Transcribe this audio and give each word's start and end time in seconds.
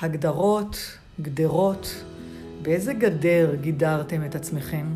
הגדרות, 0.00 0.98
גדרות, 1.20 2.04
באיזה 2.62 2.94
גדר 2.94 3.54
גידרתם 3.54 4.24
את 4.24 4.34
עצמכם? 4.34 4.86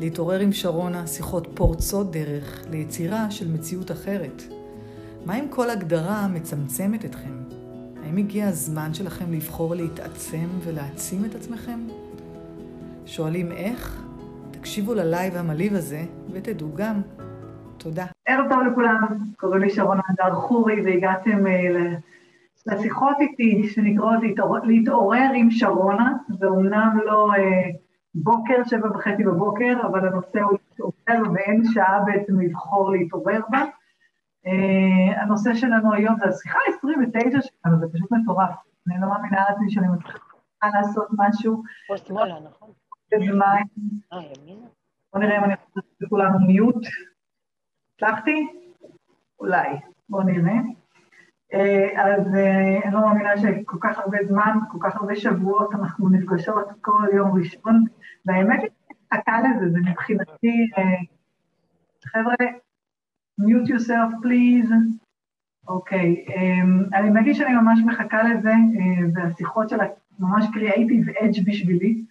להתעורר 0.00 0.40
עם 0.40 0.52
שרונה 0.52 1.06
שיחות 1.06 1.48
פורצות 1.54 2.10
דרך 2.10 2.64
ליצירה 2.70 3.30
של 3.30 3.52
מציאות 3.52 3.90
אחרת. 3.90 4.42
מה 5.26 5.38
אם 5.38 5.44
כל 5.50 5.70
הגדרה 5.70 6.28
מצמצמת 6.28 7.04
אתכם? 7.04 7.34
האם 8.04 8.16
הגיע 8.16 8.48
הזמן 8.48 8.94
שלכם 8.94 9.32
לבחור 9.32 9.74
להתעצם 9.74 10.46
ולהעצים 10.64 11.24
את 11.24 11.34
עצמכם? 11.34 11.80
שואלים 13.06 13.52
איך? 13.52 14.02
תקשיבו 14.50 14.94
ללייב 14.94 15.36
המלהיב 15.36 15.74
הזה 15.74 16.02
ותדעו 16.32 16.68
גם. 16.74 17.00
תודה. 17.78 18.06
ערב 18.26 18.46
טוב 18.50 18.58
לכולם, 18.72 19.06
קוראים 19.36 19.60
לי 19.60 19.70
שרונה 19.70 20.02
הדר 20.08 20.34
חורי 20.34 20.80
והגעתם 20.84 21.46
uh, 21.46 22.00
לשיחות 22.66 23.16
איתי 23.20 23.68
שנקראות 23.68 24.20
להתעורר, 24.64 25.30
עם 25.34 25.50
שרונה, 25.50 26.12
זה 26.28 26.46
אומנם 26.46 26.98
לא 27.04 27.28
uh, 27.32 27.76
בוקר, 28.14 28.64
שבע 28.64 28.90
וחצי 28.90 29.24
בבוקר, 29.24 29.86
אבל 29.86 30.08
הנושא 30.08 30.40
הוא 30.40 30.58
להתעורר 30.70 31.32
ואין 31.34 31.62
שעה 31.64 32.00
בעצם 32.06 32.40
לבחור 32.40 32.90
להתעורר 32.90 33.40
בה. 33.48 33.62
Uh, 34.46 35.20
הנושא 35.20 35.54
שלנו 35.54 35.94
היום 35.94 36.16
זה 36.18 36.24
השיחה 36.24 36.58
ה-29 36.58 37.30
שלנו, 37.30 37.80
זה 37.80 37.86
פשוט 37.92 38.10
מטורף. 38.10 38.50
אני 38.88 39.00
לא 39.00 39.08
מאמינה 39.08 39.44
לעצמי 39.48 39.70
שאני 39.70 39.88
מצליחה 39.88 40.18
לעשות 40.74 41.08
משהו. 41.18 41.62
פה 41.88 41.96
שמאלה, 41.96 42.40
נכון? 42.40 42.70
אה? 44.12 44.18
בוא 45.12 45.20
נראה 45.20 45.38
אם 45.38 45.44
אני 45.44 45.52
יכולה 45.52 45.72
לעשות 45.76 46.00
לכולנו 46.00 46.38
מיוט. 46.46 46.86
הצלחתי? 47.94 48.46
אולי. 49.40 49.68
בואו 50.08 50.22
נראה. 50.22 50.54
אז 51.96 52.34
אני 52.84 52.94
לא 52.94 53.00
מאמינה 53.00 53.36
שכל 53.36 53.76
כך 53.80 53.98
הרבה 53.98 54.18
זמן, 54.28 54.58
כל 54.68 54.78
כך 54.80 54.96
הרבה 54.96 55.16
שבועות 55.16 55.74
אנחנו 55.74 56.08
נפגשות 56.08 56.68
כל 56.80 57.06
יום 57.14 57.38
ראשון, 57.38 57.84
והאמת 58.26 58.60
היא 58.62 58.70
מחכה 59.12 59.40
לזה, 59.40 59.70
זה 59.70 59.78
מבחינתי, 59.90 60.70
חבר'ה, 62.06 62.34
mute 63.40 63.68
yourself 63.68 64.24
please. 64.24 64.72
אוקיי, 65.68 66.24
אני 66.94 67.10
מרגיש 67.10 67.38
שאני 67.38 67.54
ממש 67.54 67.80
מחכה 67.86 68.22
לזה, 68.22 68.52
והשיחות 69.14 69.68
של 69.68 69.76
ממש 70.18 70.44
creative 70.44 71.08
edge 71.08 71.42
בשבילי. 71.46 72.04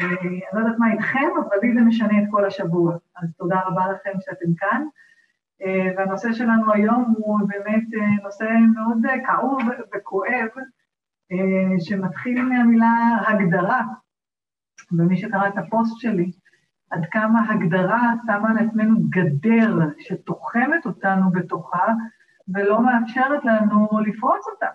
אני 0.00 0.40
לא 0.52 0.58
יודעת 0.58 0.78
מה 0.78 0.92
איתכם, 0.92 1.28
אבל 1.38 1.56
לי 1.62 1.74
זה 1.74 1.80
משנה 1.80 2.22
את 2.22 2.28
כל 2.30 2.44
השבוע. 2.44 2.96
אז 3.16 3.28
תודה 3.36 3.60
רבה 3.66 3.82
לכם 3.92 4.18
שאתם 4.20 4.54
כאן. 4.56 4.84
והנושא 5.96 6.32
שלנו 6.32 6.72
היום 6.72 7.14
הוא 7.16 7.40
באמת 7.48 7.84
נושא 8.22 8.44
מאוד 8.74 8.98
כאוב 9.26 9.62
וכואב, 9.94 10.48
שמתחיל 11.80 12.42
מהמילה 12.42 13.18
הגדרה. 13.28 13.82
ומי 14.92 15.16
שקרא 15.16 15.48
את 15.48 15.58
הפוסט 15.58 16.00
שלי, 16.00 16.30
עד 16.90 17.06
כמה 17.10 17.50
הגדרה 17.50 18.12
שמה 18.26 18.50
על 18.50 18.68
עצמנו 18.68 18.96
גדר 19.08 19.78
שתוחמת 19.98 20.86
אותנו 20.86 21.30
בתוכה 21.30 21.86
ולא 22.54 22.82
מאפשרת 22.82 23.44
לנו 23.44 23.88
לפרוץ 24.06 24.46
אותה. 24.52 24.66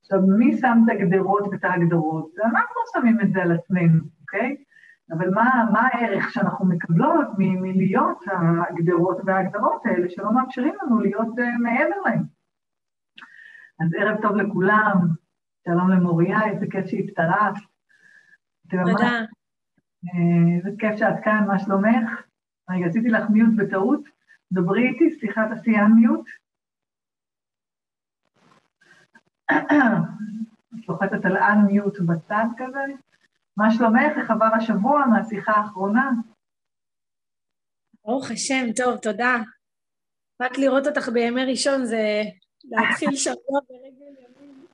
עכשיו, 0.00 0.20
מי 0.38 0.56
שם 0.56 0.78
את 0.84 0.92
הגדרות 0.92 1.48
ואת 1.52 1.64
ההגדרות? 1.64 2.30
אנחנו 2.44 2.80
שמים 2.92 3.20
את 3.20 3.32
זה 3.32 3.42
על 3.42 3.52
עצמנו, 3.52 4.00
אוקיי? 4.20 4.56
אבל 5.10 5.30
מה, 5.30 5.64
מה 5.72 5.88
הערך 5.92 6.32
שאנחנו 6.32 6.66
מקבלות 6.66 7.28
מלהיות 7.38 8.24
הגדרות 8.68 9.18
וההגדרות 9.24 9.86
האלה, 9.86 10.10
שלא 10.10 10.32
מאפשרים 10.32 10.74
לנו 10.82 11.00
להיות 11.00 11.28
uh, 11.38 11.62
מעבר 11.62 12.00
להם? 12.04 12.22
אז 13.80 13.94
ערב 13.98 14.22
טוב 14.22 14.36
לכולם, 14.36 14.98
שלום 15.64 15.90
למוריה, 15.90 16.38
איזה 16.46 16.66
כיף 16.70 16.86
שהצטרפת. 16.86 17.60
תודה. 18.70 19.24
איזה 20.56 20.70
כיף 20.78 20.96
שאת 20.96 21.24
כאן, 21.24 21.44
מה 21.46 21.58
שלומך? 21.58 22.22
רגע, 22.70 22.86
עשיתי 22.86 23.08
לך 23.08 23.30
מיוט 23.30 23.50
בטעות, 23.56 24.00
דברי 24.52 24.88
איתי, 24.88 25.18
סליחה, 25.20 25.48
תעשי 25.48 25.70
מיוט. 25.96 26.26
את 30.74 30.88
לוחצת 30.88 31.24
על 31.24 31.36
unmute 31.36 32.02
בצד 32.06 32.44
כזה. 32.56 32.84
מה 33.58 33.70
שלומך? 33.70 34.18
איך 34.18 34.30
עבר 34.30 34.50
השבוע 34.56 35.06
מהשיחה 35.06 35.52
האחרונה? 35.52 36.10
ברוך 38.04 38.30
השם, 38.30 38.72
טוב, 38.76 38.98
תודה. 38.98 39.34
רק 40.42 40.58
לראות 40.58 40.86
אותך 40.86 41.08
בימי 41.08 41.44
ראשון 41.44 41.84
זה 41.84 42.22
להתחיל 42.64 43.16
שבוע 43.16 43.60
ברגל 43.68 44.14
ימין. 44.18 44.66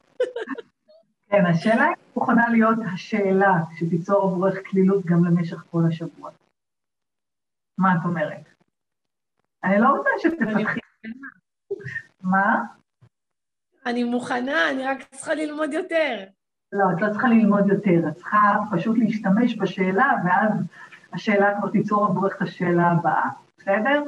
כן, 1.28 1.46
השאלה 1.50 1.84
היא 1.84 1.96
מוכנה 2.16 2.48
להיות 2.50 2.78
השאלה 2.94 3.52
שתיצור 3.78 4.22
עבורך 4.22 4.54
כלילות 4.70 5.04
גם 5.04 5.24
למשך 5.24 5.56
כל 5.56 5.82
השבוע. 5.88 6.30
מה 7.78 7.88
את 7.92 8.04
אומרת? 8.04 8.48
אני 9.64 9.80
לא 9.80 9.88
רוצה 9.88 10.10
שתפתחי... 10.18 10.80
מה? 12.22 12.64
אני 13.86 14.04
מוכנה, 14.04 14.70
אני 14.70 14.86
רק 14.86 15.14
צריכה 15.14 15.34
ללמוד 15.34 15.72
יותר. 15.72 16.24
לא, 16.74 16.84
את 16.92 17.02
לא 17.02 17.10
צריכה 17.10 17.28
ללמוד 17.28 17.66
יותר, 17.68 18.08
את 18.08 18.14
צריכה 18.14 18.58
פשוט 18.72 18.98
להשתמש 18.98 19.58
בשאלה, 19.58 20.12
ואז 20.24 20.52
השאלה 21.12 21.58
כבר 21.58 21.70
תיצור 21.70 22.06
עבורך 22.06 22.36
את 22.36 22.42
השאלה 22.42 22.90
הבאה, 22.90 23.30
בסדר? 23.58 24.02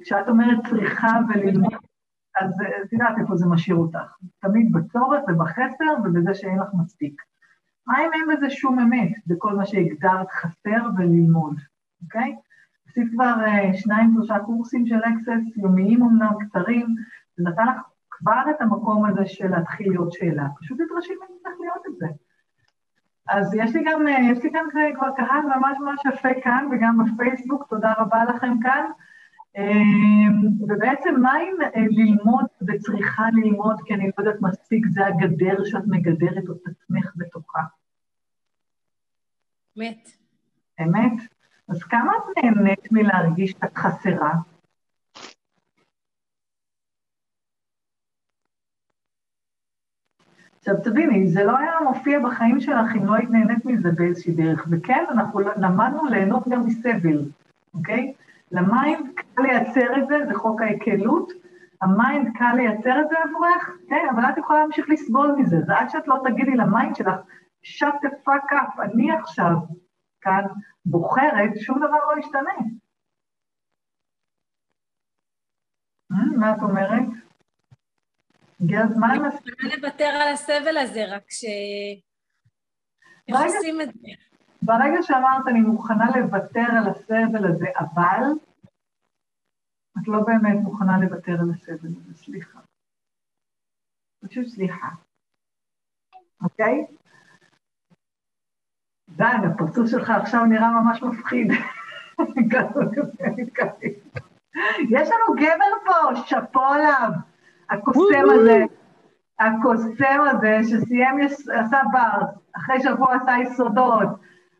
כשאת 0.00 0.28
אומרת 0.28 0.58
צריכה 0.70 1.18
וללמוד, 1.28 1.74
אז 2.40 2.50
את 2.84 2.92
יודעת 2.92 3.18
איפה 3.18 3.36
זה 3.36 3.46
משאיר 3.46 3.76
אותך. 3.76 4.16
תמיד 4.40 4.72
בצורך 4.72 5.20
ובחסר 5.28 5.94
ובזה 6.04 6.34
שאין 6.34 6.58
לך 6.58 6.68
מספיק. 6.74 7.22
מה 7.86 7.94
אם 7.98 8.10
אין 8.14 8.36
בזה 8.36 8.50
שום 8.50 8.78
אמת, 8.78 9.12
בכל 9.26 9.56
מה 9.56 9.66
שהגדרת 9.66 10.30
חסר 10.30 10.88
וללמוד, 10.96 11.56
אוקיי? 12.02 12.36
עשית 12.88 13.12
כבר 13.12 13.34
שניים, 13.74 14.12
שלושה 14.14 14.38
קורסים 14.38 14.86
של 14.86 14.98
אקסס, 14.98 15.56
יומיים 15.56 16.02
אמנם, 16.02 16.32
קצרים, 16.40 16.94
זה 17.36 17.44
נתן 17.50 17.64
לך 17.66 17.80
כבר 18.18 18.42
את 18.50 18.60
המקום 18.60 19.04
הזה 19.04 19.26
של 19.26 19.48
להתחיל 19.48 19.88
להיות 19.88 20.12
שאלה. 20.12 20.46
פשוט 20.60 20.80
נדרשים 20.80 21.16
ממך 21.20 21.54
להיות 21.60 21.86
את 21.86 21.96
זה. 21.96 22.06
אז 23.28 23.54
יש 23.54 23.74
לי 23.76 23.84
גם, 23.86 24.04
יש 24.30 24.44
לי 24.44 24.52
כאן 24.52 24.94
כבר 24.96 25.10
קהל 25.16 25.42
ממש 25.56 25.78
ממש 25.80 26.00
יפה 26.14 26.28
כאן, 26.44 26.68
וגם 26.72 26.98
בפייסבוק, 26.98 27.66
תודה 27.68 27.92
רבה 27.98 28.24
לכם 28.24 28.60
כאן. 28.62 28.84
ובעצם 30.68 31.14
מה 31.22 31.32
אם 31.40 31.54
ללמוד 31.90 32.44
וצריכה 32.68 33.24
ללמוד, 33.32 33.76
כי 33.84 33.94
אני 33.94 34.04
לא 34.04 34.12
יודעת 34.18 34.42
מספיק, 34.42 34.86
זה 34.86 35.06
הגדר 35.06 35.64
שאת 35.64 35.82
מגדרת 35.86 36.44
את 36.44 36.66
עצמך 36.66 37.12
בתוכה. 37.16 37.60
אמת. 39.78 40.08
אמת? 40.82 41.22
אז 41.68 41.82
כמה 41.82 42.12
את 42.16 42.44
נהנית 42.44 42.92
מלהרגיש 42.92 43.50
שאת 43.50 43.76
חסרה? 43.78 44.34
עכשיו 50.68 50.84
תביני, 50.84 51.28
זה 51.28 51.44
לא 51.44 51.58
היה 51.58 51.72
מופיע 51.84 52.18
בחיים 52.18 52.60
שלך 52.60 52.96
אם 52.96 53.06
לא 53.06 53.14
היית 53.14 53.30
נהנית 53.30 53.64
מזה 53.64 53.92
באיזושהי 53.92 54.32
דרך, 54.32 54.66
וכן, 54.70 55.04
אנחנו 55.10 55.40
למדנו 55.40 56.06
ליהנות 56.06 56.48
גם 56.48 56.66
מסבל, 56.66 57.24
אוקיי? 57.74 58.12
ל 58.52 58.63
mind 58.63 59.06
קל 59.14 59.42
לייצר 59.42 59.96
את 59.98 60.08
זה, 60.08 60.26
זה 60.28 60.34
חוק 60.34 60.60
ההקלות, 60.62 61.32
ה 61.82 61.93
mind 61.93 62.36
קל 62.38 62.52
לייצר 62.56 63.00
את 63.00 63.08
זה 63.08 63.16
עבורך, 63.24 63.78
כן, 63.88 64.06
אבל 64.14 64.22
את 64.24 64.38
יכולה 64.38 64.58
להמשיך 64.58 64.86
לסבול 64.88 65.34
מזה, 65.38 65.56
זה 65.66 65.76
עד 65.76 65.90
שאת 65.90 66.08
לא 66.08 66.16
תגידי 66.24 66.56
ל 66.56 66.64
mind 66.64 66.96
שלך, 66.96 67.14
shut 67.64 67.94
the 68.06 68.30
up, 68.52 68.82
אני 68.82 69.12
עכשיו 69.12 69.52
כאן 70.20 70.44
בוחרת, 70.86 71.50
שום 71.60 71.78
דבר 71.78 71.98
לא 72.14 72.18
ישתנה. 72.18 72.52
מה 76.10 76.52
את 76.52 76.62
אומרת? 76.62 77.25
הגיע 78.60 78.80
הזמן... 78.82 79.08
אני 79.10 79.18
מוכנה 79.18 79.76
לוותר 79.76 80.04
על 80.04 80.32
הסבל 80.32 80.78
הזה, 80.78 81.04
רק 81.14 81.30
ש... 81.30 81.44
איך 83.28 83.36
עושים 83.36 83.80
את 83.80 83.88
זה? 83.94 84.08
ברגע 84.62 85.02
שאמרת, 85.02 85.48
אני 85.48 85.60
מוכנה 85.60 86.04
לוותר 86.16 86.66
על 86.78 86.88
הסבל 86.90 87.46
הזה, 87.50 87.66
אבל 87.78 88.22
את 89.98 90.08
לא 90.08 90.20
באמת 90.26 90.56
מוכנה 90.62 90.98
לוותר 91.00 91.32
על 91.32 91.50
הסבל 91.54 91.88
הזה, 91.96 92.14
סליחה. 92.14 92.58
פשוט 94.24 94.46
סליחה. 94.46 94.88
אוקיי? 96.42 96.86
דן, 99.08 99.40
הפרצוף 99.50 99.90
שלך 99.90 100.10
עכשיו 100.10 100.44
נראה 100.44 100.70
ממש 100.70 101.02
מפחיד. 101.02 101.48
יש 104.90 105.08
לנו 105.08 105.34
גבר 105.36 105.72
פה, 105.84 106.26
שאפו 106.26 106.60
עליו. 106.60 107.10
הקוסם 107.70 108.30
הזה, 108.34 108.64
הקוסם 109.40 110.20
הזה 110.30 110.58
שסיים, 110.62 111.18
עשה 111.60 111.80
בר, 111.92 112.26
אחרי 112.56 112.80
שבוע 112.80 113.14
עשה 113.14 113.32
יסודות, 113.42 114.08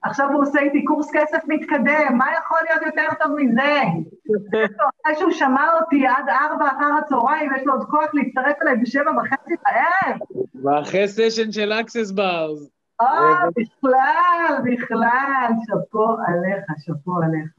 עכשיו 0.02 0.32
הוא 0.32 0.42
עושה 0.42 0.60
איתי 0.60 0.84
קורס 0.84 1.10
כסף 1.12 1.38
מתקדם, 1.48 2.18
מה 2.18 2.26
יכול 2.38 2.58
להיות 2.68 2.82
יותר 2.86 3.06
טוב 3.20 3.32
מזה? 3.36 3.82
אחרי 5.04 5.16
שהוא 5.18 5.30
שמע 5.30 5.72
אותי 5.80 6.06
עד 6.06 6.28
ארבע 6.28 6.66
אחר 6.68 6.90
הצהריים, 6.98 7.50
יש 7.56 7.62
לו 7.66 7.72
עוד 7.72 7.84
כוח 7.84 8.14
להצטרף 8.14 8.56
אליי 8.62 8.76
בשבע 8.76 9.10
וחצי 9.10 9.54
בערב. 9.64 10.18
ואחרי 10.64 11.08
סשן 11.08 11.52
של 11.52 11.72
אקסס 11.72 12.10
ברס. 12.10 12.70
אה, 13.00 13.44
בכלל, 13.56 14.54
בכלל, 14.64 15.52
שאפו 15.66 16.16
עליך, 16.26 16.64
שאפו 16.78 17.12
עליך. 17.22 17.50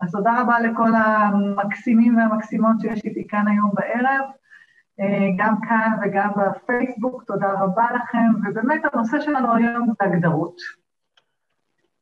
אז 0.00 0.10
תודה 0.12 0.40
רבה 0.40 0.60
לכל 0.60 0.90
המקסימים 0.94 2.16
והמקסימות 2.16 2.80
שיש 2.80 3.04
איתי 3.04 3.28
כאן 3.28 3.48
היום 3.48 3.70
בערב, 3.74 4.24
אה, 5.00 5.28
גם 5.36 5.54
כאן 5.68 5.92
וגם 6.02 6.30
בפייסבוק, 6.36 7.24
תודה 7.24 7.52
רבה 7.52 7.86
לכם, 7.94 8.48
ובאמת 8.48 8.82
הנושא 8.92 9.20
שלנו 9.20 9.54
היום 9.54 9.86
זה 9.86 10.06
הגדרות. 10.08 10.56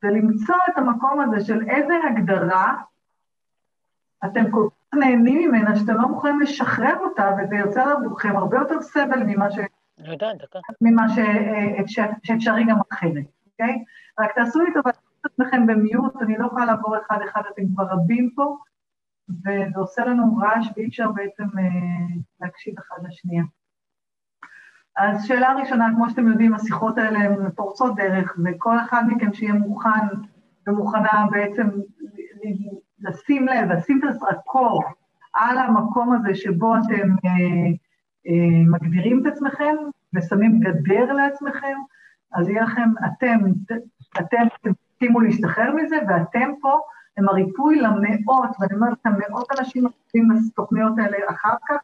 ולמצוא 0.02 0.54
את 0.68 0.78
המקום 0.78 1.20
הזה 1.20 1.44
של 1.44 1.70
איזה 1.70 1.94
הגדרה 2.08 2.74
אתם 4.24 4.50
כל 4.50 4.68
כך 4.70 4.98
נהנים 4.98 5.48
ממנה, 5.48 5.76
שאתם 5.76 5.94
לא 5.94 6.08
מוכנים 6.08 6.40
לשחרר 6.40 6.96
אותה, 7.00 7.30
וזה 7.38 7.56
יוצר 7.56 7.90
עבורכם 7.90 8.36
הרבה 8.36 8.58
יותר 8.58 8.82
סבל 8.82 9.22
ממה, 9.26 9.50
ש... 9.50 9.58
ממה 10.80 11.08
ש... 11.08 11.18
אה, 11.18 11.82
שאפשרי 12.24 12.64
גם 12.64 12.76
אחרת, 12.92 13.24
אוקיי? 13.46 13.84
רק 14.20 14.34
תעשו 14.34 14.60
לי 14.60 14.72
טובה, 14.74 14.90
עצמכם 15.26 15.66
במיוט, 15.66 16.22
אני 16.22 16.38
לא 16.38 16.46
יכולה 16.46 16.64
לעבור 16.64 16.96
אחד-אחד, 16.98 17.42
אתם 17.54 17.62
כבר 17.74 17.84
רבים 17.84 18.30
פה, 18.34 18.56
וזה 19.28 19.78
עושה 19.78 20.04
לנו 20.04 20.36
רעש 20.36 20.68
ואי 20.76 20.88
אפשר 20.88 21.10
בעצם 21.12 21.44
אה, 21.58 22.16
להקשיב 22.40 22.74
אחד 22.78 22.96
לשנייה. 23.08 23.44
אז 24.96 25.24
שאלה 25.24 25.54
ראשונה, 25.54 25.88
כמו 25.96 26.10
שאתם 26.10 26.28
יודעים, 26.28 26.54
השיחות 26.54 26.98
האלה 26.98 27.18
הן 27.18 27.50
פורצות 27.50 27.96
דרך, 27.96 28.36
וכל 28.44 28.78
אחד 28.78 29.02
מכם 29.08 29.32
שיהיה 29.32 29.54
מוכן 29.54 30.06
ומוכנה 30.66 31.26
בעצם 31.30 31.68
לשים 33.00 33.48
לב, 33.48 33.72
לשים 33.72 34.00
את 34.04 34.04
הזרקור 34.08 34.82
על 35.34 35.58
המקום 35.58 36.12
הזה 36.12 36.34
שבו 36.34 36.74
אתם 36.76 37.10
אה, 37.24 37.68
אה, 38.26 38.62
מגדירים 38.66 39.22
את 39.22 39.32
עצמכם 39.32 39.74
ושמים 40.14 40.60
גדר 40.60 41.12
לעצמכם, 41.12 41.76
אז 42.32 42.48
יהיה 42.48 42.62
לכם, 42.62 42.90
אתם, 43.06 43.38
אתם 44.20 44.70
תסכימו 44.96 45.20
להשתחרר 45.20 45.74
מזה, 45.74 45.96
ואתם 46.08 46.50
פה 46.60 46.78
הם 47.16 47.28
הריפוי 47.28 47.80
למאות, 47.80 48.50
ואני 48.60 48.74
אומרת 48.74 48.98
לכם, 48.98 49.10
מאות 49.18 49.46
אנשים 49.58 49.84
עושים 49.84 50.28
בתוכניות 50.50 50.98
האלה 50.98 51.16
אחר 51.30 51.54
כך. 51.68 51.76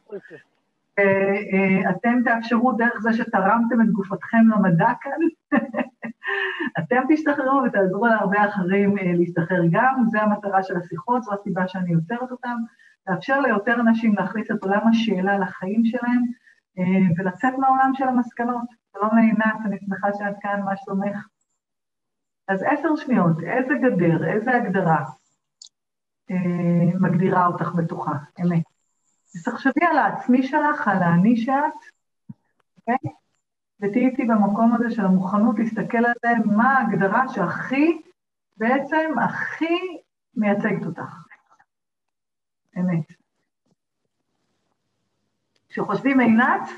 אה, 0.99 1.89
אתם 1.89 2.23
תאפשרו 2.23 2.71
דרך 2.71 3.01
זה 3.01 3.13
שתרמתם 3.13 3.81
את 3.81 3.89
גופתכם 3.91 4.47
למדע 4.55 4.89
כאן, 5.01 5.19
אתם 6.79 7.01
תשתחררו 7.09 7.61
ותעזרו 7.65 8.07
להרבה 8.07 8.45
אחרים 8.45 8.97
אה, 8.97 9.11
להשתחרר 9.15 9.61
גם, 9.71 10.03
זו 10.11 10.19
המטרה 10.19 10.63
של 10.63 10.77
השיחות, 10.77 11.23
זו 11.23 11.33
הסיבה 11.33 11.67
שאני 11.67 11.91
יוצרת 11.91 12.31
אותן, 12.31 12.55
לאפשר 13.07 13.41
ליותר 13.41 13.79
אנשים 13.79 14.15
להכניס 14.15 14.51
את 14.51 14.63
עולם 14.63 14.87
השאלה 14.87 15.37
לחיים 15.37 15.85
שלהם, 15.85 16.23
אה, 16.79 16.83
ולצאת 17.17 17.53
מהעולם 17.57 17.91
של 17.93 18.07
המסקנות. 18.07 18.67
שלום 18.93 19.15
לעינת, 19.15 19.55
אני 19.65 19.77
שמחה 19.85 20.07
שאת 20.13 20.35
כאן, 20.41 20.61
מה 20.65 20.77
שלומך? 20.77 21.32
אז 22.47 22.63
עשר 22.63 22.95
שניות, 22.95 23.37
איזה 23.43 23.73
גדר, 23.73 24.27
איזה 24.33 24.51
הגדרה 24.55 25.05
אה, 26.31 26.99
מגדירה 26.99 27.47
אותך 27.47 27.71
בתוכה, 27.75 28.11
אמת. 28.41 28.63
אז 29.35 29.43
תחשבי 29.43 29.85
על 29.85 29.97
העצמי 29.97 30.43
שלך, 30.43 30.87
על 30.87 31.03
האני 31.03 31.37
שאת, 31.37 31.73
אוקיי? 32.77 33.11
ותהיי 33.79 34.05
איתי 34.05 34.25
במקום 34.25 34.75
הזה 34.75 34.95
של 34.95 35.05
המוכנות 35.05 35.59
להסתכל 35.59 35.97
על 35.97 36.13
זה, 36.21 36.29
מה 36.45 36.77
ההגדרה 36.77 37.23
שהכי, 37.29 38.01
בעצם 38.57 39.11
הכי 39.25 39.97
מייצגת 40.35 40.85
אותך. 40.85 41.25
אמת. 42.79 43.05
כשחושבים 45.69 46.19
עינת, 46.19 46.69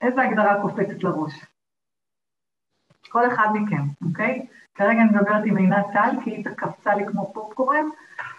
איזה 0.00 0.22
הגדרה 0.22 0.62
קופצת 0.62 1.02
לראש? 1.02 1.44
כל 3.08 3.26
אחד 3.26 3.48
מכם, 3.54 3.82
אוקיי? 4.02 4.46
כרגע 4.74 5.00
אני 5.00 5.10
מדברת 5.10 5.44
עם 5.44 5.56
עינת 5.56 5.86
טל, 5.92 6.10
כי 6.24 6.30
היא 6.30 6.44
קפצה 6.56 6.94
לי 6.94 7.06
כמו 7.06 7.32
פופקורן, 7.34 7.84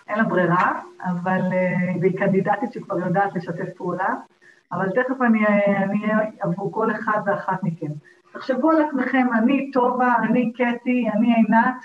אין 0.08 0.18
לה 0.18 0.24
ברירה, 0.24 0.82
אבל, 1.04 1.42
אה, 1.54 1.76
והיא 2.02 2.18
קנדידטית 2.18 2.74
שכבר 2.74 3.00
יודעת 3.00 3.36
לשתף 3.36 3.70
פעולה, 3.78 4.16
אבל 4.72 4.90
תכף 4.90 5.22
אני 5.22 5.46
אהיה 5.46 6.20
עבור 6.40 6.72
כל 6.72 6.92
אחד 6.92 7.22
ואחת 7.26 7.64
מכם. 7.64 7.92
תחשבו 8.34 8.72
על 8.72 8.82
עצמכם, 8.82 9.28
אני 9.38 9.72
טובה, 9.72 10.16
אני 10.24 10.54
קטי, 10.54 11.10
אני 11.14 11.34
עינת, 11.36 11.76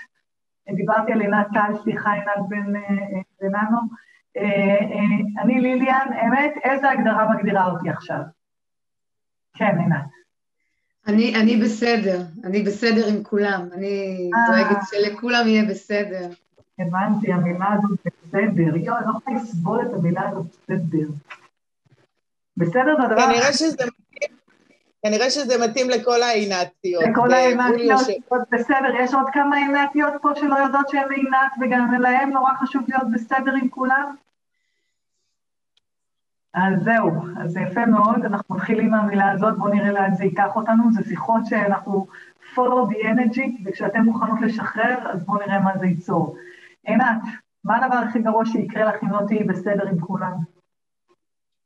דיברתי 0.75 1.11
על 1.11 1.21
עינת 1.21 1.47
טל, 1.53 1.75
סליחה, 1.83 2.13
עינת 2.13 2.49
בן 2.49 2.75
אה, 2.75 2.81
בננו, 3.41 3.79
אה, 4.37 5.41
אני 5.41 5.59
ליליאן, 5.61 6.07
אמת, 6.25 6.53
איזה 6.63 6.89
הגדרה 6.89 7.29
מגדירה 7.29 7.65
אותי 7.65 7.89
עכשיו? 7.89 8.19
כן, 9.53 9.77
עינת. 9.79 10.14
אני, 11.07 11.35
אני 11.35 11.57
בסדר, 11.57 12.21
אני 12.43 12.63
בסדר 12.63 13.07
עם 13.07 13.23
כולם, 13.23 13.67
אני 13.73 14.29
אה. 14.33 14.39
דואגת 14.47 14.81
שלכולם 14.91 15.47
יהיה 15.47 15.65
בסדר. 15.65 16.29
הבנתי, 16.79 17.31
המילה 17.31 17.65
הזאת 17.73 17.99
בסדר. 18.05 18.75
יואו, 18.75 18.97
אני 18.97 19.05
לא 19.05 19.17
יכולה 19.17 19.37
לסבול 19.37 19.81
את 19.81 19.93
המילה 19.93 20.29
הזאת 20.29 20.45
בסדר. 20.45 21.07
בסדר 22.57 22.95
זה 22.97 23.03
הדבר... 23.03 23.21
כנראה 23.21 23.53
שזה 23.53 23.85
מתאים, 23.85 24.37
כנראה 25.05 25.29
שזה 25.29 25.67
מתאים 25.67 25.89
לכל 25.89 26.21
העינתיות. 26.21 27.03
לכל 27.09 27.33
העינתיות, 27.33 28.01
בסדר. 28.51 28.95
יש 28.99 29.13
עוד 29.13 29.25
כמה 29.33 29.55
עינתיות 29.55 30.13
פה 30.21 30.29
שלא 30.35 30.55
יודעות 30.55 30.89
שהן 30.89 31.11
עינת, 31.11 31.51
וגם 31.61 32.01
להם 32.01 32.29
נורא 32.29 32.53
חשוב 32.53 32.81
להיות 32.87 33.11
בסדר 33.13 33.51
עם 33.61 33.69
כולם? 33.69 34.15
אז 36.55 36.83
זהו, 36.83 37.11
אז 37.41 37.51
זה 37.51 37.59
יפה 37.59 37.85
מאוד, 37.85 38.25
אנחנו 38.25 38.55
מתחילים 38.55 38.91
מהמילה 38.91 39.31
הזאת, 39.31 39.57
בואו 39.57 39.73
נראה 39.73 39.91
לאן 39.91 40.13
זה 40.15 40.23
ייקח 40.23 40.55
אותנו, 40.55 40.83
זה 40.91 41.03
שיחות 41.03 41.45
שאנחנו 41.45 42.07
follow 42.53 42.91
the 42.91 42.95
energy, 42.95 43.61
וכשאתם 43.65 44.01
מוכנות 44.01 44.41
לשחרר, 44.41 45.11
אז 45.13 45.25
בואו 45.25 45.39
נראה 45.39 45.59
מה 45.59 45.77
זה 45.77 45.85
ייצור. 45.85 46.37
עינת, 46.83 47.21
מה 47.63 47.77
הדבר 47.77 47.95
הכי 47.95 48.19
גרוע 48.19 48.45
שיקרה 48.45 48.85
לך 48.85 49.03
אם 49.03 49.11
לא 49.11 49.19
תהיי 49.27 49.43
בסדר 49.43 49.87
עם 49.87 49.99
כולם? 49.99 50.33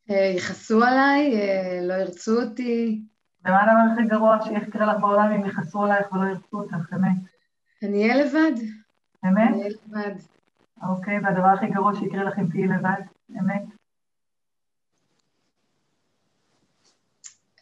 אה, 0.10 0.34
יכעסו 0.38 0.84
עליי, 0.84 1.40
אה, 1.40 1.80
לא 1.82 1.94
ירצו 1.94 2.42
אותי. 2.42 3.02
ומה 3.46 3.62
הדבר 3.62 3.94
הכי 3.94 4.08
גרוע 4.08 4.38
שיקרה 4.42 4.86
לך 4.86 5.00
בעולם 5.02 5.32
אם 5.32 5.46
יכעסו 5.46 5.84
עלייך 5.84 6.14
ולא 6.14 6.30
ירצו 6.30 6.60
אותך, 6.60 6.94
אמת? 6.94 7.18
אני 7.84 8.04
אהיה 8.04 8.26
לבד. 8.26 8.62
אמת? 9.26 9.50
אני 9.50 9.60
אהיה 9.62 9.70
לבד. 9.88 10.16
אוקיי, 10.90 11.20
והדבר 11.20 11.48
הכי 11.48 11.68
גרוע 11.68 11.96
שיקרה 11.96 12.24
לך 12.24 12.40
אם 12.40 12.48
תהיי 12.48 12.68
לבד, 12.68 13.02
אמת? 13.40 13.79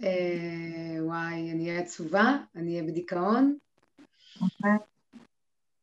אה, 0.03 1.03
וואי, 1.03 1.51
אני 1.51 1.69
אהיה 1.69 1.79
עצובה, 1.79 2.37
אני 2.55 2.71
אהיה 2.71 2.83
בדיכאון. 2.83 3.57
אוקיי. 4.41 4.77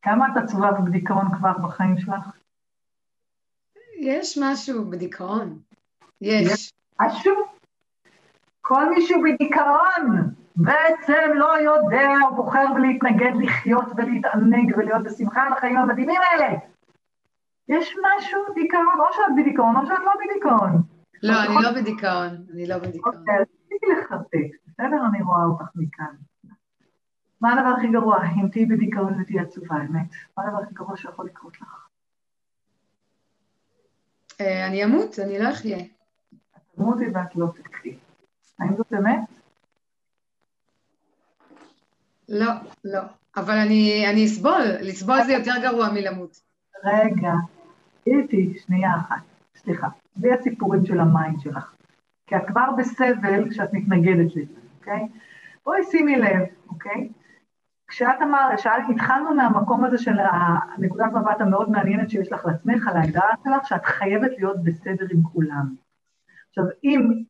כמה 0.02 0.26
את 0.32 0.42
עצובה 0.44 0.70
ובדיכאון 0.78 1.26
כבר 1.38 1.52
בחיים 1.62 1.98
שלך? 1.98 2.24
יש 4.00 4.38
משהו 4.42 4.84
בדיכאון. 4.90 5.58
יש. 6.20 6.72
משהו? 7.00 7.34
כל 8.60 8.90
מישהו 8.90 9.22
בדיכאון 9.22 10.34
בעצם 10.56 11.30
לא 11.34 11.58
יודע, 11.58 12.08
הוא 12.28 12.36
בוחר 12.36 12.64
להתנגד 12.78 13.32
לחיות 13.42 13.84
ולהתענג 13.96 14.74
ולהיות 14.76 15.02
בשמחה 15.02 15.42
על 15.42 15.52
החיים 15.52 15.76
המדהימים 15.76 16.20
האלה. 16.20 16.58
יש 17.68 17.94
משהו 18.06 18.40
דיכאון, 18.54 19.00
או 19.00 19.04
שאת 19.12 19.34
בדיכאון 19.36 19.76
או 19.76 19.86
שאת 19.86 19.98
לא 19.98 20.12
בדיכאון. 20.24 20.82
לא, 21.22 21.34
אני 21.44 21.54
לא 21.62 21.72
בדיכאון, 21.72 22.28
אני 22.52 22.66
לא 22.66 22.78
בדיכאון. 22.78 23.14
לחרטט, 23.92 24.54
בסדר? 24.66 25.06
אני 25.10 25.22
רואה 25.22 25.44
אותך 25.44 25.70
מכאן. 25.74 26.14
מה 27.40 27.52
הדבר 27.52 27.68
הכי 27.78 27.88
גרוע? 27.92 28.24
אם 28.24 28.48
תהיי 28.48 28.66
בדיכאון 28.66 29.20
ותהיי 29.20 29.40
עצובה, 29.40 29.76
אמת. 29.76 30.10
מה 30.38 30.44
הדבר 30.44 30.58
הכי 30.62 30.74
גרוע 30.74 30.96
שיכול 30.96 31.26
לקרות 31.26 31.60
לך? 31.60 31.88
אה, 34.40 34.66
אני 34.66 34.84
אמות, 34.84 35.18
אני 35.18 35.38
לא 35.38 35.50
אחיה. 35.50 35.78
את 35.78 36.60
תמותי 36.74 37.04
ואת 37.14 37.36
לא 37.36 37.46
תקחי. 37.54 37.96
האם 38.58 38.76
זאת 38.76 38.92
אמת? 38.92 39.20
לא, 42.28 42.50
לא. 42.84 43.00
אבל 43.36 43.54
אני, 43.54 44.06
אני 44.10 44.26
אסבול, 44.26 44.62
לסבול 44.80 45.24
זה 45.26 45.32
יותר 45.32 45.52
גרוע 45.62 45.92
מלמות. 45.92 46.40
רגע, 46.84 47.32
איתי, 48.06 48.58
שנייה 48.66 48.96
אחת, 48.96 49.22
סליחה. 49.56 49.88
זה 50.16 50.34
הסיפורים 50.34 50.86
של 50.86 51.00
המים 51.00 51.38
שלך. 51.38 51.74
כי 52.26 52.36
את 52.36 52.42
כבר 52.46 52.70
בסבל 52.78 53.50
כשאת 53.50 53.72
מתנגדת 53.72 54.36
לזה, 54.36 54.60
אוקיי? 54.78 55.08
בואי 55.64 55.82
שימי 55.90 56.16
לב, 56.16 56.42
אוקיי? 56.68 57.08
כשאת 57.88 58.22
אמרת, 58.22 58.58
שאלת, 58.58 58.84
התחלנו 58.94 59.34
מהמקום 59.34 59.84
הזה 59.84 59.98
של 59.98 60.18
הנקודת 60.18 61.12
מבט 61.12 61.40
המאוד 61.40 61.70
מעניינת 61.70 62.10
שיש 62.10 62.32
לך 62.32 62.46
לעצמך, 62.46 62.88
על 62.88 62.96
ההגדרה 62.96 63.30
שלך, 63.44 63.66
שאת 63.66 63.84
חייבת 63.84 64.30
להיות 64.38 64.64
בסדר 64.64 65.06
עם 65.10 65.22
כולם. 65.22 65.74
עכשיו, 66.48 66.64
אם 66.84 67.22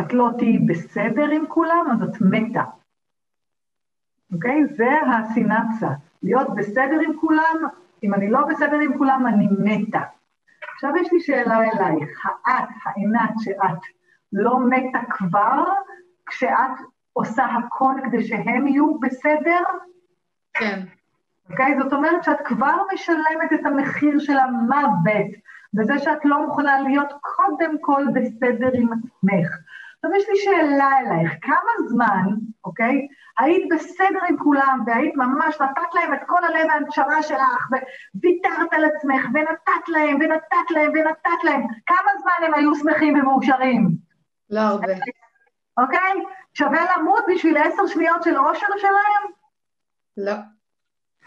את 0.00 0.12
לא 0.12 0.30
תהיי 0.38 0.58
בסדר 0.58 1.30
עם 1.30 1.46
כולם, 1.48 1.86
אז 1.92 2.02
את 2.02 2.20
מתה. 2.20 2.64
אוקיי? 4.32 4.66
זה 4.66 4.88
הסינפסה. 5.06 5.90
להיות 6.22 6.54
בסדר 6.54 7.00
עם 7.04 7.16
כולם, 7.20 7.56
אם 8.02 8.14
אני 8.14 8.30
לא 8.30 8.46
בסדר 8.46 8.78
עם 8.78 8.98
כולם, 8.98 9.26
אני 9.26 9.48
מתה. 9.58 10.02
עכשיו 10.74 10.90
יש 11.00 11.12
לי 11.12 11.20
שאלה 11.20 11.58
אלייך, 11.58 12.26
האט, 12.26 12.68
העינת 12.84 13.30
שאת, 13.38 13.80
לא 14.32 14.58
מתה 14.58 14.98
כבר 15.10 15.64
כשאת 16.26 16.78
עושה 17.12 17.44
הכל 17.44 17.94
כדי 18.04 18.22
שהם 18.22 18.66
יהיו 18.66 18.98
בסדר? 18.98 19.62
כן. 20.54 20.80
אוקיי? 21.50 21.76
זאת 21.82 21.92
אומרת 21.92 22.24
שאת 22.24 22.40
כבר 22.44 22.76
משלמת 22.94 23.52
את 23.54 23.66
המחיר 23.66 24.18
של 24.18 24.38
המוות, 24.38 25.30
בזה 25.74 25.98
שאת 25.98 26.24
לא 26.24 26.46
מוכנה 26.46 26.80
להיות 26.80 27.12
קודם 27.20 27.78
כל 27.80 28.04
בסדר 28.14 28.70
עם 28.74 28.88
עצמך. 28.92 29.58
עכשיו 30.04 30.16
יש 30.16 30.28
לי 30.28 30.36
שאלה 30.36 30.98
אלייך, 30.98 31.32
כמה 31.42 31.88
זמן, 31.88 32.34
אוקיי, 32.64 33.06
היית 33.38 33.68
בסדר 33.70 34.18
עם 34.28 34.38
כולם, 34.38 34.82
והיית 34.86 35.16
ממש 35.16 35.60
נתת 35.60 35.94
להם 35.94 36.14
את 36.14 36.20
כל 36.26 36.44
הלב 36.44 36.66
והנשמה 36.68 37.22
שלך, 37.22 37.68
וויתרת 38.14 38.72
על 38.72 38.84
עצמך, 38.84 39.26
ונתת 39.34 39.88
להם, 39.88 40.16
ונתת 40.20 40.70
להם, 40.70 40.90
ונתת 40.94 41.44
להם, 41.44 41.62
כמה 41.86 42.10
זמן 42.20 42.46
הם 42.46 42.54
היו 42.54 42.74
שמחים 42.74 43.14
ומאושרים? 43.14 44.09
לא 44.50 44.60
הרבה. 44.60 44.92
אוקיי? 45.78 46.24
שווה 46.54 46.96
למות 46.96 47.24
בשביל 47.34 47.56
עשר 47.56 47.86
שניות 47.86 48.22
של 48.22 48.38
אושר 48.38 48.66
שלהם? 48.78 49.32
לא. 50.16 50.32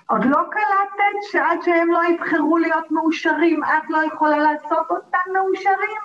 עוד 0.09 0.25
לא 0.25 0.39
קלטת 0.51 1.31
שעד 1.31 1.57
שהם 1.61 1.91
לא 1.91 1.99
יבחרו 2.09 2.57
להיות 2.57 2.91
מאושרים, 2.91 3.63
את 3.63 3.89
לא 3.89 4.03
יכולה 4.13 4.37
לעשות 4.37 4.87
אותם 4.89 5.33
מאושרים? 5.33 6.01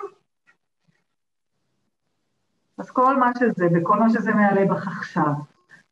אז 2.77 2.91
כל 2.91 3.15
מה 3.17 3.31
שזה 3.39 3.67
וכל 3.75 3.99
מה 3.99 4.09
שזה 4.09 4.33
מעלה 4.33 4.65
בך 4.65 4.87
עכשיו, 4.87 5.31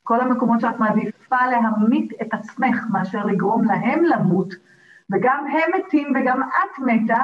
כל 0.04 0.22
המקומות 0.22 0.62
שאת 0.62 0.80
מעדיפה 0.80 1.46
להמית 1.52 2.22
את 2.22 2.34
עצמך 2.34 2.78
מאשר 2.92 3.26
לגרום 3.26 3.64
להם 3.66 4.04
למות, 4.04 4.54
וגם 5.14 5.46
הם 5.48 5.80
מתים 5.80 6.14
וגם 6.16 6.44
את 6.44 6.80
מתה, 6.80 7.24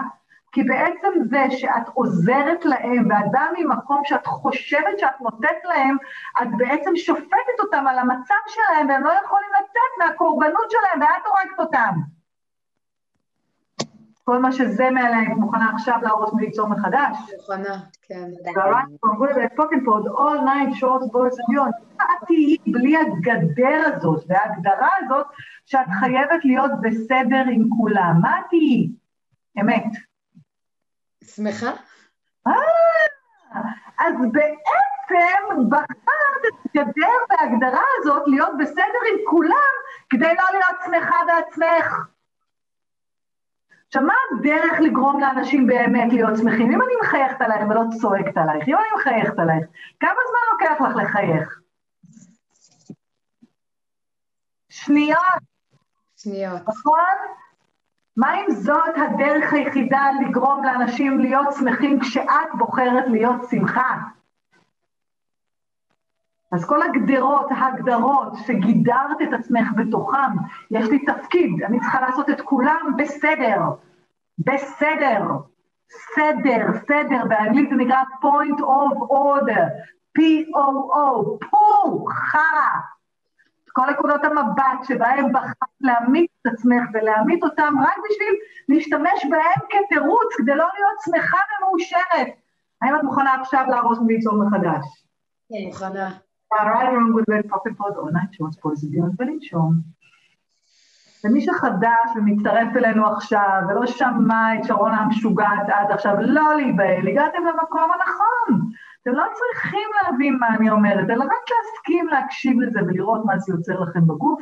כי 0.54 0.64
בעצם 0.64 1.08
זה 1.30 1.46
שאת 1.50 1.88
עוזרת 1.94 2.66
להם 2.66 3.08
ואת 3.10 3.32
באה 3.32 3.48
ממקום 3.58 4.02
שאת 4.04 4.28
חושבת 4.28 5.00
שאת 5.00 5.22
נותנת 5.22 5.64
להם, 5.64 5.98
את 6.42 6.48
בעצם 6.58 6.92
שופטת 6.96 7.60
אותם 7.60 7.88
על 7.88 8.00
המצב 8.00 8.42
שלהם 8.48 8.90
והם 8.90 9.04
לא 9.04 9.12
יכולים 9.26 9.50
לצאת 9.50 9.92
מהקורבנות 10.00 10.72
שלהם 10.72 11.02
ואת 11.02 11.26
הורגת 11.26 11.60
אותם. 11.60 12.00
כל 14.24 14.40
מה 14.40 14.52
שזה 14.52 14.90
מעליהם, 14.90 15.32
את 15.32 15.38
מוכנה 15.38 15.72
עכשיו 15.74 16.00
להרוס 16.02 16.34
וליצור 16.34 16.68
מחדש? 16.68 17.18
מוכנה, 17.38 17.78
כן. 18.02 18.30
all 20.06 20.40
night 20.46 20.84
boys 21.14 21.38
and. 21.58 21.72
את 22.02 22.28
תהיי 22.28 22.58
בלי 22.68 22.98
הגדר 22.98 23.82
הזאת 23.86 24.24
וההגדרה 24.28 24.90
הזאת 25.00 25.26
שאת 25.66 25.88
חייבת 26.00 26.46
להיות 26.46 26.72
בסדר 26.82 27.44
עם 27.52 27.70
כולם. 27.78 28.20
מה 28.22 28.38
תהיי? 28.50 28.90
אמת. 29.62 30.13
שמחה? 31.24 31.72
אה, 32.48 32.52
אז 34.00 34.14
בעצם 34.32 35.70
בחרת 35.70 36.44
את 36.48 36.66
הגדר 36.66 37.08
וההגדרה 37.30 37.84
הזאת 37.98 38.24
להיות 38.28 38.52
בסדר 38.60 39.02
עם 39.12 39.18
כולם 39.30 39.74
כדי 40.10 40.26
לא 40.26 40.44
להיות 40.54 40.82
שמחה 40.86 41.16
בעצמך. 41.28 41.96
עכשיו, 43.88 44.08
מה 44.08 44.14
הדרך 44.32 44.80
לגרום 44.80 45.20
לאנשים 45.20 45.68
באמת 45.68 46.14
להיות 46.14 46.38
שמחים? 46.38 46.72
אם 46.72 46.82
אני 46.82 46.94
מחייכת 47.02 47.42
עלייך 47.42 47.62
ולא 47.70 47.82
צועקת 48.02 48.38
עלייך, 48.38 48.68
אם 48.68 48.76
אני 48.76 48.88
מחייכת 48.96 49.40
עלייך, 49.40 49.66
כמה 50.00 50.20
זמן 50.30 50.52
לוקח 50.52 50.82
לך 50.82 50.96
לחייך? 50.96 51.60
שניות, 54.70 55.44
שניות. 56.18 56.62
נכון? 56.62 57.43
מה 58.18 58.36
אם 58.36 58.52
זאת 58.52 58.96
הדרך 58.96 59.54
היחידה 59.54 60.08
לגרום 60.22 60.64
לאנשים 60.64 61.20
להיות 61.20 61.48
שמחים 61.60 62.00
כשאת 62.00 62.50
בוחרת 62.58 63.04
להיות 63.08 63.50
שמחה? 63.50 63.98
אז 66.52 66.66
כל 66.66 66.82
הגדרות, 66.82 67.48
ההגדרות 67.52 68.34
שגידרת 68.46 69.22
את 69.24 69.34
עצמך 69.34 69.68
בתוכם, 69.76 70.32
יש 70.72 70.90
לי 70.90 71.06
תפקיד, 71.06 71.64
אני 71.64 71.80
צריכה 71.80 72.02
לעשות 72.02 72.30
את 72.30 72.42
כולם 72.42 72.94
בסדר. 72.98 73.60
בסדר. 74.40 75.22
סדר, 76.16 76.66
סדר, 76.88 77.26
באנגלית 77.30 77.70
זה 77.70 77.76
נקרא 77.76 78.04
point 78.22 78.60
of 78.60 78.98
order, 79.10 79.66
P-O-O, 80.18 81.38
פור, 81.50 82.10
חרא. 82.12 82.93
כל 83.74 83.86
נקודות 83.92 84.24
המבט 84.24 84.84
שבהם 84.84 85.34
בחרת 85.34 85.74
להעמיד 85.82 86.26
את 86.42 86.54
עצמך 86.54 86.84
ולהעמיד 86.94 87.44
אותם 87.44 87.74
רק 87.82 87.98
בשביל 88.10 88.36
להשתמש 88.70 89.26
בהם 89.30 89.68
כתירוץ 89.70 90.36
כדי 90.38 90.56
לא 90.56 90.68
להיות 90.74 91.00
שמחה 91.06 91.38
ומאושרת. 91.60 92.28
האם 92.82 92.96
את 92.96 93.04
מוכנה 93.04 93.34
עכשיו 93.34 93.66
להרוס 93.70 94.00
וליצור 94.00 94.44
מחדש? 94.44 94.86
כן, 95.50 95.66
מוכנה. 95.66 96.12
ומי 101.26 101.42
שחדש 101.42 102.10
ומצטרף 102.16 102.76
אלינו 102.76 103.08
עכשיו 103.08 103.62
ולא 103.70 103.86
שמע 103.86 104.56
את 104.56 104.64
שרונה 104.64 104.98
המשוגעת 104.98 105.70
עד 105.70 105.92
עכשיו, 105.92 106.16
לא 106.20 106.56
להיבהל, 106.56 107.08
הגעתם 107.08 107.46
למקום 107.46 107.92
הנכון. 107.92 108.72
אתם 109.04 109.12
לא 109.12 109.24
צריכים 109.34 109.90
להבין 110.04 110.38
מה 110.40 110.56
אני 110.56 110.70
אומרת, 110.70 111.10
אלא 111.10 111.24
רק 111.24 111.46
להסכים 111.52 112.08
להקשיב 112.08 112.60
לזה 112.60 112.80
ולראות 112.88 113.26
מה 113.26 113.40
זה 113.40 113.54
יוצר 113.54 113.80
לכם 113.80 114.08
בגוף. 114.08 114.42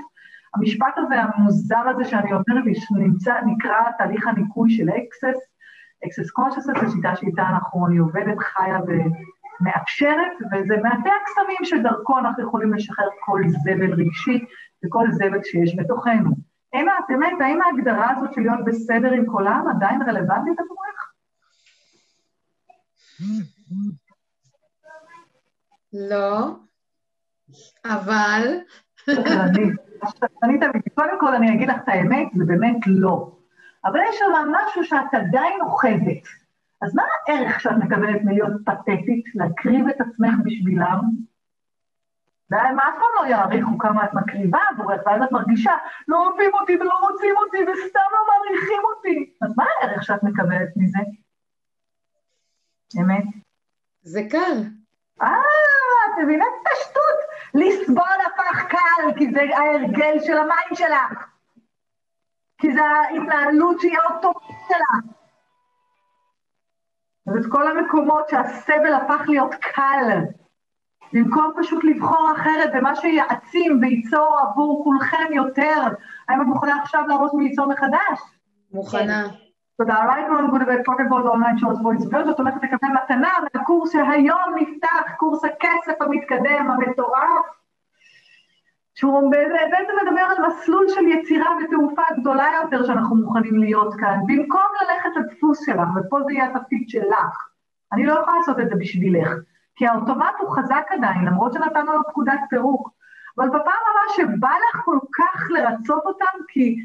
המשפט 0.55 0.97
הזה, 0.97 1.15
המוזר 1.21 1.89
הזה 1.89 2.05
שאני 2.05 2.33
אומרת, 2.33 2.63
נמצא, 2.91 3.33
נקרא 3.45 3.91
תהליך 3.97 4.27
הניקוי 4.27 4.69
של 4.69 4.89
Access. 4.89 5.39
Access 6.05 6.31
Consciousness 6.31 6.65
זו 6.65 6.91
שיטה 6.91 7.15
שאיתה 7.15 7.41
אנחנו, 7.49 7.87
אני 7.87 7.97
עובדת, 7.97 8.37
חיה 8.39 8.79
ומאפשרת, 8.87 10.31
וזה 10.51 10.75
מטה 10.83 11.09
הקסמים 11.21 11.63
שדרכו 11.63 12.19
אנחנו 12.19 12.43
יכולים 12.43 12.73
לשחרר 12.73 13.09
כל 13.19 13.41
זבל 13.47 13.93
רגשי 13.93 14.45
וכל 14.85 15.11
זבל 15.11 15.43
שיש 15.43 15.75
בתוכנו. 15.79 16.31
האם 16.73 16.85
באמת, 17.09 17.41
האם 17.41 17.61
ההגדרה 17.61 18.11
הזאת 18.11 18.33
של 18.33 18.41
להיות 18.41 18.65
בסדר 18.65 19.11
עם 19.11 19.25
כולם 19.25 19.65
עדיין 19.75 20.01
רלוונטית 20.01 20.59
עבורך? 20.59 21.11
לא, 25.93 26.47
אבל... 27.85 28.57
קודם 30.95 31.19
כל 31.19 31.35
אני 31.35 31.55
אגיד 31.55 31.69
לך 31.69 31.75
את 31.83 31.87
האמת, 31.87 32.27
זה 32.37 32.45
באמת 32.45 32.77
לא. 32.87 33.31
אבל 33.85 33.99
יש 34.09 34.19
שם 34.19 34.25
משהו 34.51 34.83
שאת 34.83 35.13
עדיין 35.13 35.61
אוחזת. 35.61 36.23
אז 36.81 36.95
מה 36.95 37.03
הערך 37.27 37.59
שאת 37.59 37.77
מקבלת 37.83 38.21
מלהיות 38.23 38.51
פתטית, 38.65 39.25
להקריב 39.35 39.87
את 39.87 40.01
עצמך 40.01 40.33
בשבילם? 40.45 40.99
והם 42.49 42.79
אף 42.79 42.93
פעם 42.93 43.25
לא 43.25 43.29
יעריכו 43.29 43.77
כמה 43.77 44.05
את 44.05 44.13
מקריבה 44.13 44.59
עבורך, 44.69 45.01
ואז 45.05 45.21
את 45.23 45.31
מרגישה, 45.31 45.71
לא 46.07 46.27
אוהבים 46.27 46.51
אותי 46.53 46.75
ולא 46.75 46.93
רוצים 47.01 47.35
אותי 47.37 47.57
וסתם 47.57 47.99
לא 48.11 48.19
מעריכים 48.27 48.81
אותי. 48.95 49.33
אז 49.41 49.53
מה 49.57 49.65
הערך 49.81 50.03
שאת 50.03 50.23
מקבלת 50.23 50.69
מזה? 50.75 50.99
אמת? 53.01 53.23
זה 54.01 54.21
קל. 54.31 54.63
אה, 55.21 55.27
את 56.13 56.23
מבינה 56.23 56.45
את 56.45 56.67
השטות? 56.73 57.19
לסבול 57.53 58.17
הפך 58.25 58.65
קל, 58.67 59.13
כי 59.17 59.31
זה 59.31 59.41
ההרגל 59.57 60.19
של 60.25 60.37
המים 60.37 60.75
שלך. 60.75 61.27
כי 62.57 62.73
זה 62.73 62.81
ההתנהלות 62.81 63.79
שהיא 63.79 63.97
האוטומטית 63.97 64.55
שלך. 64.67 65.13
אז 67.27 67.45
את 67.45 67.51
כל 67.51 67.67
המקומות 67.67 68.29
שהסבל 68.29 68.93
הפך 68.93 69.21
להיות 69.27 69.55
קל, 69.55 70.19
במקום 71.13 71.53
פשוט 71.59 71.83
לבחור 71.83 72.31
אחרת 72.35 72.69
במה 72.73 72.95
שיעצים 72.95 73.79
וייצור 73.81 74.39
עבור 74.39 74.83
כולכם 74.83 75.33
יותר, 75.33 75.81
האם 76.29 76.41
את 76.41 76.47
מוכנה 76.47 76.81
עכשיו 76.81 77.03
להרוס 77.07 77.33
וליצור 77.33 77.67
מחדש? 77.67 78.19
מוכנה. 78.71 79.27
תודה 79.81 80.03
רבה, 80.03 80.15
כולם 80.27 80.49
גודי 80.49 80.65
ופוקט 80.81 81.03
בולד 81.09 81.25
אונליין 81.25 81.57
שורט 81.57 81.77
וויס 81.81 82.05
ואת 82.11 82.39
הולכת 82.39 82.63
לקבל 82.63 82.87
מתנה 83.03 83.29
מהקורס 83.53 83.91
שהיום 83.91 84.55
נפתח, 84.55 85.11
קורס 85.17 85.45
הכסף 85.45 86.01
המתקדם, 86.01 86.71
המטורף, 86.71 87.45
שהוא 88.95 89.31
בעצם 89.71 89.93
מדבר 90.05 90.21
על 90.21 90.47
מסלול 90.47 90.85
של 90.89 91.07
יצירה 91.07 91.49
ותעופה 91.63 92.01
גדולה 92.19 92.45
יותר 92.63 92.85
שאנחנו 92.85 93.15
מוכנים 93.15 93.57
להיות 93.57 93.93
כאן, 93.99 94.19
במקום 94.27 94.61
ללכת 94.81 95.09
לדפוס 95.15 95.65
שלך, 95.65 95.87
ופה 95.95 96.19
זה 96.23 96.33
יהיה 96.33 96.45
התפקיד 96.45 96.89
שלך. 96.89 97.47
אני 97.93 98.05
לא 98.05 98.13
יכולה 98.13 98.37
לעשות 98.37 98.59
את 98.59 98.69
זה 98.69 98.75
בשבילך, 98.75 99.29
כי 99.75 99.87
האוטומט 99.87 100.35
הוא 100.39 100.55
חזק 100.55 100.85
עדיין, 100.89 101.25
למרות 101.25 101.53
שנתנו 101.53 101.93
לו 101.93 102.03
פקודת 102.09 102.39
פירוק. 102.49 102.89
אבל 103.37 103.47
בפעם 103.49 103.61
הבאה 103.61 104.15
שבא 104.15 104.49
לך 104.49 104.81
כל 104.85 104.99
כך 105.17 105.51
לרצות 105.51 106.03
אותם, 106.05 106.37
כי... 106.47 106.75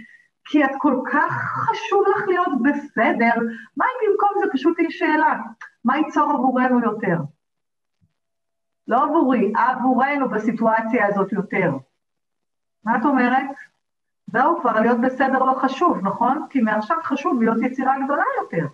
כי 0.46 0.64
את 0.64 0.70
כל 0.78 1.00
כך 1.12 1.32
חשוב 1.32 2.04
לך 2.16 2.28
להיות 2.28 2.62
בסדר, 2.62 3.34
מה 3.76 3.84
אם 3.84 4.10
במקום 4.10 4.28
זה 4.40 4.46
פשוט 4.52 4.78
היא 4.78 4.90
שאלה? 4.90 5.40
מה 5.84 5.96
ייצור 5.96 6.32
עבורנו 6.32 6.80
יותר? 6.80 7.16
לא 8.88 9.04
עבורי, 9.04 9.52
עבורנו 9.56 10.28
בסיטואציה 10.28 11.06
הזאת 11.06 11.32
יותר. 11.32 11.72
מה 12.84 12.96
את 12.96 13.04
אומרת? 13.04 13.50
זהו, 14.26 14.60
כבר 14.60 14.80
להיות 14.80 15.00
בסדר 15.00 15.38
לא 15.38 15.54
חשוב, 15.54 15.98
נכון? 16.02 16.46
כי 16.50 16.60
מעכשיו 16.60 16.96
חשוב 17.04 17.42
להיות 17.42 17.58
יצירה 17.62 17.94
גדולה 18.04 18.24
יותר. 18.42 18.66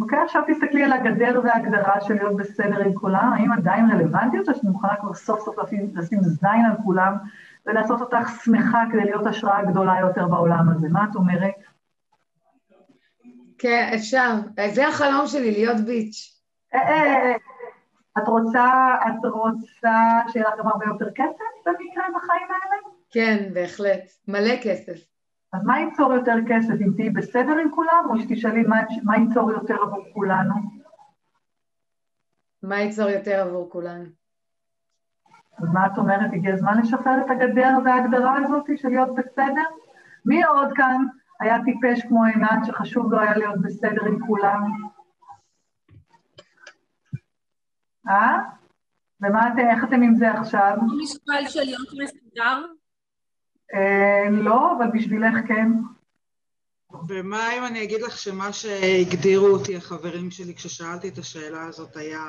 אוקיי, 0.00 0.18
עכשיו 0.18 0.42
תסתכלי 0.46 0.84
על 0.84 0.92
הגדר 0.92 1.40
וההגדרה 1.44 2.00
של 2.00 2.14
להיות 2.14 2.36
בסדר 2.36 2.80
עם 2.80 2.94
כולם, 2.94 3.32
האם 3.32 3.52
עדיין 3.52 3.90
רלוונטיות, 3.90 4.48
או 4.48 4.54
שאת 4.54 4.64
מוכנה 4.64 4.96
כבר 4.96 5.14
סוף 5.14 5.40
סוף 5.40 5.56
לשים 5.94 6.22
זין 6.22 6.64
על 6.70 6.76
כולם 6.84 7.16
ולעשות 7.66 8.00
אותך 8.00 8.30
שמחה 8.44 8.82
כדי 8.92 9.04
להיות 9.04 9.26
השראה 9.26 9.64
גדולה 9.64 10.00
יותר 10.00 10.26
בעולם 10.28 10.68
הזה? 10.68 10.88
מה 10.88 11.06
את 11.10 11.16
אומרת? 11.16 11.54
כן, 13.58 13.90
אפשר. 13.94 14.34
זה 14.74 14.88
החלום 14.88 15.26
שלי, 15.26 15.50
להיות 15.50 15.80
ביץ'. 15.80 16.40
אה, 16.74 16.80
אה, 16.80 17.04
אה, 17.04 17.36
את 18.18 18.28
רוצה, 18.28 18.94
את 19.06 19.24
רוצה 19.24 20.20
שיהיה 20.28 20.48
לך 20.48 20.54
גם 20.58 20.68
הרבה 20.68 20.86
יותר 20.86 21.06
כסף 21.14 21.66
במקרה 21.66 22.04
בחיים 22.16 22.46
האלה? 22.50 22.76
כן, 23.10 23.50
בהחלט. 23.54 24.10
מלא 24.28 24.54
כסף. 24.62 25.06
אז 25.52 25.64
מה 25.64 25.80
ייצור 25.80 26.12
יותר 26.12 26.34
כסף, 26.48 26.74
אם 26.80 26.92
תהיי 26.96 27.10
בסדר 27.10 27.58
עם 27.58 27.70
כולם, 27.70 28.04
או 28.10 28.18
שתשאלי 28.18 28.62
מה, 28.62 28.76
מה 29.02 29.16
ייצור 29.16 29.52
יותר 29.52 29.74
עבור 29.82 30.04
כולנו? 30.12 30.54
מה 32.62 32.80
ייצור 32.80 33.08
יותר 33.08 33.40
עבור 33.40 33.70
כולנו? 33.70 34.04
אז 35.58 35.68
מה 35.72 35.86
את 35.86 35.98
אומרת, 35.98 36.30
הגיע 36.32 36.54
הזמן 36.54 36.78
לשחרר 36.78 37.20
את 37.26 37.30
הגדר 37.30 37.70
וההגדרה 37.84 38.36
הזאת 38.44 38.64
של 38.76 38.88
להיות 38.88 39.14
בסדר? 39.14 39.64
מי 40.24 40.44
עוד 40.44 40.68
כאן 40.74 41.06
היה 41.40 41.56
טיפש 41.64 42.02
כמו 42.08 42.24
עינת 42.24 42.64
שחשוב 42.66 43.12
לו 43.12 43.20
היה 43.20 43.36
להיות 43.36 43.62
בסדר 43.62 44.04
עם 44.06 44.26
כולם? 44.26 44.62
אה? 48.08 48.38
ומה 49.20 49.48
אתם, 49.48 49.58
איך 49.58 49.84
אתם 49.84 50.02
עם 50.02 50.14
זה 50.14 50.30
עכשיו? 50.30 50.76
משקל 51.02 51.48
של 51.48 51.60
להיות 51.60 51.88
מסודר? 52.02 52.66
אה, 53.74 54.30
לא, 54.30 54.76
אבל 54.76 54.86
בשבילך 54.94 55.34
כן. 55.48 55.72
ומה 57.08 57.52
אם 57.58 57.64
אני 57.66 57.82
אגיד 57.82 58.02
לך 58.02 58.18
שמה 58.18 58.52
שהגדירו 58.52 59.46
אותי 59.46 59.76
החברים 59.76 60.30
שלי 60.30 60.54
כששאלתי 60.54 61.08
את 61.08 61.18
השאלה 61.18 61.66
הזאת 61.66 61.96
היה 61.96 62.20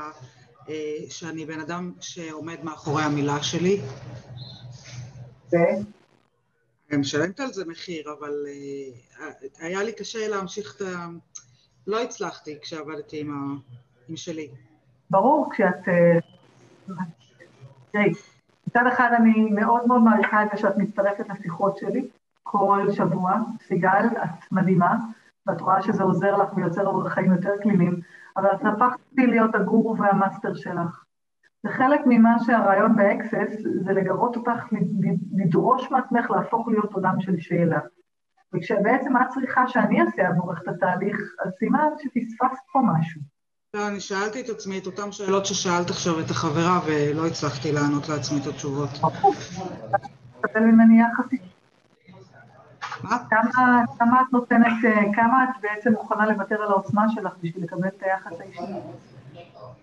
שאני 1.10 1.46
בן 1.46 1.60
אדם 1.60 1.92
שעומד 2.00 2.64
מאחורי 2.64 3.04
המילה 3.04 3.44
שלי? 3.44 3.82
ו? 5.54 5.56
אני 6.92 6.98
משלמת 6.98 7.40
על 7.40 7.54
זה 7.54 7.66
מחיר, 7.66 8.14
אבל 8.20 8.34
אה, 8.48 9.30
היה 9.60 9.84
לי 9.84 9.94
קשה 9.94 10.28
להמשיך 10.28 10.76
את 10.76 10.82
ה... 10.82 11.08
לא 11.88 12.04
הצלחתי 12.04 12.58
כשעבדתי 12.62 13.20
עם, 13.20 13.32
ה... 13.32 13.56
עם 14.08 14.16
שלי. 14.16 14.48
ברור, 15.10 15.50
כשאת... 15.54 15.88
אה, 15.88 16.20
תראי, 17.92 18.12
מצד 18.68 18.84
אחד 18.94 19.10
אני 19.20 19.50
מאוד 19.52 19.88
מאוד 19.88 20.02
מעריכה 20.02 20.44
את 20.44 20.48
זה 20.52 20.58
שאת 20.58 20.78
מצטרפת 20.78 21.26
לשיחות 21.30 21.78
שלי 21.78 22.08
כל 22.44 22.88
שבוע. 22.92 23.32
סיגל, 23.68 24.06
את 24.24 24.52
מדהימה, 24.52 24.96
ואת 25.48 25.62
רואה 25.62 25.82
שזה 25.82 26.04
עוזר 26.04 26.38
לך 26.38 26.58
ויוצר 26.58 26.88
עבורך 26.88 27.10
חיים 27.10 27.32
יותר 27.32 27.52
קלילים, 27.62 28.02
אבל 28.38 28.50
את 28.56 28.62
הפכת 28.66 29.00
להיות 29.18 29.56
הגורו 29.56 29.98
והמאסטר 29.98 30.56
שלך. 30.56 31.04
וחלק 31.66 32.02
ממה 32.06 32.36
שהרעיון 32.46 32.96
ב 32.96 33.05
Access 33.05 33.62
זה 33.86 33.94
לגרות 33.94 34.36
אותך 34.36 34.64
לדרוש 35.36 35.92
מעצמך 35.92 36.32
להפוך 36.32 36.68
להיות 36.68 36.94
עולם 36.94 37.22
של 37.22 37.40
שאלה. 37.40 37.80
וכשבעצם 38.54 39.18
את 39.18 39.28
צריכה 39.34 39.68
שאני 39.68 40.02
אעשה 40.02 40.28
עבורך 40.28 40.62
את 40.64 40.68
התהליך, 40.68 41.18
אז 41.46 41.52
סימן 41.60 41.88
שפספסת 41.98 42.64
פה 42.74 42.80
משהו. 42.94 43.22
לא, 43.74 43.88
אני 43.88 44.00
שאלתי 44.00 44.42
את 44.42 44.50
עצמי 44.50 44.80
את 44.80 44.86
אותן 44.86 45.12
שאלות 45.12 45.46
ששאלת 45.46 45.90
עכשיו 45.90 46.20
את 46.20 46.30
החברה 46.30 46.80
ולא 46.86 47.28
הצלחתי 47.28 47.72
לענות 47.72 48.10
לעצמי 48.10 48.40
את 48.42 48.48
התשובות. 48.48 48.90
תקבל 50.42 50.62
ממני 50.62 51.02
יחסי. 51.02 51.38
מה? 53.04 53.18
כמה, 53.30 53.84
כמה 54.00 54.22
את 54.22 54.34
נותנת, 54.34 54.74
כמה 55.14 55.44
את 55.44 55.62
בעצם 55.62 55.92
מוכנה 55.92 56.26
לוותר 56.26 56.62
על 56.62 56.72
העוצמה 56.72 57.10
שלך 57.10 57.34
בשביל 57.44 57.64
לקבל 57.64 57.88
את 57.88 58.04
היחס 58.04 58.40
האישי? 58.40 58.62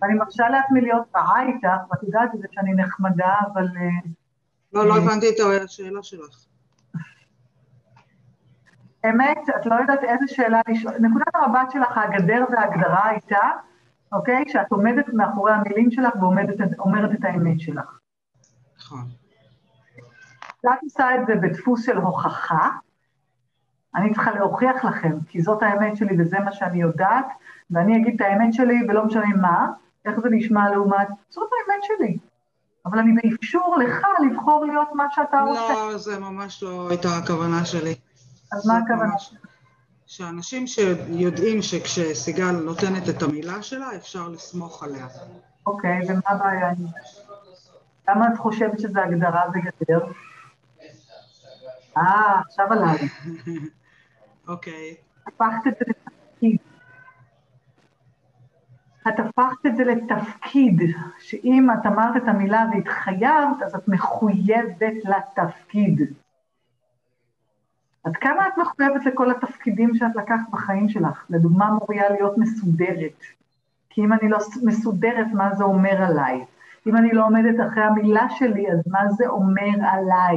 ואני 0.03 0.15
מרשה 0.15 0.49
לעצמי 0.49 0.81
להיות 0.81 1.05
רעה 1.17 1.43
איתך, 1.43 1.91
ואת 1.91 2.03
יודעת 2.03 2.35
את 2.35 2.41
זה 2.41 2.47
שאני 2.53 2.75
נחמדה, 2.75 3.35
אבל... 3.53 3.67
לא, 4.73 4.87
לא 4.87 4.97
הבנתי 4.97 5.29
את 5.29 5.65
השאלה 5.65 6.03
שלך. 6.03 6.45
אמת, 9.09 9.39
את 9.57 9.67
לא 9.67 9.75
יודעת 9.75 10.05
איזה 10.05 10.25
שאלה 10.29 10.61
לשאול. 10.69 10.95
נקודת 11.01 11.35
המבט 11.35 11.71
שלך, 11.71 11.99
הגדר 11.99 12.45
וההגדרה 12.51 13.09
הייתה, 13.09 13.51
אוקיי? 14.13 14.45
שאת 14.49 14.71
עומדת 14.71 15.09
מאחורי 15.09 15.53
המילים 15.53 15.91
שלך 15.91 16.15
ואומרת 16.21 17.15
את 17.19 17.25
האמת 17.25 17.61
שלך. 17.61 17.99
נכון. 18.79 19.05
את 20.61 20.79
עושה 20.83 21.15
את 21.15 21.27
זה 21.27 21.35
בדפוס 21.35 21.87
של 21.87 21.97
הוכחה, 21.97 22.71
אני 23.97 24.15
צריכה 24.15 24.35
להוכיח 24.35 24.85
לכם, 24.85 25.19
כי 25.29 25.43
זאת 25.43 25.63
האמת 25.63 25.97
שלי 25.97 26.17
וזה 26.19 26.39
מה 26.39 26.53
שאני 26.53 26.83
יודעת, 26.83 27.27
ואני 27.71 27.97
אגיד 27.97 28.15
את 28.15 28.21
האמת 28.21 28.55
שלי 28.55 28.81
ולא 28.89 29.05
משנה 29.05 29.37
מה, 29.41 29.67
איך 30.05 30.21
זה 30.21 30.29
נשמע 30.31 30.71
לעומת, 30.71 31.09
זאת 31.31 31.49
האמת 31.53 31.83
שלי. 31.83 32.19
אבל 32.87 32.99
אני 32.99 33.13
באפשור 33.23 33.77
לך 33.77 34.07
לבחור 34.27 34.65
להיות 34.65 34.89
מה 34.95 35.05
שאתה 35.11 35.41
רוצה. 35.41 35.75
לא, 35.75 35.99
זה 35.99 36.19
ממש 36.19 36.63
לא 36.63 36.89
הייתה 36.91 37.09
הכוונה 37.23 37.65
שלי. 37.65 37.95
אז 38.53 38.67
מה 38.67 38.79
הכוונה? 38.79 39.15
שאנשים 40.07 40.67
שיודעים 40.67 41.63
שכשסיגל 41.63 42.51
נותנת 42.51 43.09
את 43.09 43.23
המילה 43.23 43.63
שלה, 43.63 43.97
אפשר 43.97 44.29
לסמוך 44.29 44.83
עליה. 44.83 45.07
אוקיי, 45.67 46.01
ומה 46.09 46.21
הבעיה? 46.25 46.71
למה 48.09 48.29
את 48.33 48.39
חושבת 48.39 48.79
שזה 48.79 49.03
הגדרה 49.03 49.43
וגדר? 49.49 50.07
אה, 51.97 52.41
עכשיו 52.47 52.67
עליי. 52.73 52.99
אוקיי. 54.49 54.95
הפכת 55.27 55.67
את 55.67 55.75
זה 55.79 55.85
לתפקיד. 55.89 56.57
את 59.09 59.21
הפכת 59.21 59.67
את 59.67 59.77
זה 59.77 59.85
לתפקיד, 59.85 60.83
שאם 61.19 61.69
את 61.71 61.87
אמרת 61.87 62.17
את 62.17 62.29
המילה 62.29 62.65
והתחייבת, 62.73 63.63
אז 63.67 63.75
את 63.75 63.89
מחויבת 63.89 65.05
לתפקיד. 65.05 66.01
עד 68.05 68.17
כמה 68.17 68.49
את 68.49 68.53
מחויבת 68.59 69.07
לכל 69.07 69.31
התפקידים 69.31 69.95
שאת 69.95 70.17
לקחת 70.17 70.51
בחיים 70.51 70.89
שלך? 70.89 71.25
לדוגמה, 71.31 71.71
מוריה 71.71 72.11
להיות 72.11 72.39
מסודרת. 72.39 73.21
כי 73.91 74.01
אם 74.01 74.13
אני 74.13 74.29
לא 74.29 74.39
מסודרת, 74.63 75.27
מה 75.33 75.55
זה 75.55 75.65
אומר 75.65 76.03
עליי? 76.03 76.45
אם 76.87 76.97
אני 76.97 77.13
לא 77.13 77.27
עומדת 77.27 77.67
אחרי 77.69 77.83
המילה 77.83 78.27
שלי, 78.31 78.73
אז 78.73 78.79
מה 78.87 79.11
זה 79.11 79.27
אומר 79.27 79.75
עליי? 79.93 80.37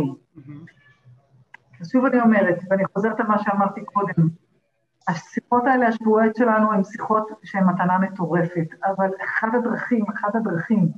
אז 1.81 1.89
שוב 1.91 2.05
אני 2.05 2.21
אומרת, 2.21 2.59
ואני 2.69 2.83
חוזרת 2.85 3.19
על 3.19 3.27
מה 3.27 3.37
שאמרתי 3.39 3.85
קודם, 3.85 4.27
השיחות 5.07 5.63
האלה, 5.65 5.87
השבועיות 5.87 6.35
שלנו, 6.35 6.73
הן 6.73 6.83
שיחות 6.83 7.27
שהן 7.43 7.63
מתנה 7.63 7.97
מטורפת, 7.97 8.67
אבל 8.85 9.09
אחת 9.25 9.47
הדרכים, 9.53 10.05
אחת 10.15 10.35
הדרכים, 10.35 10.89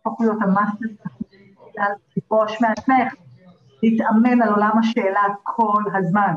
הפוך 0.00 0.20
להיות 0.20 0.42
המאסטר, 0.42 0.86
לדרוש 2.16 2.62
מעצמך, 2.62 3.14
להתאמן 3.82 4.42
על 4.42 4.48
עולם 4.48 4.78
השאלה 4.78 5.22
כל 5.42 5.82
הזמן. 5.94 6.34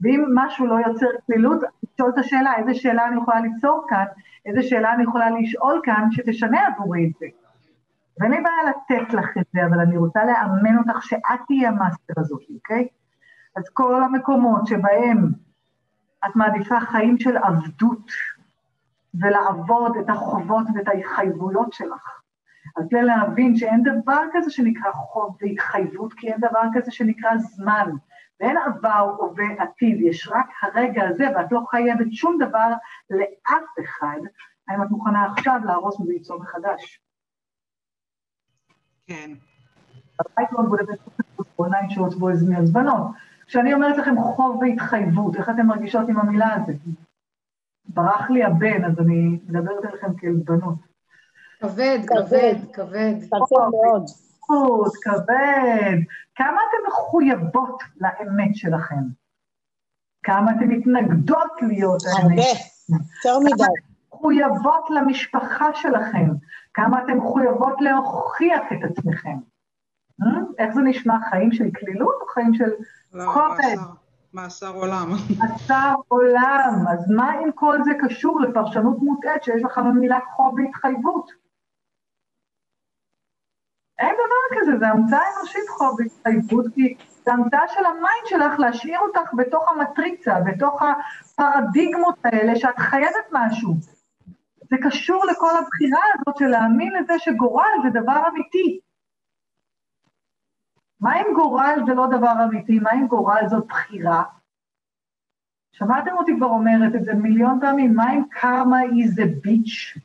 ואם 0.00 0.24
משהו 0.34 0.66
לא 0.66 0.76
יוצר 0.86 1.06
כלילות, 1.26 1.60
לשאול 1.82 2.10
את 2.14 2.18
השאלה, 2.18 2.56
איזה 2.56 2.74
שאלה 2.74 3.06
אני 3.06 3.16
יכולה 3.16 3.40
ליצור 3.40 3.86
כאן, 3.88 4.04
איזה 4.46 4.62
שאלה 4.62 4.94
אני 4.94 5.02
יכולה 5.02 5.30
לשאול 5.30 5.80
כאן, 5.84 6.08
שתשנה 6.10 6.66
עבורי 6.66 7.06
את 7.06 7.18
זה. 7.20 7.26
ואין 8.20 8.32
לי 8.32 8.40
בעיה 8.40 8.70
לתת 8.70 9.14
לך 9.14 9.38
את 9.38 9.46
זה, 9.52 9.66
אבל 9.66 9.80
אני 9.80 9.96
רוצה 9.96 10.20
לאמן 10.24 10.78
אותך 10.78 11.02
שאת 11.02 11.40
תהיי 11.46 11.66
המאסטר 11.66 12.14
הזאת, 12.16 12.42
אוקיי? 12.54 12.88
אז 13.56 13.68
כל 13.72 14.02
המקומות 14.02 14.66
שבהם 14.66 15.32
את 16.26 16.36
מעדיפה 16.36 16.80
חיים 16.80 17.18
של 17.18 17.36
עבדות, 17.36 18.10
ולעבוד 19.20 19.96
את 19.96 20.10
החובות 20.10 20.66
ואת 20.74 20.88
ההתחייבויות 20.88 21.72
שלך. 21.72 22.20
אז 22.76 22.86
כדי 22.90 23.02
להבין 23.02 23.56
שאין 23.56 23.82
דבר 23.82 24.22
כזה 24.32 24.50
שנקרא 24.50 24.92
חוב 24.92 25.36
והתחייבות, 25.40 26.12
כי 26.12 26.32
אין 26.32 26.40
דבר 26.40 26.62
כזה 26.74 26.90
שנקרא 26.90 27.36
זמן. 27.38 27.90
ואין 28.40 28.56
עבר, 28.56 29.14
הווה, 29.18 29.44
עתיד, 29.58 30.00
יש 30.00 30.28
רק 30.28 30.46
הרגע 30.62 31.08
הזה, 31.08 31.24
ואת 31.36 31.52
לא 31.52 31.60
חייבת 31.70 32.12
שום 32.12 32.38
דבר 32.38 32.68
לאף 33.10 33.68
אחד, 33.84 34.18
האם 34.68 34.82
את 34.82 34.90
מוכנה 34.90 35.24
עכשיו 35.24 35.60
להרוס 35.64 36.00
וליצור 36.00 36.40
מחדש? 36.40 37.00
כן. 39.06 39.30
הבית 40.20 40.48
לא 40.52 40.62
מבודדת 40.62 40.98
בעיניים 41.58 41.90
שעוצבו 41.90 42.30
הזמי 42.30 42.56
הזמנות. 42.56 43.06
כשאני 43.46 43.74
אומרת 43.74 43.96
לכם 43.96 44.14
חוב 44.22 44.62
והתחייבות, 44.62 45.36
איך 45.36 45.48
אתן 45.48 45.66
מרגישות 45.66 46.08
עם 46.08 46.18
המילה 46.18 46.54
הזאת? 46.54 46.76
ברח 47.88 48.30
לי 48.30 48.44
הבן, 48.44 48.84
אז 48.84 48.98
אני 48.98 49.38
מדברת 49.48 49.84
אליכם 49.84 50.14
כאל 50.14 50.36
בנות. 50.44 50.78
כבד, 51.60 51.98
כבד, 52.06 52.54
כבד. 52.72 53.14
כבד 53.30 53.68
מאוד. 53.70 54.06
כבד. 55.02 55.98
כמה 56.34 56.60
אתן 56.68 56.88
מחויבות 56.88 57.82
לאמת 57.96 58.56
שלכם? 58.56 59.02
כמה 60.22 60.50
אתן 60.50 60.64
מתנגדות 60.64 61.52
להיות 61.62 62.02
האמת? 62.06 62.28
הרבה, 62.28 62.42
יותר 63.24 63.38
מדי. 63.38 63.64
מחויבות 64.12 64.90
למשפחה 64.90 65.74
שלכם? 65.74 66.28
כמה 66.74 67.04
אתן 67.04 67.16
מחויבות 67.16 67.80
להוכיח 67.80 68.62
את 68.72 68.90
עצמכם? 68.90 69.36
Hmm? 70.22 70.26
איך 70.58 70.74
זה 70.74 70.80
נשמע? 70.80 71.14
חיים 71.30 71.52
של 71.52 71.70
כלילות 71.80 72.14
או 72.20 72.26
חיים 72.26 72.54
של 72.54 72.70
לא, 73.16 73.24
כובד? 73.24 73.76
מאסר- 74.34 74.74
עולם. 74.74 75.10
מאסר 75.40 75.94
עולם. 76.08 76.84
אז 76.92 77.10
מה 77.10 77.40
אם 77.40 77.52
כל 77.52 77.78
זה 77.84 77.90
קשור 78.00 78.40
לפרשנות 78.40 78.96
מוטעית 79.02 79.44
שיש 79.44 79.62
לך 79.64 79.78
במילה 79.78 80.18
חוב 80.36 80.54
והתחייבות? 80.58 81.30
אין 83.98 84.14
דבר 84.14 84.60
כזה, 84.60 84.78
זה 84.78 84.88
המצאה 84.88 85.20
אנושית 85.38 85.68
חוב 85.68 85.96
והתחייבות, 86.00 86.66
כי 86.74 86.94
זה 87.24 87.32
המצאה 87.32 87.68
של 87.68 87.84
ה 87.84 87.92
mind 87.92 88.26
שלך 88.26 88.58
להשאיר 88.58 88.98
אותך 89.00 89.34
בתוך 89.36 89.68
המטריצה, 89.68 90.34
בתוך 90.46 90.82
הפרדיגמות 90.82 92.14
האלה 92.24 92.56
שאת 92.56 92.78
חייבת 92.78 93.26
משהו. 93.32 93.74
זה 94.70 94.76
קשור 94.82 95.24
לכל 95.26 95.50
הבחירה 95.58 96.00
הזאת 96.14 96.36
של 96.36 96.46
להאמין 96.46 96.92
לזה 96.92 97.14
שגורל 97.18 97.72
זה 97.82 98.00
דבר 98.00 98.28
אמיתי. 98.28 98.80
מה 101.00 101.20
אם 101.20 101.34
גורל 101.34 101.78
זה 101.86 101.94
לא 101.94 102.06
דבר 102.06 102.32
אמיתי? 102.44 102.78
מה 102.78 102.92
אם 102.92 103.06
גורל 103.06 103.42
זאת 103.50 103.66
בחירה? 103.66 104.22
שמעתם 105.72 106.10
אותי 106.16 106.32
כבר 106.36 106.46
אומרת 106.46 106.94
את 106.94 107.04
זה 107.04 107.12
מיליון 107.14 107.58
פעמים, 107.60 107.94
מה 107.94 108.12
אם 108.12 108.22
קרמה 108.30 108.82
is 108.82 109.18
a 109.18 109.46
bitch? 109.46 110.00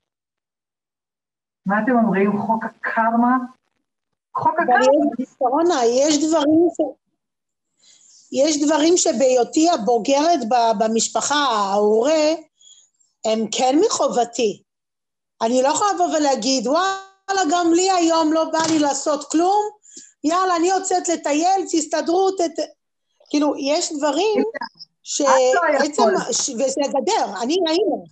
מה 1.65 1.83
אתם 1.83 1.91
אומרים? 1.91 2.41
חוק 2.41 2.65
הקרמה? 2.65 3.37
חוק 4.37 4.53
הקרמה. 4.59 5.85
יש, 5.85 6.17
דברים. 6.17 6.69
יש 8.31 8.63
דברים 8.63 8.97
שבהיותי 8.97 9.69
הבוגרת 9.69 10.39
במשפחה, 10.79 11.35
ההורה, 11.35 12.33
הם 13.25 13.39
כן 13.51 13.75
מחובתי. 13.85 14.63
אני 15.41 15.61
לא 15.61 15.67
יכולה 15.67 15.93
לבוא 15.93 16.17
ולהגיד, 16.17 16.67
וואלה, 16.67 17.41
גם 17.51 17.73
לי 17.73 17.91
היום 17.91 18.33
לא 18.33 18.45
בא 18.51 18.59
לי 18.69 18.79
לעשות 18.79 19.31
כלום, 19.31 19.80
יאללה, 20.23 20.55
אני 20.55 20.67
יוצאת 20.67 21.09
לטייל, 21.09 21.61
תסתדרו, 21.71 22.31
ת... 22.31 22.41
כאילו, 23.29 23.53
יש 23.57 23.93
דברים 23.97 24.39
לא 24.39 24.51
שעצם. 25.03 26.03
ש... 26.31 26.49
וזה 26.49 26.81
גדר, 26.89 27.41
אני 27.43 27.57
האמא. 27.67 28.03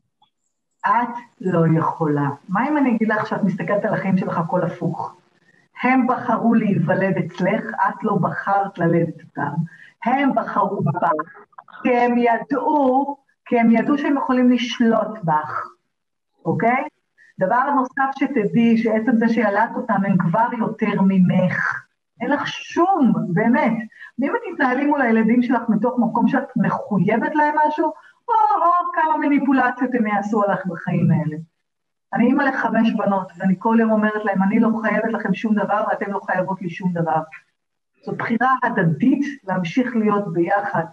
את 0.87 1.15
לא 1.41 1.79
יכולה. 1.79 2.29
מה 2.49 2.67
אם 2.67 2.77
אני 2.77 2.95
אגיד 2.95 3.07
לך 3.07 3.27
שאת 3.27 3.43
מסתכלת 3.43 3.85
על 3.85 3.93
החיים 3.93 4.17
שלך 4.17 4.37
הכל 4.37 4.61
הפוך? 4.63 5.13
הם 5.83 6.07
בחרו 6.07 6.53
להיוולד 6.53 7.17
אצלך, 7.17 7.63
את 7.89 8.03
לא 8.03 8.15
בחרת 8.15 8.77
ללדת 8.77 9.21
אותם. 9.23 9.51
הם 10.05 10.35
בחרו 10.35 10.81
בך, 10.81 11.09
כי 11.83 11.97
הם 11.97 12.17
ידעו, 12.17 13.17
כי 13.45 13.59
הם 13.59 13.71
ידעו 13.71 13.97
שהם 13.97 14.17
יכולים 14.17 14.51
לשלוט 14.51 15.23
בך, 15.23 15.67
אוקיי? 16.45 16.83
דבר 17.39 17.69
נוסף 17.69 18.19
שתדעי, 18.19 18.77
שעצם 18.77 19.17
זה 19.17 19.29
שילדת 19.29 19.69
אותם 19.75 20.05
הם 20.05 20.17
כבר 20.17 20.47
יותר 20.59 21.01
ממך. 21.01 21.83
אין 22.21 22.29
לך 22.29 22.47
שום, 22.47 23.13
באמת. 23.33 23.73
ואם 24.19 24.35
את 24.35 24.41
תתנהלי 24.53 24.85
מול 24.85 25.01
הילדים 25.01 25.41
שלך 25.41 25.61
מתוך 25.69 25.99
מקום 25.99 26.27
שאת 26.27 26.43
מחויבת 26.55 27.35
להם 27.35 27.55
משהו, 27.67 27.85
או, 28.27 28.33
או 28.61 28.71
כמה 28.93 29.17
מניפולציות 29.17 29.91
הם 29.93 30.07
יעשו 30.07 30.43
עליך 30.43 30.65
בחיים 30.65 31.11
האלה. 31.11 31.37
אני 32.13 32.25
אימא 32.25 32.43
לחמש 32.43 32.93
בנות, 32.93 33.31
ואני 33.37 33.55
כל 33.59 33.77
יום 33.79 33.91
אומרת 33.91 34.25
להם, 34.25 34.43
אני 34.43 34.59
לא 34.59 34.69
חייבת 34.81 35.11
לכם 35.11 35.33
שום 35.33 35.55
דבר 35.55 35.83
ואתם 35.89 36.11
לא 36.11 36.19
חייבות 36.25 36.61
לי 36.61 36.69
שום 36.69 36.93
דבר. 36.93 37.21
זו 38.05 38.15
בחירה 38.15 38.55
הדדית 38.63 39.25
להמשיך 39.47 39.95
להיות 39.95 40.33
ביחד. 40.33 40.83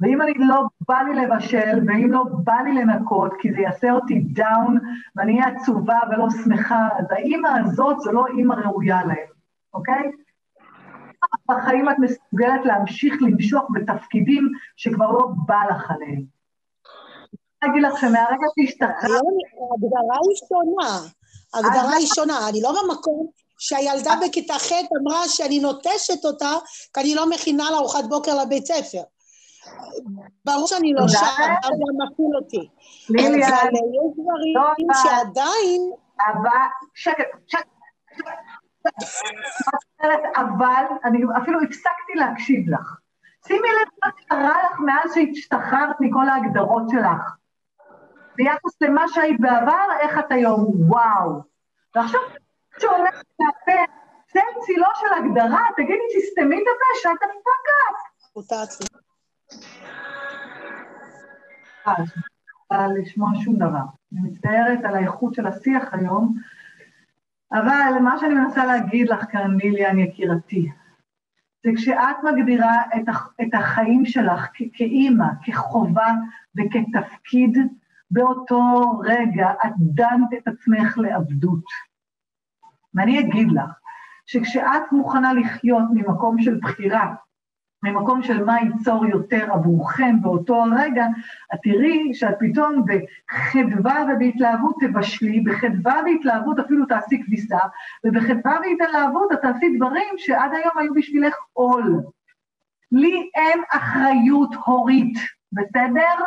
ואם 0.00 0.22
אני 0.22 0.32
לא 0.36 0.64
בא 0.88 0.98
לי 1.02 1.14
לבשל, 1.14 1.80
ואם 1.86 2.12
לא 2.12 2.24
בא 2.44 2.56
לי 2.64 2.72
לנקות, 2.74 3.32
כי 3.38 3.52
זה 3.52 3.60
יעשה 3.60 3.92
אותי 3.92 4.20
דאון, 4.20 4.78
ואני 5.16 5.40
אהיה 5.40 5.56
עצובה 5.56 5.98
ולא 6.10 6.26
שמחה, 6.44 6.88
אז 6.98 7.06
האימא 7.10 7.48
הזאת 7.48 8.00
זו 8.00 8.12
לא 8.12 8.26
אימא 8.26 8.54
ראויה 8.54 9.04
להם, 9.04 9.28
אוקיי? 9.74 10.10
בחיים 11.50 11.88
את 11.88 11.96
מסוגלת 11.98 12.60
להמשיך 12.64 13.14
למשוך 13.20 13.62
בתפקידים 13.74 14.48
שכבר 14.76 15.10
לא 15.10 15.26
בא 15.46 15.60
לך 15.70 15.90
עליהם. 15.90 16.22
אני 17.62 17.70
אגיד 17.70 17.82
לך 17.82 18.00
שמהרגע 18.00 18.46
שהשתחררת, 18.54 19.02
היום 19.04 19.38
ההגדרה 19.70 20.18
היא 20.28 20.36
שונה. 20.48 21.08
ההגדרה 21.54 21.96
היא 21.96 22.06
שונה. 22.14 22.48
אני 22.48 22.60
לא 22.62 22.72
במקום 22.82 23.26
שהילדה 23.58 24.14
בכיתה 24.22 24.54
ח' 24.54 24.72
אמרה 24.72 25.28
שאני 25.28 25.60
נוטשת 25.60 26.24
אותה 26.24 26.52
כי 26.94 27.00
אני 27.00 27.14
לא 27.14 27.30
מכינה 27.30 27.70
לה 27.70 27.76
ארוחת 27.76 28.04
בוקר 28.04 28.42
לבית 28.42 28.66
ספר. 28.66 29.02
ברור 30.44 30.66
שאני 30.66 30.92
לא. 30.92 31.08
שם, 31.08 31.16
אבל 31.38 31.76
זה 31.76 31.92
מפעיל 32.04 32.36
אותי. 32.36 32.68
אבל 33.10 33.34
יש 33.34 33.50
דברים 34.14 34.88
לא, 34.88 34.94
שעדיין, 35.02 35.90
אבל, 36.18 36.66
שקט, 36.94 37.24
שקט. 37.46 37.66
אבל, 40.36 40.84
אני 41.04 41.22
אפילו 41.42 41.60
הפסקתי 41.62 42.14
להקשיב 42.14 42.70
לך. 42.70 42.96
שימי 43.46 43.68
לב 43.68 43.88
מה 44.04 44.10
קרה 44.28 44.62
לך 44.64 44.80
מאז 44.80 45.14
שהשתחררת 45.14 45.96
מכל 46.00 46.28
ההגדרות 46.28 46.82
שלך. 46.90 47.36
ביחס 48.36 48.82
למה 48.82 49.08
שהיית 49.08 49.40
בעבר, 49.40 49.86
איך 50.00 50.18
את 50.18 50.32
היום, 50.32 50.66
וואו. 50.90 51.42
ועכשיו, 51.94 52.20
שעולה 52.78 53.10
מהפה, 53.40 53.92
זה 54.32 54.40
צילו 54.60 54.86
של 54.94 55.14
הגדרה, 55.14 55.66
תגידי, 55.76 56.04
תסתמי 56.16 56.56
את 56.56 56.66
הפה, 56.76 57.00
שאתה 57.02 57.26
fuck 57.26 57.66
up. 57.90 57.96
מוטציה. 58.36 58.86
אה, 62.72 62.86
לשמוע 62.98 63.30
שום 63.44 63.56
דבר. 63.56 63.84
אני 64.12 64.20
מצטערת 64.30 64.84
על 64.84 64.94
האיכות 64.94 65.34
של 65.34 65.46
השיח 65.46 65.84
היום, 65.92 66.34
אבל 67.52 67.98
מה 68.02 68.18
שאני 68.18 68.34
מנסה 68.34 68.64
להגיד 68.66 69.08
לך 69.08 69.24
כאן, 69.32 69.56
ליליאן 69.56 69.98
יקירתי, 69.98 70.70
זה 71.64 71.70
כשאת 71.76 72.16
מגדירה 72.24 72.82
את, 72.96 73.08
הח- 73.08 73.34
את 73.42 73.54
החיים 73.54 74.06
שלך 74.06 74.48
כאימא, 74.72 75.26
כחובה 75.42 76.08
וכתפקיד, 76.56 77.58
באותו 78.10 78.90
רגע 79.04 79.50
את 79.66 79.72
דנת 79.78 80.28
את 80.38 80.48
עצמך 80.48 80.98
לעבדות. 80.98 81.64
ואני 82.94 83.20
אגיד 83.20 83.48
לך, 83.52 83.70
שכשאת 84.26 84.92
מוכנה 84.92 85.32
לחיות 85.32 85.84
ממקום 85.94 86.42
של 86.42 86.58
בחירה, 86.62 87.14
ממקום 87.82 88.22
של 88.22 88.44
מה 88.44 88.56
ייצור 88.60 89.06
יותר 89.06 89.52
עבורכם 89.52 90.22
באותו 90.22 90.64
הרגע, 90.64 91.06
את 91.54 91.58
תראי 91.62 92.14
שאת 92.14 92.34
פתאום 92.38 92.84
בחדווה 92.84 94.04
ובהתלהבות 94.08 94.76
תבשלי, 94.80 95.40
בחדווה 95.40 96.00
והתלהבות 96.04 96.58
אפילו 96.58 96.86
תעשי 96.86 97.22
כביסה, 97.24 97.58
ובחדווה 98.04 98.56
והתלהבות 98.60 99.32
את 99.32 99.40
תעשי 99.42 99.76
דברים 99.76 100.14
שעד 100.16 100.50
היום 100.54 100.78
היו 100.78 100.94
בשבילך 100.94 101.34
עול. 101.52 102.00
לי 102.92 103.30
אין 103.34 103.60
אחריות 103.70 104.54
הורית, 104.64 105.18
בסדר? 105.52 106.24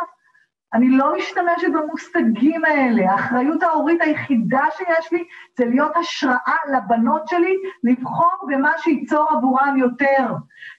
אני 0.74 0.90
לא 0.90 1.16
משתמשת 1.16 1.68
במושגים 1.72 2.64
האלה. 2.64 3.12
האחריות 3.12 3.62
ההורית 3.62 4.02
היחידה 4.02 4.64
שיש 4.76 5.12
לי 5.12 5.24
זה 5.58 5.64
להיות 5.64 5.96
השראה 5.96 6.56
לבנות 6.72 7.28
שלי 7.28 7.56
לבחור 7.84 8.48
במה 8.48 8.72
שייצור 8.78 9.26
עבורן 9.30 9.76
יותר. 9.78 10.26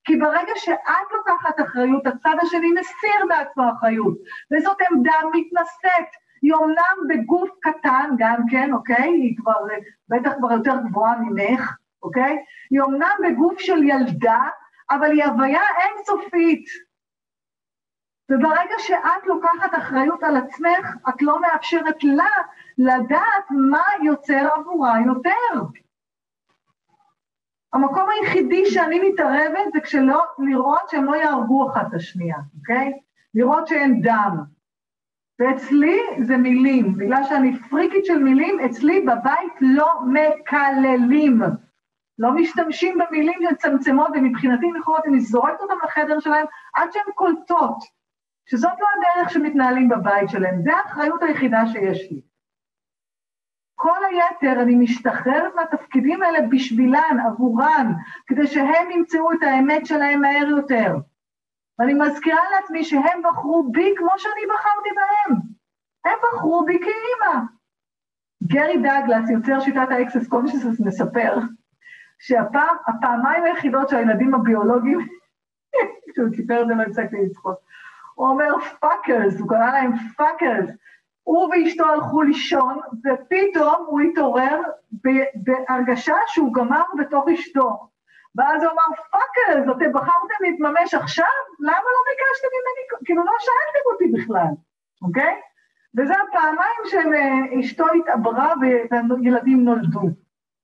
כי 0.03 0.15
ברגע 0.15 0.51
שאת 0.55 1.11
לוקחת 1.17 1.59
אחריות, 1.61 2.07
הצד 2.07 2.35
השני 2.41 2.71
מסיר 2.79 3.25
בעצמו 3.29 3.63
אחריות, 3.77 4.17
וזאת 4.53 4.77
עמדה 4.91 5.13
מתנשאת. 5.33 6.09
היא 6.41 6.53
אומנם 6.53 6.95
בגוף 7.09 7.49
קטן, 7.61 8.09
גם 8.17 8.41
כן, 8.51 8.73
אוקיי? 8.73 9.09
היא 9.09 9.37
כבר, 9.37 9.69
אה, 9.71 9.77
בטח 10.09 10.31
כבר 10.37 10.51
יותר 10.51 10.75
גבוהה 10.89 11.15
ממך, 11.19 11.75
אוקיי? 12.03 12.37
היא 12.71 12.81
אומנם 12.81 13.15
בגוף 13.23 13.59
של 13.59 13.83
ילדה, 13.83 14.41
אבל 14.91 15.11
היא 15.11 15.23
הוויה 15.23 15.61
אינסופית. 15.85 16.65
וברגע 18.31 18.75
שאת 18.77 19.25
לוקחת 19.25 19.77
אחריות 19.77 20.23
על 20.23 20.37
עצמך, 20.37 20.95
את 21.09 21.21
לא 21.21 21.41
מאפשרת 21.41 22.03
לה 22.03 22.29
לדעת 22.77 23.45
מה 23.49 23.83
יוצר 24.03 24.47
עבורה 24.55 24.95
יותר. 25.05 25.61
המקום 27.73 28.09
היחידי 28.09 28.65
שאני 28.65 29.09
מתערבת 29.09 29.73
זה 29.73 29.79
כשלא, 29.79 30.23
לראות 30.39 30.89
שהם 30.89 31.05
לא 31.05 31.15
יהרגו 31.15 31.71
אחת 31.71 31.87
את 31.87 31.93
השנייה, 31.93 32.37
אוקיי? 32.59 32.93
לראות 33.33 33.67
שאין 33.67 34.01
דם. 34.01 34.37
ואצלי 35.39 35.99
זה 36.21 36.37
מילים, 36.37 36.97
בגלל 36.97 37.23
שאני 37.23 37.59
פריקית 37.69 38.05
של 38.05 38.17
מילים, 38.17 38.59
אצלי 38.59 39.01
בבית 39.01 39.53
לא 39.61 39.99
מקללים. 40.05 41.41
לא 42.19 42.31
משתמשים 42.31 42.97
במילים 42.97 43.39
מצמצמות, 43.51 44.07
ומבחינתי 44.13 44.65
הן 44.65 44.75
יכולות, 44.75 45.05
אני 45.05 45.19
זורקת 45.19 45.61
אותן 45.61 45.73
לחדר 45.83 46.19
שלהם 46.19 46.45
עד 46.73 46.91
שהן 46.91 47.03
קולטות, 47.15 47.77
שזאת 48.45 48.73
לא 48.79 48.87
הדרך 48.95 49.29
שמתנהלים 49.29 49.89
בבית 49.89 50.29
שלהם, 50.29 50.61
זו 50.61 50.71
האחריות 50.71 51.23
היחידה 51.23 51.67
שיש 51.67 52.11
לי. 52.11 52.21
כל 53.75 53.99
היתר, 54.09 54.61
אני 54.61 54.75
משתחררת 54.75 55.55
מהתפקידים 55.55 56.23
האלה 56.23 56.39
בשבילן, 56.51 57.17
עבורן, 57.27 57.91
כדי 58.27 58.47
שהם 58.47 58.91
ימצאו 58.91 59.31
את 59.31 59.43
האמת 59.43 59.85
שלהם 59.85 60.21
מהר 60.21 60.47
יותר. 60.49 60.95
ואני 61.79 61.93
מזכירה 61.93 62.41
לעצמי 62.51 62.83
שהם 62.83 63.21
בחרו 63.23 63.71
בי 63.71 63.93
כמו 63.97 64.11
שאני 64.17 64.41
בחרתי 64.53 64.89
בהם. 64.95 65.39
הם 66.05 66.19
בחרו 66.23 66.65
בי 66.65 66.79
כאימא. 66.79 67.45
גרי 68.43 68.77
דאגלס, 68.77 69.29
יוצר 69.29 69.59
שיטת 69.59 69.87
ה 69.91 69.96
Access 69.96 70.27
Consciousness, 70.27 70.79
מספר 70.79 71.37
שהפעמיים 72.19 73.43
היחידות 73.43 73.89
שהילדים 73.89 74.33
הביולוגיים, 74.33 74.99
כשהוא 76.11 76.35
סיפר 76.35 76.61
את 76.61 76.67
זה 76.67 76.73
לא 76.75 76.83
הפסקתי 76.83 77.15
לצחוק, 77.25 77.59
הוא 78.15 78.27
אומר 78.27 78.59
fuckers, 78.79 79.39
הוא 79.39 79.49
קרא 79.49 79.71
להם 79.71 79.91
fuckers. 80.17 80.69
הוא 81.23 81.49
ואשתו 81.49 81.85
הלכו 81.85 82.21
לישון, 82.21 82.79
ופתאום 83.05 83.85
הוא 83.87 84.01
התעורר 84.01 84.61
בהרגשה 85.35 86.15
שהוא 86.27 86.53
גמר 86.53 86.83
בתוך 86.99 87.25
אשתו. 87.33 87.89
ואז 88.35 88.63
הוא 88.63 88.71
אמר, 88.71 88.83
fuckers, 89.11 89.75
אתם 89.77 89.93
בחרתם 89.93 90.39
להתממש 90.41 90.93
עכשיו? 90.93 91.25
למה 91.59 91.87
לא 91.95 92.01
ביקשתם 92.09 92.47
ממני? 92.55 93.05
כאילו, 93.05 93.25
לא 93.25 93.31
שאלתם 93.39 93.91
אותי 93.91 94.07
בכלל, 94.07 94.53
אוקיי? 95.01 95.41
וזה 95.97 96.13
הפעמיים 96.13 96.81
שאשתו 96.85 97.85
התעברה 97.99 98.53
וילדים 99.23 99.63
נולדו. 99.63 100.01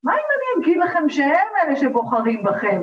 מה 0.03 0.13
אם 0.13 0.25
אני 0.35 0.63
אגיד 0.63 0.77
לכם 0.77 1.09
שהם 1.09 1.47
אלה 1.63 1.75
שבוחרים 1.75 2.43
בכם? 2.43 2.81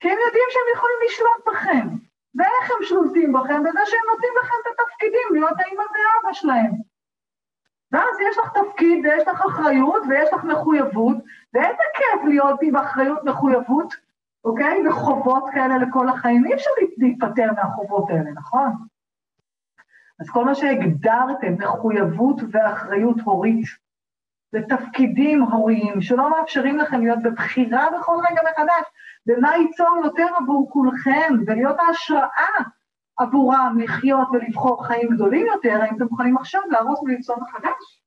כי 0.00 0.10
הם 0.10 0.18
יודעים 0.26 0.44
שהם 0.50 0.76
יכולים 0.76 0.96
לשלוט 1.06 1.46
בכם. 1.46 2.11
ואיך 2.34 2.70
הם 2.70 2.84
שולטים 2.84 3.32
בכם? 3.32 3.62
בזה 3.62 3.80
שהם 3.84 4.00
נותנים 4.10 4.32
לכם 4.42 4.54
את 4.62 4.80
התפקידים 4.80 5.28
להיות 5.32 5.54
האמא 5.58 5.82
ואבא 5.82 6.32
שלהם. 6.32 6.72
ואז 7.92 8.20
יש 8.30 8.38
לך 8.38 8.50
תפקיד 8.52 9.06
ויש 9.06 9.28
לך 9.28 9.40
אחריות 9.46 10.02
ויש 10.08 10.32
לך 10.32 10.44
מחויבות, 10.44 11.16
ואיזה 11.54 11.82
כיף 11.94 12.24
להיות 12.24 12.58
עם 12.62 12.76
אחריות, 12.76 13.24
מחויבות, 13.24 13.94
אוקיי? 14.44 14.88
וחובות 14.88 15.44
כאלה 15.54 15.78
לכל 15.78 16.08
החיים. 16.08 16.46
אי 16.46 16.54
אפשר 16.54 16.70
להיפטר 16.98 17.52
מהחובות 17.56 18.10
האלה, 18.10 18.30
נכון? 18.30 18.70
אז 20.20 20.30
כל 20.30 20.44
מה 20.44 20.54
שהגדרתם, 20.54 21.54
מחויבות 21.58 22.36
ואחריות 22.50 23.16
הורית, 23.24 23.66
זה 24.52 24.58
תפקידים 24.68 25.42
הוריים 25.42 26.00
שלא 26.02 26.30
מאפשרים 26.30 26.78
לכם 26.78 27.00
להיות 27.00 27.18
בבחירה 27.22 27.88
בכל 27.98 28.16
רגע 28.30 28.40
מחדש, 28.50 28.84
ומה 29.26 29.56
ייצור 29.56 29.96
יותר 30.04 30.26
עבור 30.36 30.70
כולכם, 30.70 31.34
ולהיות 31.46 31.76
ההשראה 31.78 32.62
עבורם 33.16 33.78
לחיות 33.82 34.28
ולבחור 34.32 34.86
חיים 34.86 35.08
גדולים 35.14 35.46
יותר, 35.46 35.78
האם 35.82 35.96
אתם 35.96 36.04
מוכנים 36.10 36.36
עכשיו 36.36 36.60
להרוס 36.70 37.02
וליצור 37.02 37.36
מחדש? 37.40 38.02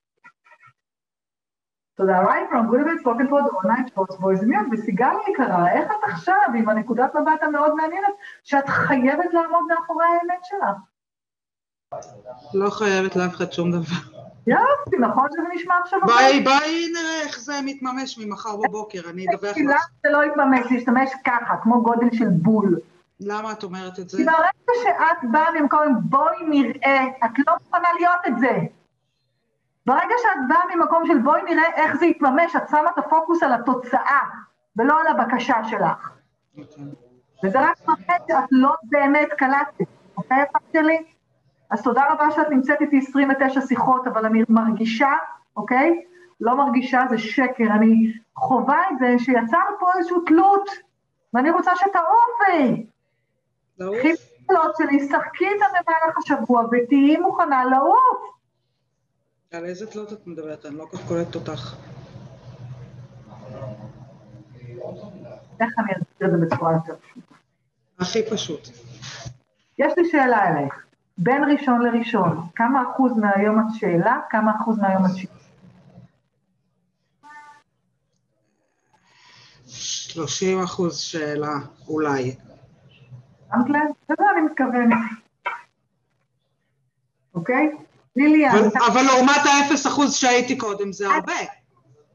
תודה 1.95 2.21
from 2.51 2.67
good 2.71 2.99
spoken 2.99 3.28
for 3.30 3.41
the 3.41 3.51
online 3.51 3.88
sports 3.88 4.15
boys 4.15 4.43
miot, 4.43 4.67
וסיגל 4.71 5.15
יקרה, 5.28 5.71
איך 5.71 5.91
את 5.91 6.10
עכשיו 6.12 6.41
עם 6.56 6.69
הנקודת 6.69 7.15
מבט 7.15 7.43
המאוד 7.43 7.73
מעניינת, 7.75 8.13
שאת 8.43 8.69
חייבת 8.69 9.34
לעמוד 9.34 9.63
מאחורי 9.67 10.06
האמת 10.06 10.43
שלך? 10.43 10.78
לא 12.54 12.69
חייבת 12.69 13.15
לאף 13.15 13.36
אחד 13.36 13.51
שום 13.51 13.71
דבר. 13.71 14.24
יופי, 14.47 14.97
נכון 14.99 15.27
שזה 15.31 15.41
נשמע 15.55 15.75
עכשיו... 15.81 15.99
ביי, 16.05 16.39
ביי 16.39 16.91
נראה 16.93 17.21
איך 17.21 17.39
זה 17.39 17.53
מתממש 17.65 18.17
ממחר 18.17 18.55
בבוקר, 18.55 19.01
אני 19.10 19.25
אדווח 19.29 19.51
לך. 19.51 19.58
למה 19.58 19.79
זה 20.03 20.10
לא 20.10 20.23
יתממש, 20.25 20.71
להשתמש 20.71 21.10
ככה, 21.25 21.58
כמו 21.63 21.84
גודל 21.84 22.08
של 22.12 22.29
בול. 22.29 22.79
למה 23.19 23.51
את 23.51 23.63
אומרת 23.63 23.99
את 23.99 24.10
זה? 24.10 24.17
כי 24.17 24.23
ברגע 24.23 24.73
שאת 24.84 25.31
באה 25.31 25.51
ממקום, 25.62 25.95
בואי 25.99 26.43
נראה, 26.47 27.05
את 27.25 27.31
לא 27.47 27.53
מוכנה 27.63 27.88
להיות 27.99 28.19
את 28.27 28.39
זה. 28.39 28.60
ברגע 29.86 30.15
שאת 30.21 30.47
באה 30.47 30.75
ממקום 30.75 31.03
של 31.05 31.17
בואי 31.17 31.41
נראה 31.43 31.73
איך 31.75 31.95
זה 31.95 32.05
יתממש, 32.05 32.55
את 32.55 32.69
שמה 32.69 32.89
את 32.93 32.97
הפוקוס 32.97 33.43
על 33.43 33.53
התוצאה, 33.53 34.21
ולא 34.75 35.01
על 35.01 35.08
הבקשה 35.08 35.55
שלך. 35.63 36.12
אוקיי. 36.58 36.84
וזה 37.43 37.60
רק 37.62 37.88
מראה 37.88 38.17
שאת 38.27 38.49
לא 38.51 38.75
באמת 38.84 39.29
קלטת, 39.38 39.88
אוקיי, 40.17 40.43
יפה 40.43 40.60
שלי? 40.73 41.14
אז 41.69 41.84
תודה 41.84 42.04
רבה 42.10 42.32
שאת 42.36 42.49
נמצאת 42.49 42.82
איתי 42.82 42.97
29 42.97 43.62
שיחות, 43.62 44.08
אבל 44.08 44.25
אני 44.25 44.43
מרגישה, 44.49 45.12
אוקיי? 45.58 46.04
לא 46.41 46.58
מרגישה, 46.58 47.01
זה 47.10 47.17
שקר, 47.17 47.63
אני 47.75 48.13
חווה 48.36 48.82
את 48.91 48.99
זה 48.99 49.23
שיצר 49.25 49.58
פה 49.80 49.86
איזושהי 49.97 50.17
תלות, 50.25 50.69
ואני 51.34 51.49
רוצה 51.51 51.71
שתעופי. 51.75 52.86
קחי 53.78 54.12
תלות 54.47 54.75
שלי, 54.78 55.08
שחקי 55.10 55.47
איתה 55.47 55.65
במהלך 55.71 56.17
השבוע 56.17 56.63
ותהיי 56.71 57.17
מוכנה 57.17 57.65
לעוף. 57.65 58.36
על 59.54 59.65
איזה 59.65 59.88
תלות 59.88 60.13
את 60.13 60.28
מדברת? 60.28 60.65
אני 60.65 60.75
לא 60.75 60.86
כל 60.91 60.97
כך 60.97 61.08
קולטת 61.08 61.36
אותך. 61.36 61.75
איך 65.60 65.73
אני 65.80 65.91
אסביר 65.91 66.28
את 66.28 66.32
זה 66.32 66.45
בצורה 66.45 66.73
יותר 66.73 66.95
פשוטה? 66.95 67.36
הכי 67.99 68.30
פשוט. 68.32 68.67
יש 69.80 69.93
לי 69.97 70.10
שאלה 70.12 70.49
אלייך. 70.49 70.85
בין 71.17 71.43
ראשון 71.43 71.82
לראשון, 71.82 72.47
כמה 72.56 72.84
אחוז 72.84 73.17
מהיום 73.17 73.60
את 73.60 73.65
שאלה, 73.73 74.19
כמה 74.30 74.51
אחוז 74.62 74.80
מהיום 74.80 75.06
את 75.06 75.15
שאלה? 75.15 75.36
30 79.67 80.63
אחוז 80.63 80.97
שאלה, 80.99 81.54
אולי. 81.88 82.36
שמת 83.51 83.69
לב? 83.69 83.80
לזה 84.10 84.23
אני 84.34 84.41
מתכוונת. 84.41 84.97
אוקיי? 87.36 87.71
ליליאן, 88.15 88.56
אבל, 88.88 89.01
לעומת 89.01 89.41
האפס 89.45 89.88
אחוז 89.88 90.13
שהייתי 90.15 90.58
קודם 90.58 90.91
זה 90.91 91.08
הרבה. 91.08 91.34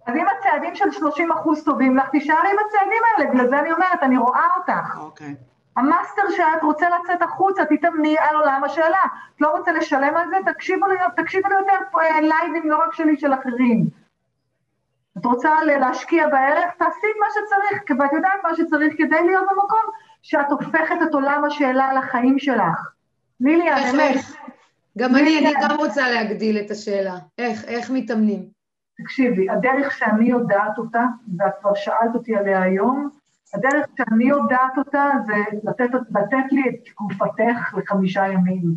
אז 0.07 0.15
אם 0.15 0.25
הצעדים 0.39 0.75
של 0.75 0.93
30 0.93 1.33
אחוז 1.33 1.65
טובים 1.65 1.97
לך, 1.97 2.09
תישארי 2.11 2.39
עם 2.39 2.57
הצעדים 2.67 3.03
האלה, 3.05 3.31
בגלל 3.31 3.49
זה 3.49 3.61
אני 3.61 3.73
אומרת, 3.73 4.03
אני 4.03 4.19
רואה 4.19 4.47
אותך. 4.57 4.97
אוקיי. 4.99 5.35
המאסטר 5.77 6.23
שאת 6.37 6.63
רוצה 6.63 6.87
לצאת 6.91 7.23
החוצה, 7.23 7.65
תתאמני 7.65 8.17
על 8.19 8.37
עולם 8.37 8.65
השאלה. 8.65 9.03
את 9.37 9.41
לא 9.41 9.57
רוצה 9.57 9.73
לשלם 9.73 10.17
על 10.17 10.29
זה, 10.29 10.53
תקשיבו 10.53 10.87
לי, 10.87 10.95
תקשיבו 11.17 11.49
לי 11.49 11.55
יותר 11.55 11.99
אה, 12.01 12.21
לייבים, 12.21 12.71
לא 12.71 12.77
רק 12.77 12.95
שלי, 12.95 13.17
של 13.17 13.35
אחרים. 13.35 13.87
את 15.19 15.25
רוצה 15.25 15.65
להשקיע 15.65 16.29
בערך, 16.29 16.75
תעשי 16.79 17.07
מה 17.21 17.27
שצריך, 17.31 18.01
ואת 18.01 18.13
יודעת 18.13 18.41
מה 18.45 18.57
שצריך 18.57 18.95
כדי 18.99 19.27
להיות 19.27 19.45
במקום 19.51 19.81
שאת 20.23 20.51
הופכת 20.51 20.97
את 21.03 21.15
עולם 21.15 21.45
השאלה 21.45 21.93
לחיים 21.93 22.39
שלך. 22.39 22.93
ליליאן, 23.41 23.77
איך, 23.77 23.95
אמת, 23.95 24.01
איך? 24.01 24.37
גם 24.99 25.17
אני, 25.17 25.39
אני 25.39 25.55
גם 25.63 25.77
רוצה 25.77 26.11
להגדיל 26.11 26.59
את 26.59 26.71
השאלה. 26.71 27.15
איך, 27.39 27.65
איך 27.65 27.91
מתאמנים? 27.91 28.47
תקשיבי, 29.03 29.51
הדרך 29.51 29.99
שאני 29.99 30.29
יודעת 30.29 30.79
אותה, 30.79 31.05
ואת 31.39 31.53
כבר 31.61 31.75
שאלת 31.75 32.15
אותי 32.15 32.37
עליה 32.37 32.63
היום, 32.63 33.11
הדרך 33.55 33.87
שאני 33.97 34.25
יודעת 34.25 34.79
אותה 34.79 35.11
זה 35.27 35.35
לתת, 35.65 35.91
לתת 35.95 36.53
לי 36.53 36.69
את 36.69 36.95
גופתך 36.95 37.75
לחמישה 37.77 38.27
ימים. 38.27 38.75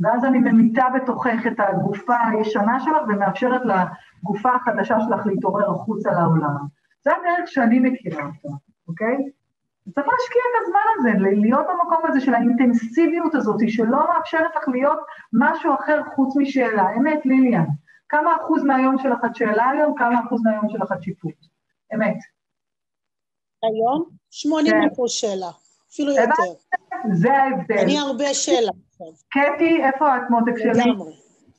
ואז 0.00 0.24
אני 0.24 0.38
ממיתה 0.38 0.84
בתוכך 0.94 1.46
את 1.46 1.60
הגופה 1.60 2.16
הישנה 2.26 2.80
שלך 2.80 3.02
ומאפשרת 3.08 3.60
לגופה 3.64 4.54
החדשה 4.54 5.00
שלך 5.00 5.26
להתעורר 5.26 5.70
החוצה 5.70 6.12
לעולם. 6.12 6.56
זו 7.04 7.10
הדרך 7.10 7.48
שאני 7.48 7.78
מכירה 7.78 8.24
אותה, 8.24 8.56
אוקיי? 8.88 9.16
צריך 9.94 10.06
להשקיע 10.06 10.42
את 10.50 10.62
הזמן 10.62 10.80
הזה, 10.96 11.30
להיות 11.40 11.66
במקום 11.66 12.06
הזה 12.08 12.20
של 12.20 12.34
האינטנסיביות 12.34 13.34
הזאת, 13.34 13.60
שלא 13.68 14.06
מאפשרת 14.14 14.56
לך 14.56 14.68
להיות 14.68 14.98
משהו 15.32 15.74
אחר 15.74 16.02
חוץ 16.14 16.36
משאלה. 16.36 16.94
אמת, 16.96 17.26
ליליאן. 17.26 17.64
כמה 18.08 18.36
אחוז 18.36 18.64
מהיום 18.64 18.98
שלך 18.98 19.18
את 19.24 19.36
שאלה 19.36 19.70
היום, 19.70 19.94
כמה 19.98 20.20
אחוז 20.26 20.42
מהיום 20.44 20.68
שלך 20.68 20.92
את 20.92 21.02
שיפוט. 21.02 21.34
אמת. 21.94 22.37
היום? 23.62 24.04
80 24.30 24.72
כן. 24.72 24.88
אחוז 24.92 25.10
שאלה, 25.10 25.50
אפילו. 25.92 26.10
יותר. 26.10 26.32
זה 27.12 27.32
ההבדל. 27.32 27.78
אני 27.78 27.98
הרבה 27.98 28.34
שאלה 28.34 28.70
קטי, 29.28 29.84
איפה 29.84 30.16
את 30.16 30.22
מותק 30.30 30.58
שלי? 30.58 30.92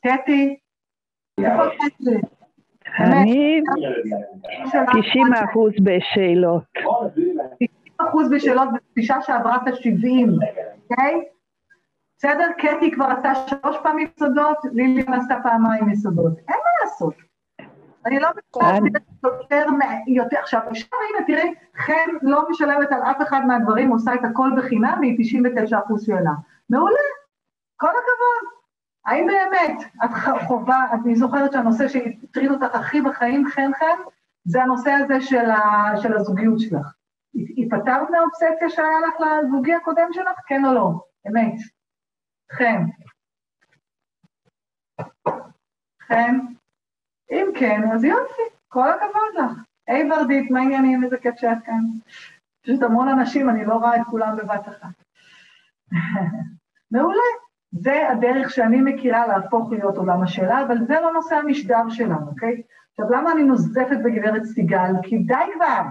קטי? 0.01 0.57
איפה 1.39 1.63
קטי? 1.75 2.11
אמת. 2.99 3.13
אני 3.13 3.61
שלך, 4.71 4.89
90 5.09 5.33
אחוז 5.33 5.73
בשאלות. 5.83 6.63
90 6.73 7.69
אחוז 7.97 8.29
בשאלות 8.31 8.69
בפגישה 8.73 9.15
שעברה 9.21 9.55
את 9.55 9.67
ה-70, 9.67 10.29
אוקיי? 10.89 11.21
בסדר? 12.17 12.47
קטי 12.57 12.91
כבר 12.91 13.05
עשתה 13.05 13.33
שלוש 13.47 13.77
פעמים 13.83 14.07
יסודות, 14.15 14.57
ליליאן 14.73 15.13
עשתה 15.13 15.35
פעמיים 15.43 15.89
יסודות. 15.89 16.37
אין 16.37 16.57
מה 16.57 16.83
לעשות. 16.83 17.28
אני 18.05 18.19
לא 18.19 18.29
מתכוונת 18.37 19.01
יותר, 20.07 20.37
עכשיו, 20.39 20.61
עכשיו 20.69 20.99
הנה, 21.15 21.27
תראי, 21.27 21.53
חן 21.77 22.09
לא 22.21 22.49
משלמת 22.49 22.91
על 22.91 23.01
אף 23.01 23.17
אחד 23.27 23.41
מהדברים, 23.47 23.89
עושה 23.89 24.13
את 24.13 24.19
הכל 24.31 24.49
בחינם, 24.57 24.97
והיא 24.99 25.15
99 25.19 25.79
אחוז 25.85 26.05
שאלה. 26.05 26.31
מעולה, 26.69 26.99
כל 27.75 27.87
הכבוד. 27.89 28.59
האם 29.05 29.27
באמת 29.27 29.77
את 30.05 30.09
ח- 30.09 30.43
חובה, 30.47 30.85
אני 30.93 31.15
זוכרת 31.15 31.51
שהנושא 31.53 31.87
שהטריד 31.87 32.51
אותך 32.51 32.75
הכי 32.75 33.01
בחיים, 33.01 33.47
חן 33.49 33.71
חן, 33.79 34.01
זה 34.45 34.63
הנושא 34.63 34.91
הזה 34.91 35.21
של, 35.21 35.49
ה, 35.51 35.91
של 36.01 36.13
הזוגיות 36.17 36.59
שלך. 36.59 36.93
התפטרת 37.57 38.09
מהאובססיה 38.09 38.69
שהיה 38.69 38.99
לך 39.07 39.15
לזוגי 39.21 39.73
הקודם 39.73 40.07
שלך, 40.11 40.39
כן 40.47 40.65
או 40.65 40.73
לא? 40.73 40.91
אמת. 41.27 41.53
חן. 42.51 42.83
חן? 46.07 46.39
אם 47.31 47.51
כן, 47.55 47.81
אז 47.93 48.03
יופי, 48.03 48.41
כל 48.67 48.89
הכבוד 48.89 49.35
לך. 49.35 49.51
היי 49.87 50.11
ורדית, 50.11 50.51
מה 50.51 50.59
העניינים? 50.59 51.03
איזה 51.03 51.17
כיף 51.17 51.35
שאת 51.37 51.57
כאן. 51.65 51.81
פשוט 52.63 52.83
המון 52.83 53.07
אנשים, 53.07 53.49
אני 53.49 53.65
לא 53.65 53.73
רואה 53.73 53.95
את 53.95 54.01
כולם 54.09 54.37
בבת 54.37 54.67
אחת. 54.67 55.03
מעולה. 56.91 57.49
זה 57.71 58.09
הדרך 58.09 58.49
שאני 58.49 58.81
מכירה 58.81 59.27
להפוך 59.27 59.71
להיות 59.71 59.97
עולם 59.97 60.23
השאלה, 60.23 60.61
אבל 60.61 60.85
זה 60.87 60.93
לא 61.01 61.13
נושא 61.13 61.35
המשדר 61.35 61.89
שלנו, 61.89 62.27
אוקיי? 62.27 62.61
עכשיו, 62.91 63.09
למה 63.09 63.31
אני 63.31 63.43
נוזפת 63.43 63.97
בגברת 64.03 64.43
סיגל? 64.43 64.93
כי 65.03 65.17
די 65.17 65.33
כבר, 65.55 65.81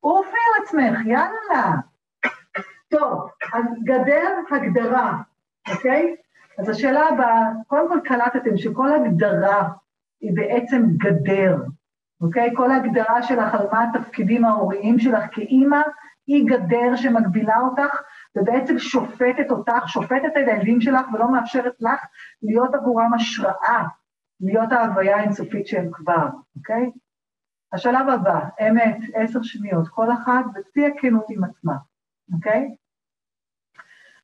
עופי 0.00 0.28
על 0.28 0.62
עצמך, 0.62 1.06
יאללה. 1.06 1.74
טוב, 2.88 3.30
אז 3.52 3.64
גדר 3.84 4.36
הגדרה, 4.50 5.18
אוקיי? 5.70 6.16
אז 6.58 6.68
השאלה 6.68 7.08
הבאה, 7.08 7.48
קודם 7.66 7.88
כל 7.88 8.00
קלטתם 8.04 8.56
שכל 8.56 8.92
הגדרה 8.92 9.68
היא 10.20 10.32
בעצם 10.34 10.82
גדר, 10.96 11.56
אוקיי? 12.20 12.50
כל 12.56 12.70
ההגדרה 12.70 13.22
שלך 13.22 13.54
על 13.54 13.66
מה 13.72 13.84
התפקידים 13.84 14.44
ההוריים 14.44 14.98
שלך 14.98 15.24
כאימא, 15.32 15.80
היא 16.26 16.46
גדר 16.46 16.96
שמגבילה 16.96 17.60
אותך 17.60 18.02
ובעצם 18.36 18.78
שופטת 18.78 19.50
אותך, 19.50 19.88
שופטת 19.88 20.24
את 20.26 20.36
הילדים 20.36 20.80
שלך 20.80 21.06
ולא 21.14 21.32
מאפשרת 21.32 21.74
לך 21.80 22.06
להיות 22.42 22.74
עבורם 22.74 23.14
השראה, 23.14 23.84
להיות 24.40 24.72
ההוויה 24.72 25.16
האינסופית 25.16 25.66
שהם 25.66 25.90
כבר, 25.92 26.28
אוקיי? 26.56 26.90
השלב 27.72 28.08
הבא, 28.08 28.40
אמת, 28.68 28.96
עשר 29.14 29.42
שניות, 29.42 29.88
כל 29.88 30.12
אחת 30.12 30.44
בשיא 30.54 30.86
הכנות 30.86 31.26
עם 31.30 31.44
עצמה, 31.44 31.74
אוקיי? 32.32 32.74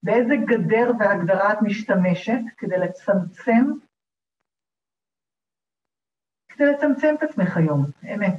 באיזה 0.03 0.37
גדר 0.37 0.91
והגדרה 0.99 1.53
את 1.53 1.63
משתמשת 1.63 2.41
כדי 2.59 2.79
לצמצם, 2.79 3.65
כדי 6.55 6.67
לצמצם 6.67 7.15
את 7.19 7.23
עצמך 7.23 7.57
היום, 7.57 7.85
אמת. 8.15 8.39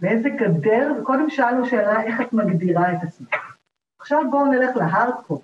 באיזה 0.00 0.28
גדר, 0.28 0.92
וקודם 1.00 1.30
שאלנו 1.30 1.66
שאלה 1.66 2.02
איך 2.02 2.20
את 2.20 2.32
מגדירה 2.32 2.92
את 2.92 2.98
עצמך. 3.02 3.28
עכשיו 4.00 4.22
בואו 4.30 4.46
נלך 4.46 4.76
להארדקור. 4.76 5.42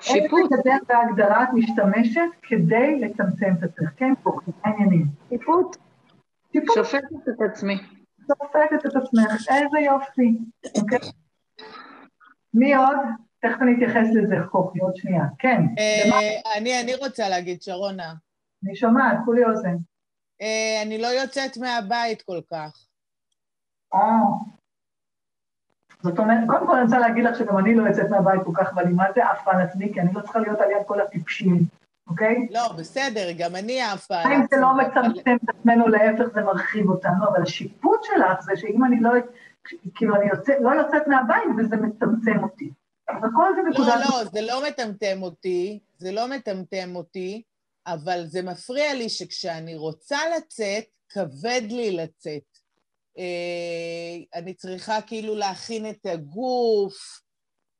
שיפוט. 0.00 0.40
איזה 0.42 0.62
גדר 0.62 0.76
והגדרה 0.88 1.42
את 1.42 1.48
משתמשת 1.52 2.30
כדי 2.42 3.00
לצמצם 3.00 3.52
את 3.58 3.62
עצמך, 3.62 3.90
כן, 3.96 4.12
פה, 4.22 4.38
העניינים. 4.64 5.06
שיפוט. 5.28 5.76
שיפוט. 6.52 6.74
שופטת 6.74 7.28
את 7.28 7.40
עצמי. 7.50 7.78
שופטת 8.26 8.86
את 8.86 8.96
עצמך, 8.96 9.48
איזה 9.50 9.78
יופי, 9.86 10.38
אוקיי? 10.80 10.98
מי 12.54 12.74
עוד? 12.74 12.96
תכף 13.40 13.62
אני 13.62 13.74
אתייחס 13.74 14.08
לזה, 14.14 14.36
כוכי, 14.50 14.78
עוד 14.78 14.96
שנייה. 14.96 15.24
כן? 15.38 15.62
אה, 15.78 16.58
אני, 16.58 16.82
אני 16.82 16.94
רוצה 16.94 17.28
להגיד, 17.28 17.62
שרונה, 17.62 18.14
אני 18.64 18.76
שומעת, 18.76 19.18
כולי 19.24 19.44
אוזן. 19.44 19.76
אה, 20.42 20.82
אני 20.82 20.98
לא 20.98 21.06
יוצאת 21.06 21.56
מהבית 21.56 22.22
כל 22.22 22.40
כך. 22.50 22.86
אה. 23.94 23.98
זאת 26.02 26.18
אומרת, 26.18 26.38
קודם 26.46 26.66
כל 26.66 26.74
אני 26.74 26.84
רוצה 26.84 26.98
להגיד 26.98 27.24
לך 27.24 27.38
שגם 27.38 27.58
אני 27.58 27.74
לא 27.74 27.88
יוצאת 27.88 28.10
מהבית 28.10 28.40
כל 28.44 28.52
כך, 28.54 28.72
ואני 28.76 28.92
מה 28.92 29.04
זה 29.14 29.30
עפה 29.30 29.50
על 29.52 29.60
עצמי, 29.60 29.92
כי 29.94 30.00
אני 30.00 30.12
לא 30.14 30.20
צריכה 30.20 30.38
להיות 30.38 30.60
על 30.60 30.70
יד 30.70 30.86
כל 30.86 31.00
הטיפשים, 31.00 31.58
אוקיי? 32.08 32.46
לא, 32.50 32.72
בסדר, 32.78 33.28
גם 33.38 33.56
אני 33.56 33.82
עפה 33.82 34.16
על 34.16 34.32
אם 34.32 34.42
זה 34.50 34.56
לא 34.60 34.68
מצמצם 34.74 35.36
את 35.44 35.48
עצמנו, 35.48 35.88
להפך 35.88 36.34
זה 36.34 36.40
מרחיב 36.40 36.90
אותנו, 36.90 37.28
אבל 37.28 37.42
השיפוט 37.42 38.04
שלך 38.04 38.40
זה 38.40 38.52
שאם 38.56 38.84
אני 38.84 39.00
לא, 39.00 39.10
כאילו 39.94 40.16
אני 40.16 40.24
יוצא, 40.30 40.52
לא 40.60 40.70
יוצאת 40.70 41.06
מהבית 41.06 41.48
וזה 41.58 41.76
מצמצם 41.76 42.42
אותי. 42.42 42.70
אז 43.08 43.24
הכל 43.24 43.52
זה 43.56 43.62
לא, 43.62 43.70
נקודת... 43.70 44.10
לא, 44.10 44.24
זה 44.24 44.40
לא 44.40 44.62
מטמטם 44.68 45.22
אותי, 45.22 45.78
זה 45.98 46.12
לא 46.12 46.28
מטמטם 46.28 46.96
אותי, 46.96 47.42
אבל 47.86 48.26
זה 48.26 48.42
מפריע 48.42 48.94
לי 48.94 49.08
שכשאני 49.08 49.76
רוצה 49.76 50.18
לצאת, 50.36 50.84
כבד 51.08 51.62
לי 51.68 51.96
לצאת. 51.96 52.58
אה, 53.18 54.40
אני 54.40 54.54
צריכה 54.54 55.00
כאילו 55.00 55.34
להכין 55.34 55.90
את 55.90 56.06
הגוף, 56.06 56.94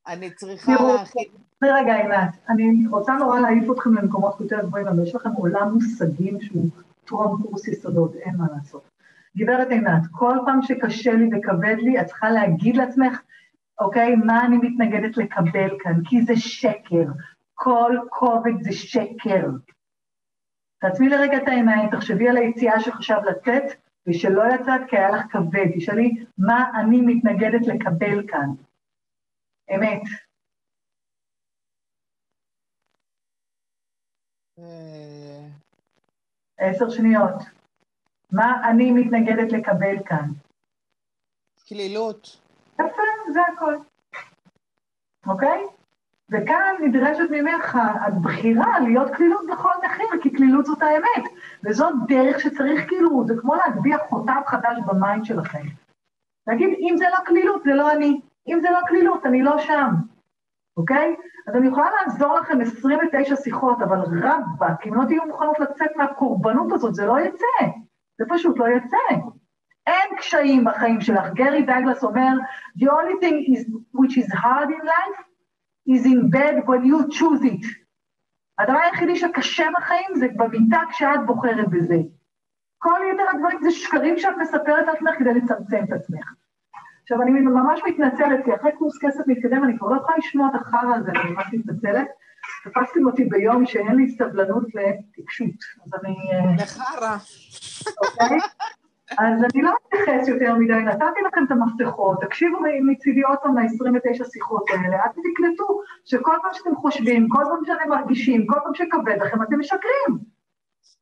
אני 0.06 0.34
צריכה 0.34 0.72
תראו, 0.76 0.94
להכין... 0.94 1.24
תראי 1.60 1.72
רגע, 1.82 1.94
עינת, 1.94 2.36
אני 2.48 2.86
רוצה 2.90 3.12
נורא 3.12 3.40
להעיף 3.40 3.70
אתכם 3.70 3.94
למקומות 3.94 4.40
יותר 4.40 4.58
גבוהים, 4.62 4.88
אבל 4.88 5.02
יש 5.02 5.14
לכם 5.14 5.32
עולם 5.32 5.74
מושגים 5.74 6.40
שהוא 6.40 6.68
טרום 7.04 7.42
קורס 7.42 7.68
יסודות, 7.68 8.14
אין 8.14 8.36
מה 8.36 8.46
לעשות. 8.56 8.82
גברת 9.36 9.68
עינת, 9.70 10.02
כל 10.12 10.36
פעם 10.46 10.62
שקשה 10.62 11.12
לי 11.12 11.28
וכבד 11.32 11.76
לי, 11.78 12.00
את 12.00 12.06
צריכה 12.06 12.30
להגיד 12.30 12.76
לעצמך, 12.76 13.20
אוקיי, 13.80 14.16
מה 14.16 14.44
אני 14.46 14.56
מתנגדת 14.56 15.16
לקבל 15.16 15.78
כאן, 15.80 16.04
כי 16.04 16.22
זה 16.22 16.36
שקר. 16.36 17.04
כל 17.54 17.96
כובד 18.10 18.62
זה 18.62 18.72
שקר. 18.72 19.46
תעצמי 20.82 21.08
לרגע 21.08 21.36
את 21.36 21.48
העיניים, 21.48 21.90
תחשבי 21.90 22.28
על 22.28 22.36
היציאה 22.36 22.80
שחשב 22.80 23.18
לצאת, 23.30 23.62
ושלא 24.06 24.42
יצאת 24.54 24.80
כי 24.88 24.96
היה 24.96 25.10
לך 25.10 25.22
כבד. 25.32 25.66
תשאלי, 25.76 26.24
מה 26.38 26.70
אני 26.80 27.00
מתנגדת 27.00 27.66
לקבל 27.66 28.28
כאן? 28.28 28.48
אמת. 29.74 30.02
אה, 34.58 35.48
עשר 36.58 36.90
שניות. 36.90 37.42
מה 38.32 38.70
אני 38.70 38.90
מתנגדת 38.90 39.52
לקבל 39.52 39.96
כאן? 40.06 40.28
קלילות. 41.68 42.40
יפה, 42.74 43.02
זה 43.32 43.40
הכל. 43.52 43.76
אוקיי? 45.26 45.62
וכאן 46.32 46.74
נדרשת 46.82 47.30
ממך 47.30 47.78
הבחירה 48.06 48.80
להיות 48.80 49.14
כלילות 49.16 49.46
בכל 49.52 49.72
מחיר, 50.12 50.22
כי 50.22 50.36
כלילות 50.36 50.66
זאת 50.66 50.82
האמת. 50.82 51.32
וזאת 51.64 51.94
דרך 52.08 52.40
שצריך 52.40 52.88
כאילו, 52.88 53.24
זה 53.26 53.34
כמו 53.40 53.54
להטביע 53.54 53.98
חותם 54.08 54.40
חדש 54.46 54.78
במים 54.86 55.24
שלכם. 55.24 55.66
להגיד, 56.46 56.68
אם 56.78 56.96
זה 56.96 57.04
לא 57.12 57.24
כלילות, 57.26 57.62
זה 57.62 57.74
לא 57.74 57.92
אני. 57.92 58.20
אם 58.48 58.58
זה 58.60 58.70
לא 58.70 58.78
כלילות, 58.88 59.26
אני 59.26 59.42
לא 59.42 59.58
שם. 59.58 59.90
אוקיי? 60.76 61.16
אז 61.48 61.56
אני 61.56 61.68
יכולה 61.68 61.90
לעזור 61.90 62.34
לכם 62.34 62.60
29 62.60 63.36
שיחות, 63.36 63.82
אבל 63.82 63.98
רבאק, 63.98 64.86
אם 64.86 64.94
לא 64.94 65.04
תהיו 65.04 65.26
מוכנות 65.26 65.60
לצאת 65.60 65.96
מהקורבנות 65.96 66.72
הזאת, 66.72 66.94
זה 66.94 67.06
לא 67.06 67.20
יצא. 67.20 67.66
זה 68.18 68.24
פשוט 68.28 68.58
לא 68.58 68.66
יצא. 68.68 69.16
אין 69.86 70.16
קשיים 70.18 70.64
בחיים 70.64 71.00
שלך. 71.00 71.32
גרי 71.34 71.62
דייגלס 71.62 72.04
אומר, 72.04 72.32
The 72.78 72.86
only 72.86 73.20
thing 73.20 73.54
is, 73.54 73.64
which 73.94 74.16
is 74.16 74.32
hard 74.32 74.68
in 74.70 74.86
life 74.86 75.20
is 75.88 76.06
in 76.06 76.30
bed 76.30 76.54
when 76.66 76.84
you 76.84 77.08
choose 77.10 77.44
it. 77.44 77.81
הדבר 78.58 78.78
היחידי 78.78 79.16
שקשה 79.16 79.66
בחיים 79.76 80.14
זה 80.14 80.26
במיטה 80.36 80.80
כשאת 80.90 81.26
בוחרת 81.26 81.68
בזה. 81.70 81.96
כל 82.78 83.00
יתר 83.14 83.22
הדברים 83.34 83.58
זה 83.62 83.70
שקרים 83.70 84.18
שאת 84.18 84.34
מספרת 84.40 84.86
לעצמך 84.86 85.10
כדי 85.18 85.34
לצמצם 85.34 85.84
את 85.84 85.92
עצמך. 85.92 86.32
עכשיו, 87.02 87.22
אני 87.22 87.30
ממש 87.30 87.80
מתנצלת, 87.86 88.44
כי 88.44 88.54
אחרי 88.54 88.72
קורס 88.78 88.98
כסף 89.04 89.26
מתקדם, 89.26 89.64
אני 89.64 89.78
כבר 89.78 89.88
לא 89.88 89.96
יכולה 89.96 90.16
לשמוע 90.18 90.48
את 90.48 90.60
החרא 90.60 90.94
הזה, 90.96 91.10
אני 91.10 91.30
ממש 91.30 91.46
מתנצלת. 91.52 92.06
תפסתם 92.64 93.06
אותי 93.06 93.24
ביום 93.24 93.66
שאין 93.66 93.96
לי 93.96 94.08
סבלנות 94.08 94.64
לטיפשות, 94.74 95.54
אז 95.86 96.00
אני... 96.00 96.14
אה, 96.32 96.64
לחרא. 96.64 97.16
אוקיי? 98.02 98.38
אז 99.18 99.44
אני 99.54 99.62
לא 99.62 99.72
מתייחס 99.86 100.28
יותר 100.28 100.54
מדי, 100.54 100.72
נתתי 100.72 101.20
לכם 101.26 101.44
את 101.46 101.50
המפתחות, 101.50 102.20
תקשיבו 102.20 102.58
מצידי 102.82 103.22
עוד 103.22 103.38
פעם 103.42 103.58
ל-29 103.58 104.24
שיחות 104.32 104.70
האלה, 104.70 104.96
אל 104.96 105.08
תקלטו 105.08 105.80
שכל 106.04 106.36
פעם 106.42 106.50
שאתם 106.52 106.76
חושבים, 106.76 107.28
כל 107.28 107.42
פעם 107.44 107.64
שאתם 107.64 107.88
מרגישים, 107.90 108.46
כל 108.46 108.58
פעם 108.64 108.74
שכבד 108.74 109.16
לכם, 109.20 109.42
אתם 109.42 109.58
משקרים. 109.58 110.18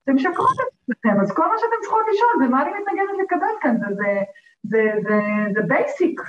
אתם 0.04 0.14
משקרות 0.14 0.50
את 0.54 0.74
עצמכם, 0.82 1.20
אז 1.20 1.32
כל 1.32 1.48
מה 1.48 1.54
שאתם 1.58 1.76
צריכות 1.82 2.04
לשאול 2.12 2.30
זה 2.38 2.48
מה 2.48 2.62
אני 2.62 2.70
מתנגדת 2.70 3.18
לקבל 3.22 3.54
כאן, 3.60 3.76
זה, 3.80 3.86
זה, 3.94 4.22
זה, 4.62 4.82
זה, 5.02 5.20
זה 5.54 5.62
basic, 5.68 6.20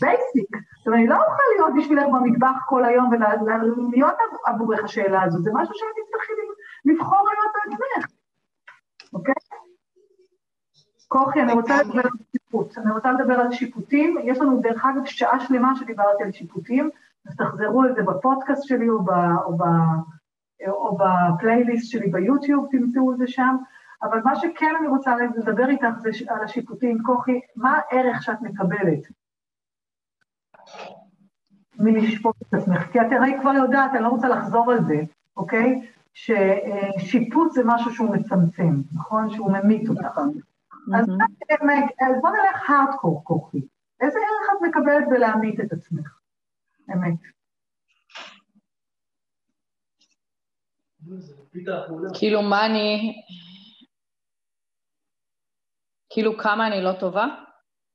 basic. 0.00 0.56
עכשיו, 0.78 0.94
אני 0.94 1.06
לא 1.06 1.14
אוכל 1.14 1.42
להיות 1.56 1.70
בשבילך 1.76 2.04
במטבח 2.12 2.56
כל 2.66 2.84
היום 2.84 3.10
ולהיות 3.12 4.14
עבורך 4.46 4.84
השאלה 4.84 5.22
הזאת, 5.22 5.42
זה 5.42 5.50
משהו 5.54 5.74
שאת 5.74 5.86
תצטרכי 6.04 6.32
לבחור 6.84 7.28
להיות 7.28 7.52
בעצמך, 7.54 8.12
אוקיי? 9.12 9.51
כוכי, 11.12 11.42
אני 11.42 11.52
רוצה 11.52 11.82
לדבר 11.82 12.00
על 12.04 12.10
שיפוט. 12.32 12.78
אני 12.78 12.90
רוצה 12.90 13.12
לדבר 13.12 13.34
על 13.34 13.52
שיפוטים. 13.52 14.16
יש 14.24 14.38
לנו, 14.38 14.60
דרך 14.60 14.84
אגב, 14.84 15.04
שעה 15.04 15.40
שלמה 15.40 15.72
שדיברתי 15.76 16.22
על 16.22 16.32
שיפוטים, 16.32 16.90
אז 17.26 17.36
תחזרו 17.36 17.82
על 17.82 17.94
זה 17.94 18.02
בפודקאסט 18.02 18.64
שלי 18.64 18.88
או, 18.88 19.02
ב, 19.02 19.10
או, 19.44 19.56
ב, 19.56 19.62
או 20.68 20.98
בפלייליסט 20.98 21.90
שלי 21.90 22.08
ביוטיוב, 22.08 22.68
תמצאו 22.70 23.12
את 23.12 23.18
זה 23.18 23.26
שם. 23.26 23.56
אבל 24.02 24.20
מה 24.24 24.36
שכן 24.36 24.74
אני 24.80 24.88
רוצה 24.88 25.16
לדבר 25.36 25.68
איתך 25.68 25.98
זה 25.98 26.10
על 26.28 26.44
השיפוטים. 26.44 27.02
כוכי, 27.02 27.40
מה 27.56 27.78
הערך 27.90 28.22
שאת 28.22 28.42
מקבלת 28.42 29.02
מלשפוט 31.78 32.36
את 32.42 32.54
עצמך? 32.54 32.82
כי 32.92 33.00
את 33.00 33.06
הרי 33.10 33.36
כבר 33.40 33.52
יודעת, 33.52 33.90
אני 33.94 34.02
לא 34.02 34.08
רוצה 34.08 34.28
לחזור 34.28 34.72
על 34.72 34.84
זה, 34.84 35.00
אוקיי? 35.36 35.80
ששיפוט 36.14 37.52
זה 37.52 37.62
משהו 37.64 37.94
שהוא 37.94 38.16
מצמצם, 38.16 38.74
נכון? 38.94 39.30
שהוא 39.30 39.52
ממית 39.52 39.88
אותך. 39.88 40.20
אז 40.98 41.06
אז 42.08 42.20
בוא 42.20 42.30
נלך 42.30 42.70
הארדקור, 42.70 43.24
כוכי. 43.24 43.68
איזה 44.00 44.18
ערך 44.18 44.50
את 44.56 44.68
מקבלת 44.68 45.08
בלהמית 45.10 45.60
את 45.60 45.72
עצמך? 45.72 46.18
אמת. 46.92 47.18
כאילו, 52.14 52.42
מה 52.42 52.66
אני... 52.66 53.14
כאילו, 56.10 56.38
כמה 56.38 56.66
אני 56.66 56.82
לא 56.82 56.92
טובה? 57.00 57.26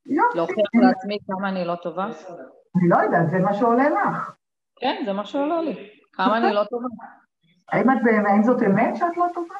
יופי. 0.06 0.36
להוכיח 0.36 0.66
לעצמי 0.74 1.18
כמה 1.26 1.48
אני 1.48 1.64
לא 1.64 1.74
טובה? 1.82 2.04
אני 2.04 2.88
לא 2.88 2.96
יודעת, 2.96 3.30
זה 3.30 3.38
מה 3.38 3.54
שעולה 3.54 3.90
לך. 3.90 4.34
כן, 4.80 5.02
זה 5.06 5.12
מה 5.12 5.24
שעולה 5.24 5.60
לי. 5.62 5.90
כמה 6.12 6.38
אני 6.38 6.54
לא 6.54 6.64
טובה. 6.64 6.88
האם 7.68 7.90
את 7.90 7.96
באמת, 8.04 8.26
האם 8.28 8.42
זאת 8.42 8.62
אמת 8.62 8.96
שאת 8.96 9.16
לא 9.16 9.26
טובה? 9.34 9.54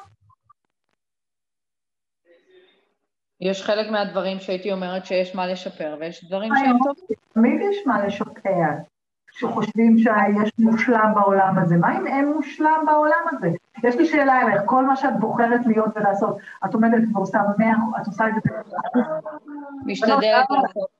יש 3.41 3.63
חלק 3.63 3.91
מהדברים 3.91 4.39
שהייתי 4.39 4.71
אומרת 4.71 5.05
שיש 5.05 5.35
מה 5.35 5.47
לשפר, 5.47 5.97
ויש 5.99 6.25
דברים 6.25 6.53
שהם 6.55 6.77
טובים. 6.83 7.17
תמיד 7.33 7.61
יש 7.71 7.77
מה 7.85 8.05
לשפר, 8.05 8.69
שחושבים 9.31 9.97
שיש 9.97 10.51
מושלם 10.59 11.11
בעולם 11.15 11.57
הזה. 11.57 11.77
מה 11.77 11.97
אם 11.97 12.07
אין 12.07 12.33
מושלם 12.35 12.83
בעולם 12.85 13.23
הזה? 13.31 13.49
יש 13.83 13.95
לי 13.95 14.05
שאלה 14.05 14.41
אליך, 14.41 14.61
כל 14.65 14.85
מה 14.85 14.95
שאת 14.95 15.19
בוחרת 15.19 15.65
להיות 15.65 15.89
ולעשות, 15.95 16.37
את 16.65 16.73
עומדת 16.73 17.01
ועושה 17.13 17.39
מאה, 17.57 18.01
את 18.01 18.07
עושה 18.07 18.27
את 18.27 18.33
זה... 18.43 18.49
משתדלת 19.85 20.47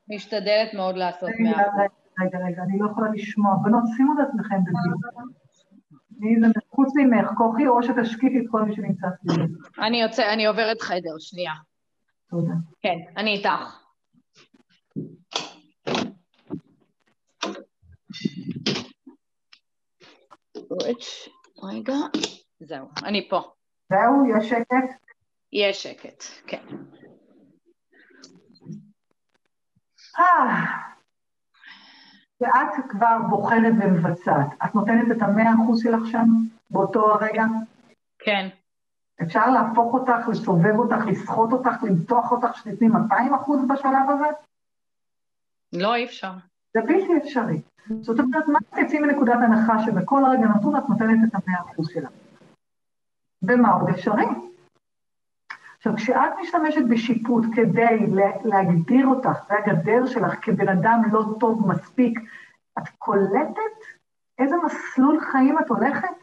משתדלת 0.10 0.74
מאוד 0.74 0.98
לעשות 0.98 1.30
מאה. 1.40 1.52
רגע, 1.52 1.88
רגע, 2.20 2.38
רגע, 2.48 2.64
אני 2.64 2.80
לא 2.80 2.90
יכולה 2.92 3.10
לשמוע. 3.14 3.56
בנות, 3.64 3.84
שימו 3.98 4.14
את 4.14 4.28
עצמכם 4.28 4.58
בדיוק. 4.62 5.30
מי 6.20 6.40
זה 6.40 6.60
חוץ 6.72 6.94
ממך, 6.96 7.32
כוחי, 7.38 7.68
או 7.68 7.84
שתשקיפי 7.84 8.40
את 8.40 8.46
כל 8.52 8.62
מי 8.62 8.76
שנמצא 8.76 9.08
סביבי. 9.22 9.54
אני 9.80 10.02
יוצא, 10.02 10.34
אני 10.34 10.46
עוברת 10.46 10.82
חדר, 10.82 11.16
שנייה. 11.20 11.54
תודה. 12.30 12.54
כן, 12.82 12.98
אני 13.18 13.38
איתך. 13.38 13.80
רגע, 21.64 21.94
זהו, 22.60 22.88
אני 23.06 23.30
פה. 23.30 23.42
זהו, 23.90 24.38
יש 24.38 24.50
שקט? 24.50 25.00
יש 25.54 25.84
שקט, 25.84 26.24
כן. 26.48 26.66
אה, 30.20 30.66
ואת 32.42 32.90
כבר 32.90 33.18
בוחרת 33.30 33.74
ומבצעת. 33.82 34.48
את 34.66 34.76
נותנת 34.76 35.18
את 35.18 35.22
המאה 35.22 35.54
אחוז 35.64 35.84
שלך 35.84 36.12
שם, 36.12 36.28
באותו 36.70 37.14
הרגע? 37.14 37.44
כן, 38.20 38.50
אפשר 39.22 39.50
להפוך 39.50 39.94
אותך, 39.94 40.28
לסובב 40.28 40.76
אותך, 40.80 41.06
לסחוט 41.08 41.52
אותך, 41.52 41.84
למתוח 41.84 42.32
אותך, 42.32 42.56
שתתני 42.56 42.88
200 42.88 43.34
אחוז 43.34 43.60
בשלב 43.68 44.10
הזה? 44.10 44.26
לא, 45.74 45.96
אי 45.96 46.06
אפשר. 46.06 46.32
זה 46.74 46.82
בלתי 46.82 47.18
אפשרי. 47.18 47.62
זאת 48.02 48.20
אומרת, 48.20 48.48
מה 48.48 48.60
תצאי 48.70 49.00
מנקודת 49.00 49.34
הנחה 49.44 49.80
שבכל 49.80 50.22
רגע 50.32 50.48
נתון 50.48 50.76
את 50.76 50.90
נותנת 50.90 51.18
את 51.28 51.36
המאה 51.36 51.62
אחוז 51.62 51.88
שלך? 51.90 52.10
ומה 53.44 53.72
עוד 53.72 53.90
אפשרי? 53.90 54.26
עכשיו, 55.78 55.94
כשאת 55.96 56.32
משתמשת 56.42 56.82
בשיפוט 56.90 57.46
כדי 57.56 58.08
לה- 58.08 58.44
להגדיר 58.44 59.08
אותך, 59.08 59.46
זה 59.48 59.54
הגדר 59.58 60.06
שלך, 60.08 60.34
כבן 60.46 60.70
אדם 60.70 61.02
לא 61.12 61.24
טוב 61.40 61.68
מספיק, 61.68 62.20
את 62.80 62.90
קולטת 62.98 63.78
איזה 64.40 64.56
מסלול 64.66 65.20
חיים 65.32 65.60
את 65.60 65.70
הולכת? 65.70 66.19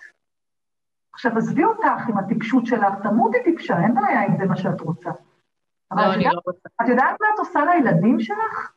עכשיו, 1.16 1.38
עזבי 1.38 1.64
אותך 1.64 2.08
עם 2.08 2.18
הטיפשות 2.18 2.66
שלך, 2.66 2.94
תמותי 3.02 3.38
טיפשה, 3.44 3.74
אין 3.82 3.94
בעיה 3.94 4.26
אם 4.26 4.36
זה 4.38 4.44
מה 4.44 4.56
שאת 4.56 4.80
רוצה. 4.80 5.10
אבל 5.92 6.02
לא, 6.02 6.10
את 6.12 6.16
יודעת- 6.16 6.32
לא. 6.46 6.52
את 6.82 6.88
יודעת 6.88 7.16
מה 7.20 7.26
את 7.34 7.38
עושה 7.38 7.60
לילדים 7.64 8.20
שלך? 8.20 8.72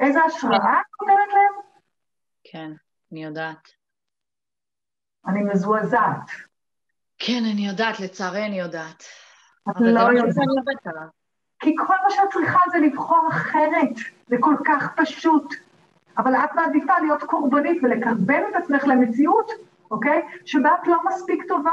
איזה 0.00 0.24
השראה 0.24 0.80
את 0.80 0.86
נותנת 1.02 1.28
להם? 1.34 1.62
כן, 2.44 2.70
אני 3.12 3.24
יודעת. 3.24 3.68
אני 5.26 5.42
מזועזעת. 5.42 6.30
כן, 7.18 7.42
אני 7.52 7.66
יודעת, 7.68 8.00
לצערי 8.00 8.46
אני 8.46 8.58
יודעת. 8.60 9.04
את 9.70 9.74
לא 9.80 10.00
יודעת. 10.00 11.10
כי 11.58 11.74
כל 11.86 11.94
מה 12.04 12.10
שאת 12.10 12.28
צריכה 12.32 12.60
זה 12.72 12.78
לבחור 12.78 13.28
אחרת. 13.30 13.94
זה 14.26 14.36
כל 14.40 14.54
כך 14.66 14.88
פשוט. 14.96 15.54
אבל 16.18 16.34
את 16.34 16.50
מעדיפה 16.54 16.92
להיות 17.02 17.22
קורבנית 17.22 17.82
ולקרבן 17.82 18.42
את 18.50 18.62
עצמך 18.62 18.84
למציאות, 18.86 19.50
אוקיי? 19.90 20.22
שבה 20.44 20.70
את 20.82 20.86
לא 20.86 20.96
מספיק 21.06 21.44
טובה. 21.48 21.72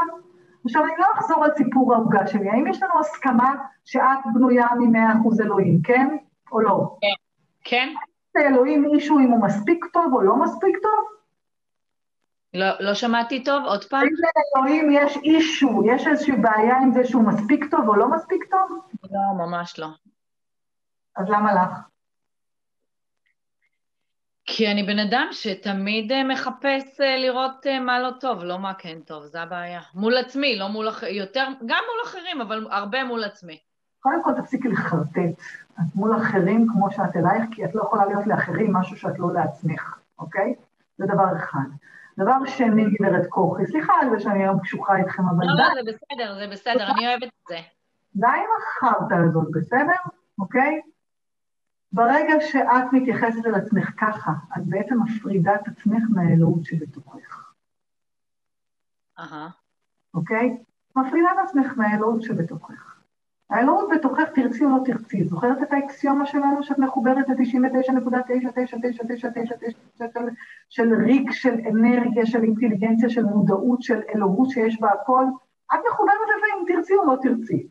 עכשיו, 0.66 0.84
אני 0.84 0.94
לא 0.98 1.06
אחזור 1.16 1.44
על 1.46 1.52
סיפור 1.58 1.94
העוגה 1.94 2.28
שלי. 2.28 2.50
האם 2.50 2.68
יש 2.68 2.84
לנו 2.84 3.00
הסכמה 3.00 3.56
שאת 3.86 4.20
בנויה 4.34 4.68
מ-100% 4.80 5.44
אלוהים, 5.44 5.82
כן 5.84 6.18
או 6.52 6.62
לא? 6.62 6.98
כן? 7.64 7.94
לאלוהים 8.36 8.82
מישהו 8.82 9.20
אם 9.20 9.32
הוא 9.32 9.42
מספיק 9.42 9.86
טוב 9.94 10.14
או 10.14 10.22
לא 10.22 10.36
מספיק 10.36 10.78
טוב? 10.82 11.06
לא, 12.54 12.68
לא 12.80 12.94
שמעתי 12.94 13.44
טוב? 13.44 13.64
עוד 13.64 13.84
פעם? 13.84 14.00
האם 14.00 14.14
לאלוהים 14.56 14.90
יש 14.92 15.18
אישו, 15.18 15.84
יש 15.86 16.08
איזושהי 16.08 16.36
בעיה 16.36 16.78
עם 16.78 16.92
זה 16.92 17.06
שהוא 17.06 17.24
מספיק 17.24 17.66
טוב 17.72 17.88
או 17.88 17.96
לא 17.96 18.08
מספיק 18.12 18.44
טוב? 18.52 18.80
לא, 19.12 19.46
ממש 19.46 19.80
לא. 19.80 19.88
אז 21.16 21.30
למה 21.30 21.54
לך? 21.54 21.93
כי 24.56 24.72
אני 24.72 24.84
בן 24.84 25.00
אדם 25.00 25.28
שתמיד 25.32 26.12
אה, 26.12 26.24
מחפש 26.24 27.02
אה, 27.02 27.18
לראות 27.18 27.68
אה, 27.68 27.80
מה 27.80 28.00
לא 28.00 28.10
טוב, 28.20 28.44
לא 28.44 28.60
מה 28.60 28.74
כן 28.74 28.98
טוב, 29.06 29.26
זה 29.26 29.42
הבעיה. 29.42 29.82
מול 29.94 30.18
עצמי, 30.18 30.60
לא 30.60 30.68
מול 30.68 30.90
אחרים, 30.90 31.16
יותר, 31.16 31.46
גם 31.66 31.84
מול 31.88 32.06
אחרים, 32.06 32.42
אבל 32.42 32.68
הרבה 32.72 33.04
מול 33.04 33.24
עצמי. 33.24 33.60
קודם 34.00 34.24
כל 34.24 34.32
תפסיקי 34.42 34.68
לחרטט. 34.68 35.40
את 35.74 35.96
מול 35.96 36.18
אחרים 36.18 36.68
כמו 36.74 36.92
שאת 36.92 37.16
אלייך, 37.16 37.44
כי 37.52 37.66
את 37.66 37.76
לא 37.76 37.82
יכולה 37.82 38.06
להיות 38.06 38.28
לאחרים 38.28 38.74
משהו 38.74 38.98
שאת 38.98 39.20
לא 39.20 39.34
לעצמך, 39.34 39.98
אוקיי? 40.20 40.56
זה 40.98 41.06
דבר 41.06 41.38
אחד. 41.38 41.68
דבר 42.18 42.46
שני, 42.46 42.86
גברת 43.00 43.28
כוכי, 43.30 43.66
סליחה 43.66 43.94
על 44.02 44.10
זה 44.10 44.20
שאני 44.20 44.44
היום 44.44 44.60
קשוחה 44.60 44.98
איתכם, 44.98 45.24
אבל 45.30 45.46
לא, 45.46 45.56
די, 45.56 45.62
לא, 45.62 45.84
זה 45.84 45.92
בסדר, 45.92 46.36
זה 46.36 46.48
בסדר, 46.52 46.92
אני 46.92 47.08
אוהבת 47.08 47.24
את 47.24 47.48
זה. 47.48 47.58
די 48.16 48.28
עם 48.28 48.50
החרטא 48.60 49.16
הזאת, 49.30 49.48
בסדר? 49.52 50.12
אוקיי? 50.40 50.82
ברגע 51.94 52.34
שאת 52.42 52.94
מתייחסת 52.94 53.46
אל 53.46 53.56
עצמך 53.56 53.90
ככה, 53.98 54.32
את 54.58 54.66
בעצם 54.66 54.96
מפרידה 55.04 55.56
את 55.56 55.68
עצמך 55.68 56.04
מהאלוהות 56.10 56.66
שבתוכך, 56.66 57.54
אהה, 59.20 59.50
אוקיי? 60.14 60.58
מפרידה 60.96 61.28
את 61.32 61.38
עצמך 61.48 61.74
מהאלוהות 61.78 62.22
שבתוכך. 62.22 62.94
האלוהות 63.50 63.90
בתוכך, 63.96 64.24
תרצי 64.36 64.66
או 64.66 64.70
לא 64.70 64.78
תרצי. 64.86 65.24
זוכרת 65.24 65.62
את 65.62 65.74
האקסיומה 65.74 66.26
שלנו 66.26 66.64
שאת 66.64 66.80
מחוברת 66.80 67.30
ל-99.99999 67.30 70.20
של 70.70 70.94
ריק, 70.94 71.32
של 71.32 71.56
אנרגיה, 71.70 72.26
של 72.26 72.44
אינטליגנציה, 72.44 73.10
של 73.10 73.24
מודעות, 73.24 73.82
של 73.82 74.02
אלוהות 74.16 74.50
שיש 74.50 74.82
בה 74.82 74.92
הכל? 74.92 75.26
את 75.74 75.80
מחוברת 75.92 76.16
לזה 76.36 76.46
אם 76.58 76.64
תרצי 76.68 76.96
או 76.96 77.06
לא 77.06 77.16
תרצי. 77.22 77.68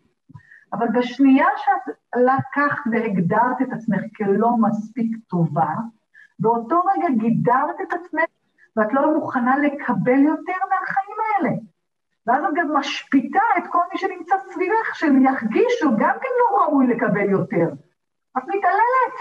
אבל 0.73 0.87
בשנייה 0.89 1.47
שאת 1.57 1.95
לקחת 2.16 2.83
והגדרת 2.93 3.62
את 3.62 3.73
עצמך 3.73 4.01
כלא 4.16 4.51
מספיק 4.61 5.16
טובה, 5.29 5.75
באותו 6.39 6.81
רגע 6.81 7.09
גידרת 7.18 7.81
את 7.83 7.93
עצמך 7.93 8.25
ואת 8.77 8.93
לא 8.93 9.14
מוכנה 9.14 9.57
לקבל 9.59 10.18
יותר 10.18 10.59
מהחיים 10.70 11.16
האלה. 11.20 11.57
ואז 12.27 12.45
את 12.45 12.55
גם 12.57 12.77
משפיטה 12.77 13.41
את 13.59 13.62
כל 13.70 13.83
מי 13.93 13.99
שנמצא 13.99 14.35
סביבך, 14.53 14.95
שהם 14.95 15.27
ירגישו 15.27 15.91
גם 15.99 16.16
כן 16.20 16.29
לא 16.41 16.62
ראוי 16.62 16.87
לקבל 16.87 17.31
יותר. 17.31 17.68
את 18.39 18.43
מתעללת. 18.43 19.16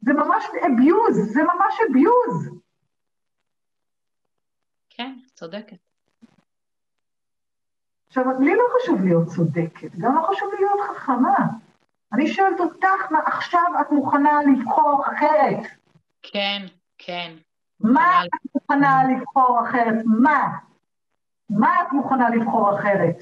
זה 0.00 0.12
ממש 0.12 0.44
abuse, 0.44 1.12
זה 1.12 1.42
ממש 1.42 1.74
abuse. 1.80 2.54
כן, 4.90 5.14
צודקת. 5.34 5.89
עכשיו, 8.10 8.24
לי 8.40 8.54
לא 8.54 8.64
חשוב 8.76 9.04
להיות 9.04 9.28
צודקת, 9.28 9.94
גם 9.98 10.14
לא 10.14 10.22
חשוב 10.22 10.48
להיות 10.58 10.80
חכמה. 10.90 11.46
אני 12.12 12.28
שואלת 12.28 12.60
אותך, 12.60 13.12
מה 13.12 13.18
עכשיו 13.18 13.62
את 13.80 13.92
מוכנה 13.92 14.30
לבחור 14.52 15.04
אחרת? 15.06 15.70
כן, 16.22 16.66
כן. 16.98 17.32
מה 17.80 18.24
את 18.24 18.54
מוכנה 18.54 19.02
לבחור 19.04 19.60
אחרת? 19.68 19.94
מה? 20.04 20.58
מה 21.50 21.82
את 21.82 21.92
מוכנה 21.92 22.30
לבחור 22.30 22.78
אחרת? 22.78 23.16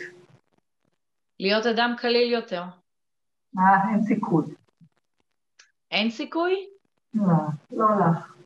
להיות 1.40 1.66
אדם 1.66 1.94
קליל 1.98 2.32
יותר. 2.32 2.62
אה, 3.58 3.90
אין 3.90 4.02
סיכוי. 4.02 4.44
אין 5.90 6.10
סיכוי? 6.10 6.68
לא, 7.14 7.34
לא 7.70 7.86
לך. 8.00 8.37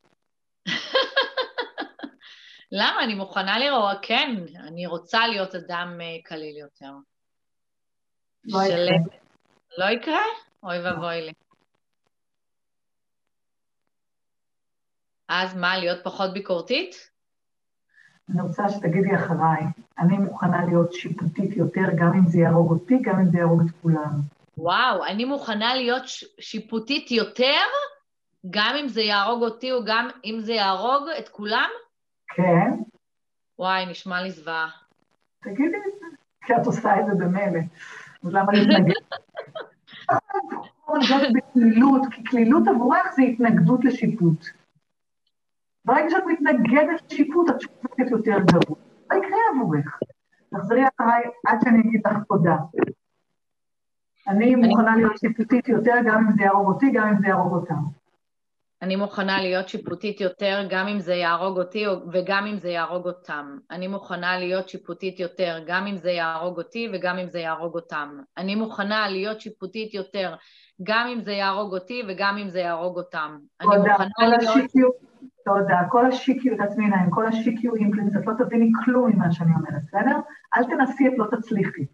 למה? 2.75 3.05
אני 3.05 3.15
מוכנה 3.15 3.59
לראות, 3.59 3.99
כן, 4.03 4.37
אני 4.57 4.87
רוצה 4.87 5.27
להיות 5.27 5.55
אדם 5.55 5.99
אה, 6.01 6.17
קליל 6.25 6.57
יותר. 6.57 6.93
לא 8.45 8.63
יקרה. 8.63 8.97
לא 9.79 9.85
יקרה? 9.85 10.21
אוי 10.63 10.83
ואבוי 10.83 11.23
לי. 11.23 11.33
אז 15.29 15.57
מה, 15.57 15.79
להיות 15.79 15.99
פחות 16.05 16.33
ביקורתית? 16.33 17.11
אני 18.31 18.43
רוצה 18.43 18.69
שתגידי 18.69 19.17
אחריי, 19.17 19.63
אני 19.99 20.17
מוכנה 20.19 20.65
להיות 20.67 20.93
שיפוטית 20.93 21.57
יותר, 21.57 21.85
גם 21.97 22.13
אם 22.15 22.27
זה 22.27 22.39
יהרוג 22.39 22.71
אותי, 22.71 22.99
גם 23.03 23.21
אם 23.21 23.31
זה 23.31 23.39
יהרוג 23.39 23.61
את 23.67 23.71
כולם. 23.83 24.21
וואו, 24.59 25.05
אני 25.07 25.25
מוכנה 25.25 25.75
להיות 25.75 26.03
שיפוטית 26.41 27.11
יותר, 27.11 27.61
גם 28.51 28.77
אם 28.81 28.89
זה 28.89 29.01
יהרוג 29.01 29.43
אותי 29.43 29.73
או 29.73 29.85
גם 29.85 30.09
אם 30.25 30.41
זה 30.41 30.53
יהרוג 30.53 31.09
את 31.19 31.29
כולם? 31.29 31.69
כן? 32.35 32.71
וואי, 33.59 33.87
נשמע 33.87 34.23
לי 34.23 34.31
זוועה. 34.31 34.69
תגידי 35.43 35.77
את 35.77 36.01
זה. 36.01 36.07
כי 36.47 36.57
את 36.57 36.67
עושה 36.67 37.01
את 37.01 37.07
זה 37.07 37.25
במילא. 37.25 37.61
אז 38.25 38.35
למה 38.35 38.53
להתנגד? 38.53 38.95
בקלילות, 41.37 42.03
כי 42.11 42.25
קלילות 42.25 42.69
עבורך 42.69 43.13
זה 43.17 43.23
התנגדות 43.23 43.85
לשיפוט. 43.85 44.47
ברגע 45.85 46.11
שאת 46.11 46.23
מתנגדת 46.27 47.03
לשיפוט, 47.11 47.51
את 47.51 47.61
שופטת 47.61 48.11
יותר 48.11 48.39
גרוע. 48.53 48.79
מה 49.11 49.17
יקרה 49.17 49.39
עבורך? 49.55 50.01
תחזרי 50.51 50.83
אחריי 50.97 51.23
עד 51.47 51.59
שאני 51.65 51.81
אגיד 51.81 52.01
לך 52.07 52.17
תודה. 52.29 52.57
אני 54.29 54.55
מוכנה 54.55 54.97
להיות 54.97 55.19
שיפוטית 55.19 55.69
יותר, 55.69 55.95
גם 56.07 56.27
אם 56.27 56.33
זה 56.33 56.43
יהרוג 56.43 56.69
אותי, 56.69 56.91
גם 56.91 57.09
אם 57.09 57.19
זה 57.21 57.27
יהרוג 57.27 57.53
אותם. 57.53 58.02
אני 58.83 58.97
מוכנה 58.97 59.41
להיות 59.41 59.69
שיפוטית 59.69 60.21
יותר, 60.21 60.67
גם 60.71 60.89
אם 60.89 61.01
זה 61.01 61.15
יהרוג 61.15 61.59
אותי 61.59 61.85
וגם 62.13 62.47
אם 62.47 62.59
זה 62.59 62.69
יהרוג 62.69 63.07
אותם. 63.07 63.57
אני 63.71 63.89
מוכנה 63.89 64.39
להיות 64.39 64.69
שיפוטית 64.69 65.21
יותר, 65.21 65.59
גם 65.67 65.87
אם 65.87 65.97
זה 65.97 66.11
יהרוג 66.11 66.59
אותי 66.59 66.89
וגם 66.93 67.19
אם 67.19 67.29
זה 67.29 67.39
יהרוג 67.39 67.75
אותם. 67.75 68.19
אני 68.39 68.55
מוכנה 68.55 69.09
להיות 69.09 69.41
שיפוטית 69.41 69.95
יותר, 69.95 70.35
גם 70.83 71.07
אם 71.09 71.21
זה 71.21 71.33
יהרוג 71.33 71.75
אותי 71.75 72.03
וגם 72.09 72.39
אם 72.39 72.49
זה 72.49 72.59
יהרוג 72.59 72.97
אותם. 72.97 73.39
אני 73.61 73.69
תודה, 73.71 73.93
מוכנה 73.93 74.09
כל 74.17 74.25
להיות... 74.25 74.43
השיקיות, 74.43 74.95
תודה, 75.45 75.79
כל 75.89 76.07
השיקיות, 76.07 76.59
תעצמי 76.59 76.85
עיניים, 76.85 77.11
כל 77.11 77.27
השיקיות 77.27 77.75
את 78.21 78.27
לא 78.27 78.33
תביני 78.45 78.71
כלום 78.85 79.11
ממה 79.11 79.33
שאני 79.33 79.51
אומרת, 79.55 79.83
בסדר? 79.87 80.17
אל 80.57 80.65
תנסי 80.65 81.09
את 81.09 81.13
לא 81.17 81.27
תצליחי. 81.31 81.87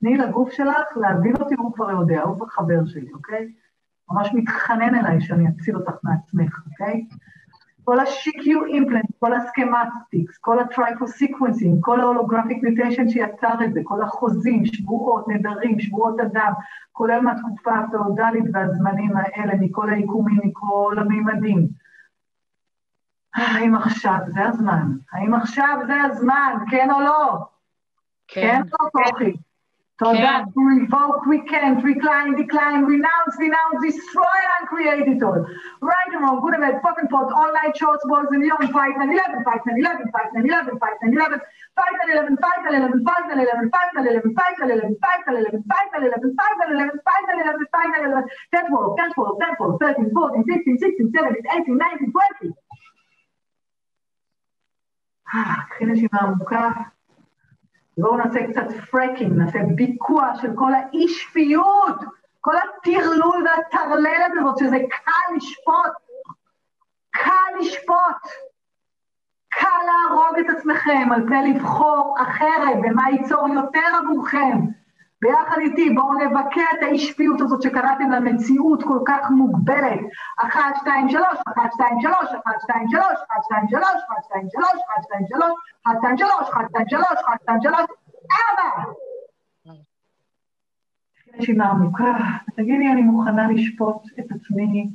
תני 0.00 0.16
לגוף 0.16 0.52
שלך 0.52 0.96
להבין 0.96 1.36
אותי, 1.40 1.54
הוא 1.54 1.74
כבר 1.74 1.90
יודע, 1.90 2.22
הוא 2.22 2.36
כבר 2.36 2.46
חבר 2.46 2.84
שלי, 2.86 3.12
אוקיי? 3.12 3.63
ממש 4.10 4.30
מתחנן 4.34 4.94
אליי 4.94 5.20
שאני 5.20 5.48
אציל 5.48 5.76
אותך 5.76 5.92
מעצמך, 6.02 6.60
אוקיי? 6.70 7.06
כל 7.84 8.00
ה-CQ 8.00 8.66
implant, 8.66 9.04
כל 9.18 9.32
ה 9.34 9.43
schematics, 9.43 10.38
כל 10.38 10.58
ה 10.58 10.64
trifold 10.64 11.09
sequence 11.09 11.61
ים, 11.61 11.80
כל 11.80 12.00
ה 12.00 12.05
holographic 12.05 12.62
mutation 12.62 13.08
שיצר 13.08 13.64
את 13.64 13.72
זה, 13.72 13.80
כל 13.84 14.02
החוזים, 14.02 14.66
שבועות, 14.66 15.28
נדרים, 15.28 15.80
שבועות 15.80 16.20
דם, 16.20 16.52
כולל 16.92 17.20
מהתקופה 17.20 17.74
הפאודלית 17.74 18.44
והזמנים 18.52 19.12
האלה, 19.16 19.52
מכל 19.60 19.90
היקומים, 19.90 20.40
מכל 20.44 20.94
המימדים. 20.98 21.68
האם 23.34 23.74
עכשיו 23.74 24.18
זה 24.26 24.48
הזמן? 24.48 24.92
האם 25.12 25.34
עכשיו 25.34 25.78
זה 25.86 26.02
הזמן, 26.02 26.52
כן 26.70 26.90
או 26.90 27.00
לא? 27.00 27.38
כן 28.28 28.62
או 28.80 28.86
לא, 28.94 29.10
כוכי? 29.10 29.36
תודה. 30.01 30.33
To 30.55 30.61
revoke, 30.73 31.23
recant, 31.31 31.79
recline, 31.87 32.29
decline, 32.41 32.81
renounce, 32.91 33.35
denounce, 33.41 33.79
destroy, 33.85 34.37
and 34.53 34.63
create 34.71 35.07
it 35.13 35.23
all. 35.27 35.41
Right 35.89 36.11
and 36.15 36.21
wrong, 36.23 36.37
good 36.43 36.53
and 36.57 36.63
bad, 36.65 36.77
fucking 36.85 37.09
pot, 37.13 37.27
all 37.39 37.51
night 37.57 37.73
shorts, 37.79 38.05
balls 38.11 38.31
and 38.35 38.45
young, 38.49 38.63
fight 38.75 38.95
and 39.01 39.11
11, 39.11 39.43
fight 39.47 39.65
and 39.71 39.77
11, 39.83 40.07
fight 40.15 40.31
and 40.35 40.45
11, 40.51 40.79
fight 40.83 40.99
and 41.01 41.11
11, 41.17 41.41
fight 41.79 41.97
and 41.97 42.11
11, 42.13 42.37
fight 42.45 42.63
and 42.69 42.75
11, 42.79 43.03
fight 43.09 43.25
and 43.33 43.43
11, 43.43 43.75
fight 43.75 43.91
and 43.99 44.07
11, 44.07 44.31
fight 44.39 44.59
and 44.63 44.71
11, 44.71 44.95
fight 44.95 45.19
and 45.19 45.35
11, 45.35 45.63
fight 45.67 45.91
and 45.95 46.05
11, 46.07 46.31
fight 46.39 46.59
and 46.63 46.79
11, 46.79 47.03
fight 47.07 47.27
and 47.31 47.41
11, 47.43 47.67
fight 47.75 47.93
and 47.99 48.05
11, 48.07 48.23
10 48.55 48.71
12, 48.71 48.97
10 48.97 49.13
12, 49.13 49.39
10 49.43 49.55
12, 49.57 49.79
13, 49.79 50.11
14, 50.13 50.43
15, 50.47 50.77
16, 50.79 51.11
17, 51.11 51.43
18, 51.59 51.77
19, 51.77 52.11
20. 52.11 52.53
קחי 55.69 55.85
נשימה 55.85 56.19
עמוקה. 56.21 56.71
בואו 57.98 58.16
נעשה 58.16 58.46
קצת 58.46 58.66
פרקינג, 58.90 59.32
נעשה 59.32 59.58
ביקוע 59.74 60.30
של 60.42 60.48
כל 60.54 60.74
האי-שפיות, 60.74 61.98
כל 62.40 62.54
הטרלול 62.56 63.44
והטרללת 63.46 64.32
הזאת, 64.38 64.58
שזה 64.58 64.76
קל 64.90 65.36
לשפוט. 65.36 65.92
קל 67.10 67.58
לשפוט. 67.60 68.32
קל 69.48 69.66
להרוג 69.86 70.38
את 70.38 70.56
עצמכם 70.58 71.08
על 71.14 71.26
פני 71.26 71.54
לבחור 71.54 72.16
אחרת 72.22 72.76
במה 72.82 73.10
ייצור 73.10 73.48
יותר 73.48 73.88
עבורכם. 74.02 74.58
ביחד 75.24 75.56
איתי 75.60 75.90
בואו 75.90 76.14
נבקע 76.14 76.62
את 76.78 76.82
האי-שפיות 76.82 77.40
הזאת 77.40 77.62
שקראתם 77.62 78.10
לה 78.10 78.20
מציאות 78.20 78.82
כל 78.82 78.98
כך 79.06 79.30
מוגבלת. 79.30 80.00
אחת, 80.38 80.76
שתיים, 80.80 81.08
שלוש, 81.08 81.38
אחת, 81.48 81.72
שתיים, 81.72 82.00
שלוש, 82.00 82.28
אחת, 82.44 82.60
שתיים, 82.62 82.88
שלוש, 82.88 83.18
אחת, 83.30 83.42
שתיים, 83.44 83.66
שלוש, 83.70 84.00
אחת, 84.06 84.24
שתיים, 84.24 84.48
שלוש, 84.50 84.82
אחת, 84.86 85.02
שתיים, 85.02 85.26
שלוש, 85.28 85.52
אחת, 85.86 85.96
שתיים, 85.98 86.16
שלוש, 86.16 86.48
אחת, 86.50 86.64
שתיים, 86.68 86.88
שלוש, 86.88 87.18
אחת, 87.24 87.40
שתיים, 87.42 87.60
שלוש, 87.62 87.86
ארבע! 88.36 88.92
נשימה 91.38 91.70
עמוקה, 91.70 92.14
תגידי, 92.56 92.88
אני 92.92 93.02
מוכנה 93.02 93.48
לשפוט 93.52 94.02
את 94.18 94.24
עצמי 94.30 94.90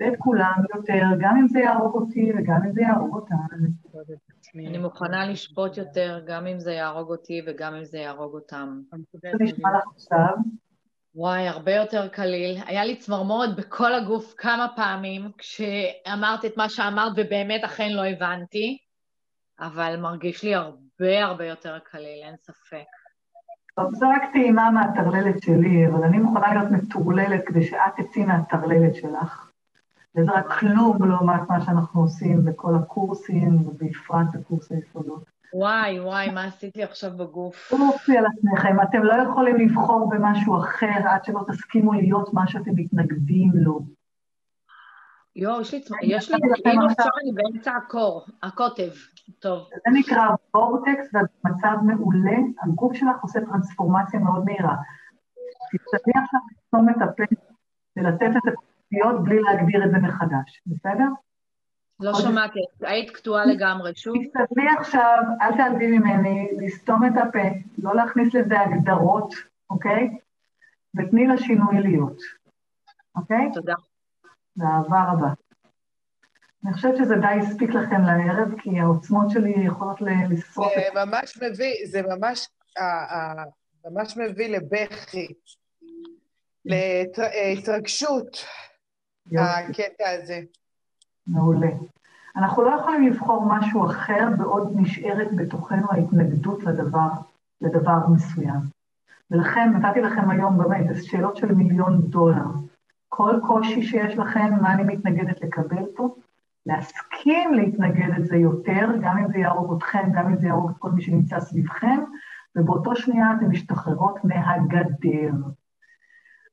ואת 0.00 0.14
כולם 0.18 0.54
יותר, 0.74 1.02
גם 1.20 1.36
אם 1.36 1.48
זה 1.48 1.60
יהרוג 1.60 1.94
אותי 1.94 2.32
וגם 2.36 2.60
אם 2.66 2.72
זה 2.72 2.80
יהרוג 2.82 3.14
אותם. 3.14 3.83
אני 4.54 4.78
מוכנה 4.78 5.26
לשפוט 5.26 5.76
יותר, 5.76 6.20
גם 6.26 6.46
אם 6.46 6.58
זה 6.58 6.72
יהרוג 6.72 7.10
אותי 7.10 7.42
וגם 7.46 7.74
אם 7.74 7.84
זה 7.84 7.98
יהרוג 7.98 8.34
אותם. 8.34 8.80
וואי, 11.14 11.48
הרבה 11.48 11.74
יותר 11.74 12.08
קליל. 12.08 12.58
היה 12.66 12.84
לי 12.84 12.96
צמרמורת 12.96 13.56
בכל 13.56 13.94
הגוף 13.94 14.34
כמה 14.36 14.68
פעמים 14.76 15.30
כשאמרת 15.38 16.44
את 16.44 16.56
מה 16.56 16.68
שאמרת 16.68 17.12
ובאמת 17.16 17.64
אכן 17.64 17.92
לא 17.92 18.04
הבנתי, 18.04 18.78
אבל 19.60 19.96
מרגיש 20.00 20.42
לי 20.42 20.54
הרבה 20.54 21.24
הרבה 21.24 21.46
יותר 21.46 21.78
קליל, 21.78 22.22
אין 22.24 22.36
ספק. 22.36 22.86
טוב, 23.76 23.94
זו 23.94 24.06
רק 24.08 24.22
טעימה 24.32 24.70
מהטרללת 24.70 25.42
שלי, 25.42 25.86
אבל 25.86 26.04
אני 26.04 26.18
מוכנה 26.18 26.54
להיות 26.54 26.70
מטורללת 26.70 27.46
כדי 27.46 27.62
שאת 27.62 27.80
תצאי 27.96 28.24
מהטרללת 28.24 28.94
שלך. 28.94 29.53
וזה 30.16 30.32
רק 30.32 30.52
כלום 30.52 31.04
לעומת 31.04 31.40
מה 31.48 31.60
שאנחנו 31.64 32.00
עושים 32.00 32.44
בכל 32.44 32.74
הקורסים, 32.74 33.66
ובפרט 33.66 34.26
בקורס 34.34 34.72
היסודות. 34.72 35.24
וואי, 35.54 36.00
וואי, 36.00 36.30
מה 36.30 36.44
עשיתי 36.44 36.82
עכשיו 36.82 37.10
בגוף? 37.16 37.72
אופי 37.72 38.18
על 38.18 38.24
עצמכם, 38.26 38.76
אתם 38.82 39.02
לא 39.02 39.14
יכולים 39.22 39.56
לבחור 39.56 40.10
במשהו 40.10 40.58
אחר 40.58 41.08
עד 41.08 41.24
שלא 41.24 41.40
תסכימו 41.48 41.92
להיות 41.92 42.34
מה 42.34 42.48
שאתם 42.48 42.70
מתנגדים 42.74 43.50
לו. 43.54 43.80
יואו, 45.36 45.60
יש 45.60 45.74
לי, 45.74 45.80
יש 46.02 46.30
לי, 46.30 46.38
כאילו 46.62 46.86
עכשיו 46.86 47.06
אני 47.22 47.32
באמצע 47.32 47.72
הקור, 47.76 48.26
הקוטב, 48.42 48.90
טוב. 49.38 49.68
זה 49.70 49.98
נקרא 49.98 50.28
וורטקס, 50.54 51.06
ואת 51.14 51.26
במצב 51.44 51.76
מעולה, 51.82 52.36
הגוף 52.62 52.94
שלך 52.94 53.22
עושה 53.22 53.40
טרנספורמציה 53.40 54.20
מאוד 54.20 54.44
מהירה. 54.44 54.76
תצטרכי 55.72 56.10
עכשיו 56.24 56.40
לסתום 56.50 56.88
את 56.88 57.08
הפה 57.08 57.22
ולתת 57.96 58.36
את 58.36 58.52
התקציות 58.94 59.24
בלי 59.24 59.40
להגדיר 59.40 59.84
את 59.84 59.90
זה 59.90 59.96
מחדש, 59.96 60.62
בסדר? 60.66 61.04
לא 62.00 62.14
שמעתי, 62.14 62.58
היית 62.80 63.10
קטועה 63.10 63.46
לגמרי, 63.46 63.92
שוב. 63.94 64.16
תשתדלי 64.16 64.68
עכשיו, 64.78 65.18
אל 65.42 65.56
תעלבי 65.56 65.98
ממני, 65.98 66.48
לסתום 66.58 67.04
את 67.04 67.12
הפה, 67.22 67.48
לא 67.78 67.94
להכניס 67.94 68.34
לזה 68.34 68.60
הגדרות, 68.60 69.34
אוקיי? 69.70 70.18
ותני 70.96 71.26
לשינוי 71.26 71.80
להיות, 71.82 72.18
אוקיי? 73.16 73.50
תודה. 73.54 73.74
באהבה 74.56 75.12
רבה. 75.12 75.28
אני 76.64 76.72
חושבת 76.72 76.96
שזה 76.96 77.14
די 77.14 77.46
הספיק 77.46 77.70
לכם 77.70 78.00
לערב, 78.02 78.60
כי 78.60 78.80
העוצמות 78.80 79.30
שלי 79.30 79.54
יכולות 79.66 80.00
לשרוף 80.00 80.72
את... 80.72 80.94
זה 80.94 81.04
ממש 81.04 81.42
מביא, 81.42 81.74
זה 81.86 82.02
ממש, 82.02 82.48
ממש 83.84 84.16
מביא 84.16 84.48
לבכי, 84.48 85.28
להתרגשות, 86.64 88.44
הקטע 89.32 90.10
הזה. 90.10 90.40
מעולה. 91.26 91.70
אנחנו 92.36 92.62
לא 92.62 92.70
יכולים 92.80 93.06
לבחור 93.06 93.46
משהו 93.46 93.86
אחר 93.86 94.28
בעוד 94.38 94.72
נשארת 94.76 95.36
בתוכנו 95.36 95.86
ההתנגדות 95.90 96.62
לדבר, 96.64 97.08
לדבר 97.60 98.08
מסוים. 98.08 98.60
ולכן 99.30 99.72
נתתי 99.72 100.00
לכם 100.00 100.30
היום 100.30 100.58
באמת 100.58 100.86
שאלות 101.02 101.36
של 101.36 101.54
מיליון 101.54 102.02
דולר. 102.02 102.44
כל 103.08 103.40
קושי 103.46 103.82
שיש 103.82 104.18
לכם, 104.18 104.54
מה 104.62 104.72
אני 104.72 104.82
מתנגדת 104.82 105.40
לקבל 105.40 105.84
פה, 105.96 106.14
להסכים 106.66 107.54
להתנגד 107.54 108.18
את 108.18 108.26
זה 108.26 108.36
יותר, 108.36 108.88
גם 109.02 109.18
אם 109.18 109.28
זה 109.32 109.38
יהרוג 109.38 109.76
אתכם, 109.76 110.12
גם 110.14 110.26
אם 110.26 110.36
זה 110.36 110.46
יהרוג 110.46 110.70
את 110.70 110.76
כל 110.78 110.90
מי 110.90 111.02
שנמצא 111.02 111.40
סביבכם, 111.40 112.00
ובאותו 112.56 112.96
שנייה 112.96 113.34
אתן 113.36 113.46
משתחררות 113.46 114.24
מהגדר. 114.24 115.32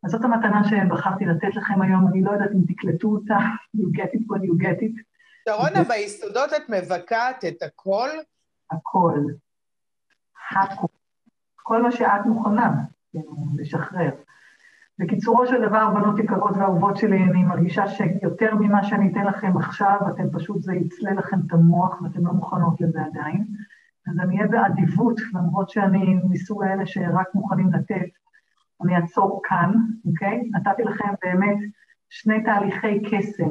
אז 0.04 0.12
זאת 0.12 0.24
המתנה 0.24 0.62
שבחרתי 0.64 1.26
לתת 1.26 1.56
לכם 1.56 1.82
היום, 1.82 2.08
אני 2.08 2.22
לא 2.22 2.32
יודעת 2.32 2.52
אם 2.52 2.74
תקלטו 2.74 3.08
אותה, 3.08 3.38
you 3.78 3.98
get 3.98 4.16
it 4.16 4.20
when 4.20 4.42
you 4.42 4.64
get 4.64 4.82
it. 4.82 5.02
שרונה, 5.50 5.84
ביסודות 5.84 6.54
את 6.54 6.70
מבקעת 6.70 7.46
את 7.46 7.64
הכל? 7.64 8.10
הכל. 8.72 9.20
הכל. 10.52 10.86
כל 11.56 11.82
מה 11.82 11.92
שאת 11.92 12.26
מוכנה 12.26 12.72
לשחרר. 13.58 14.12
בקיצורו 15.00 15.48
של 15.48 15.62
דבר, 15.68 15.90
בנות 15.90 16.20
יקרות 16.20 16.58
ואהובות 16.58 16.98
שלי, 16.98 17.24
אני 17.24 17.44
מרגישה 17.44 17.88
שיותר 17.88 18.56
ממה 18.56 18.84
שאני 18.84 19.12
אתן 19.12 19.26
לכם 19.26 19.58
עכשיו, 19.58 20.00
אתם 20.10 20.24
פשוט, 20.34 20.62
זה 20.62 20.74
יצלה 20.74 21.14
לכם 21.14 21.38
את 21.48 21.54
המוח 21.54 22.02
ואתם 22.02 22.26
לא 22.26 22.34
מוכנות 22.34 22.82
לזה 22.82 23.00
עדיין. 23.02 23.46
אז 24.08 24.20
אני 24.20 24.38
אהיה 24.38 24.48
באדיבות, 24.48 25.20
למרות 25.34 25.70
שאני 25.70 26.20
מסוג 26.30 26.64
האלה 26.64 26.86
שרק 26.86 27.36
מוכנים 27.36 27.74
לתת. 27.74 28.21
אני 28.86 28.96
אעצור 28.96 29.42
כאן, 29.44 29.74
אוקיי? 30.06 30.50
נתתי 30.52 30.84
לכם 30.84 31.10
באמת 31.24 31.58
שני 32.10 32.44
תהליכי 32.44 33.02
קסם, 33.12 33.50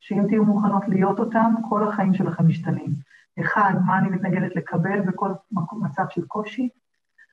שאם 0.00 0.26
תהיו 0.28 0.44
מוכנות 0.44 0.88
להיות 0.88 1.18
אותם, 1.18 1.54
כל 1.68 1.88
החיים 1.88 2.14
שלכם 2.14 2.48
משתנים. 2.48 2.90
אחד, 3.40 3.74
מה 3.86 3.98
אני 3.98 4.08
מתנגדת 4.08 4.56
לקבל 4.56 5.00
בכל 5.00 5.30
מצב 5.80 6.04
של 6.10 6.26
קושי, 6.26 6.68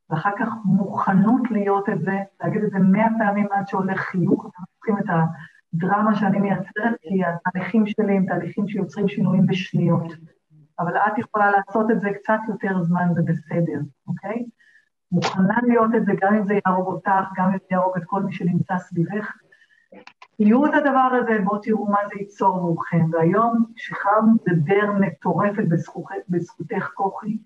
ואחר 0.09 0.31
כך 0.39 0.47
מוכנות 0.65 1.51
להיות 1.51 1.89
את 1.89 2.01
זה, 2.01 2.19
להגיד 2.41 2.63
את 2.63 2.71
זה 2.71 2.79
מאה 2.79 3.07
פעמים 3.19 3.47
עד 3.51 3.67
שהולך 3.67 3.99
חיוך, 3.99 4.45
אתם 4.45 4.63
צריכים 4.73 4.97
את 4.97 5.05
הדרמה 5.73 6.15
שאני 6.15 6.39
מייצרת, 6.39 6.95
כי 7.01 7.21
התהליכים 7.25 7.87
שלי 7.87 8.17
הם 8.17 8.25
תהליכים 8.25 8.67
שיוצרים 8.67 9.07
שינויים 9.07 9.45
בשניות. 9.45 10.13
אבל 10.79 10.97
את 10.97 11.17
יכולה 11.17 11.51
לעשות 11.51 11.91
את 11.91 12.01
זה 12.01 12.09
קצת 12.13 12.39
יותר 12.47 12.83
זמן, 12.83 13.07
זה 13.13 13.21
בסדר, 13.21 13.79
אוקיי? 14.07 14.45
מוכנה 15.11 15.55
להיות 15.63 15.95
את 15.95 16.05
זה, 16.05 16.11
גם 16.21 16.33
אם 16.33 16.45
זה 16.45 16.59
יהרוג 16.65 16.87
אותך, 16.87 17.31
גם 17.37 17.45
אם 17.45 17.57
זה 17.57 17.65
יהרוג 17.71 17.97
את 17.97 18.03
כל 18.05 18.23
מי 18.23 18.33
שנמצא 18.33 18.77
סביבך. 18.77 19.33
תהיו 20.37 20.65
את 20.65 20.73
הדבר 20.73 21.09
הזה, 21.21 21.39
בואו 21.43 21.59
תראו 21.61 21.85
מה 21.85 21.97
זה 22.07 22.19
ייצור 22.19 22.57
עבורכם. 22.57 23.05
והיום 23.11 23.65
שחררנו 23.75 24.33
גדר 24.49 24.91
מטורפת 24.99 25.63
בזכותך, 26.29 26.89
כוכי, 26.93 27.37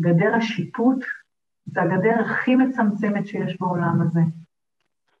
גדר 0.00 0.34
השיפוט, 0.34 1.04
זה 1.66 1.82
הגדר 1.82 2.20
הכי 2.20 2.56
מצמצמת 2.56 3.26
שיש 3.26 3.60
בעולם 3.60 4.02
הזה. 4.02 4.20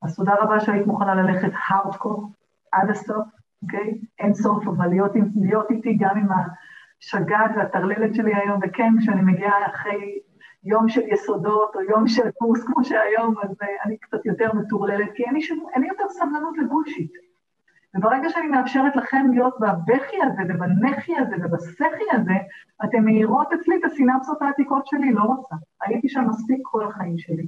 אז 0.02 0.16
תודה 0.16 0.34
רבה 0.40 0.60
שהיית 0.60 0.86
מוכנה 0.86 1.14
ללכת 1.14 1.50
הארדקור 1.68 2.32
עד 2.72 2.90
הסוף, 2.90 3.26
אוקיי? 3.62 3.98
אין 4.18 4.34
סוף, 4.34 4.66
אבל 4.66 4.86
להיות, 4.88 5.12
להיות 5.36 5.70
איתי 5.70 5.96
גם 6.00 6.18
עם 6.18 6.28
השגעת 6.28 7.50
והטרללת 7.56 8.14
שלי 8.14 8.34
היום, 8.34 8.60
וכן, 8.62 8.94
כשאני 9.00 9.22
מגיעה 9.22 9.66
אחרי 9.66 10.18
יום 10.66 10.88
של 10.88 11.00
יסודות 11.08 11.76
או 11.76 11.80
יום 11.80 12.08
של 12.08 12.30
קורס 12.30 12.64
כמו 12.64 12.84
שהיום, 12.84 13.34
אז 13.42 13.50
uh, 13.50 13.66
אני 13.84 13.96
קצת 13.96 14.26
יותר 14.26 14.52
מטורללת, 14.52 15.08
כי 15.14 15.24
אין 15.24 15.34
לי, 15.34 15.42
שום, 15.42 15.66
אין 15.74 15.82
לי 15.82 15.88
יותר 15.88 16.04
סבלנות 16.08 16.58
לבולשיט. 16.58 17.12
וברגע 17.94 18.28
שאני 18.28 18.46
מאפשרת 18.46 18.96
לכם 18.96 19.26
להיות 19.32 19.54
בבכי 19.60 20.16
הזה 20.22 20.42
ובנכי 20.48 21.16
הזה 21.16 21.36
ובסחי 21.42 22.04
הזה, 22.12 22.34
אתן 22.84 23.04
מאירות 23.04 23.52
אצלי 23.52 23.76
את 23.76 23.84
הסינפסות 23.84 24.42
העתיקות 24.42 24.86
שלי, 24.86 25.12
לא 25.12 25.22
רוצה. 25.22 25.54
הייתי 25.82 26.08
שם 26.08 26.24
מספיק 26.28 26.60
כל 26.62 26.86
החיים 26.86 27.18
שלי. 27.18 27.46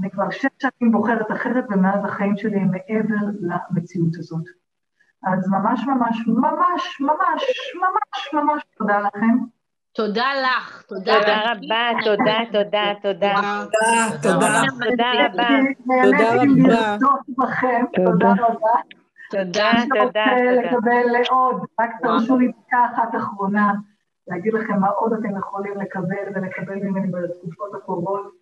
אני 0.00 0.10
כבר 0.10 0.30
שש 0.30 0.46
שנים 0.58 0.92
בוחרת 0.92 1.32
אחרת, 1.32 1.64
ומאז 1.70 2.04
החיים 2.04 2.36
שלי 2.36 2.56
הם 2.56 2.70
מעבר 2.70 3.26
למציאות 3.40 4.16
הזאת. 4.18 4.44
אז 5.22 5.48
ממש 5.48 5.80
ממש 5.86 6.26
ממש 6.26 7.00
ממש 7.00 7.44
ממש 7.80 8.34
ממש 8.34 8.62
תודה 8.78 9.00
לכם. 9.00 9.55
תודה 9.96 10.30
לך, 10.42 10.82
תודה. 10.88 11.14
תודה 11.20 11.52
רבה, 11.52 11.90
תודה, 12.04 12.38
תודה, 12.52 12.92
תודה. 13.02 13.34
תודה, 14.22 14.52
תודה 14.82 15.12
רבה. 15.26 15.48
תודה 16.02 16.32
רבה. 16.32 16.68
תודה 18.04 18.32
רבה. 18.32 18.72
תודה, 19.30 19.70
אני 19.70 19.88
תודה, 19.88 20.00
רוצה 20.04 20.04
תודה. 20.04 20.26
לקבל 20.52 21.24
עוד, 21.30 21.56
רק 21.80 21.90
תרשו 22.02 22.38
לי 22.38 22.48
דקה 22.48 22.84
אחת 22.94 23.14
אחרונה, 23.16 23.72
להגיד 24.28 24.52
לכם 24.54 24.80
מה 24.80 24.88
עוד 24.88 25.12
אתם 25.12 25.38
יכולים 25.38 25.80
לקבל 25.80 26.26
ולקבל 26.34 26.74
ממני 26.74 27.08
בתקופות 27.12 27.74
הקרובות. 27.74 28.32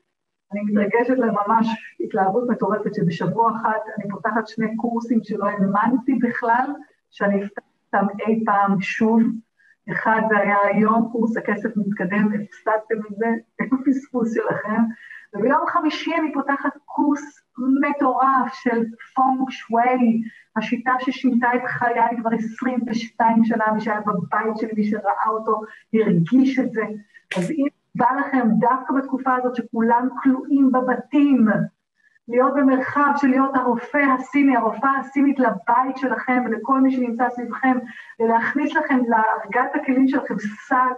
אני 0.53 0.61
מתרגשת 0.61 1.19
לממש 1.19 1.67
התלהבות 2.01 2.49
מטורפת 2.49 2.95
שבשבוע 2.95 3.53
אחד 3.57 3.79
אני 3.99 4.11
פותחת 4.11 4.47
שני 4.47 4.77
קורסים 4.77 5.21
שלא 5.23 5.45
האמנתי 5.45 6.15
בכלל 6.15 6.67
שאני 7.11 7.45
אפתח 7.45 7.63
אותם 7.95 8.07
אי 8.27 8.43
פעם 8.47 8.81
שוב. 8.81 9.23
אחד 9.93 10.21
זה 10.29 10.39
היה 10.39 10.57
היום, 10.65 11.09
קורס 11.13 11.37
הכסף 11.37 11.77
מתקדם, 11.77 12.29
הפסדתם 12.33 12.95
את 13.11 13.17
זה, 13.17 13.27
הפספוס 13.61 14.35
שלכם. 14.35 14.83
וביום 15.35 15.67
חמישי 15.67 16.15
אני 16.15 16.33
פותחת 16.33 16.73
קורס 16.85 17.43
מטורף 17.81 18.53
של 18.53 18.85
פונג 19.15 19.51
שווי, 19.51 20.23
השיטה 20.57 20.93
ששינתה 21.01 21.55
את 21.55 21.61
חיי 21.67 22.17
כבר 22.21 22.31
22 22.35 23.45
שנה, 23.45 23.65
מי 23.75 23.81
שהיה 23.81 24.01
בבית 24.01 24.57
שלי, 24.57 24.71
מי 24.77 24.85
שראה 24.85 25.29
אותו, 25.29 25.61
הרגיש 25.95 26.59
את 26.59 26.73
זה. 26.73 26.83
אז 27.37 27.51
אם 27.51 27.67
בא 27.95 28.07
לכם 28.21 28.49
דווקא 28.59 28.95
בתקופה 28.95 29.35
הזאת 29.37 29.55
שכולם 29.55 30.09
כלואים 30.23 30.73
בבתים, 30.73 31.47
להיות 32.29 32.55
במרחב 32.55 33.13
של 33.17 33.29
להיות 33.29 33.57
הרופא 33.57 33.99
הסיני, 34.15 34.57
הרופאה 34.57 34.99
הסינית 34.99 35.39
לבית 35.39 35.97
שלכם 35.97 36.43
ולכל 36.47 36.81
מי 36.81 36.93
שנמצא 36.93 37.29
סביבכם, 37.31 37.79
ולהכניס 38.21 38.75
לכם 38.75 38.99
לארגז 39.09 39.71
הכלים 39.75 40.09
שלכם, 40.09 40.35
סל, 40.39 40.93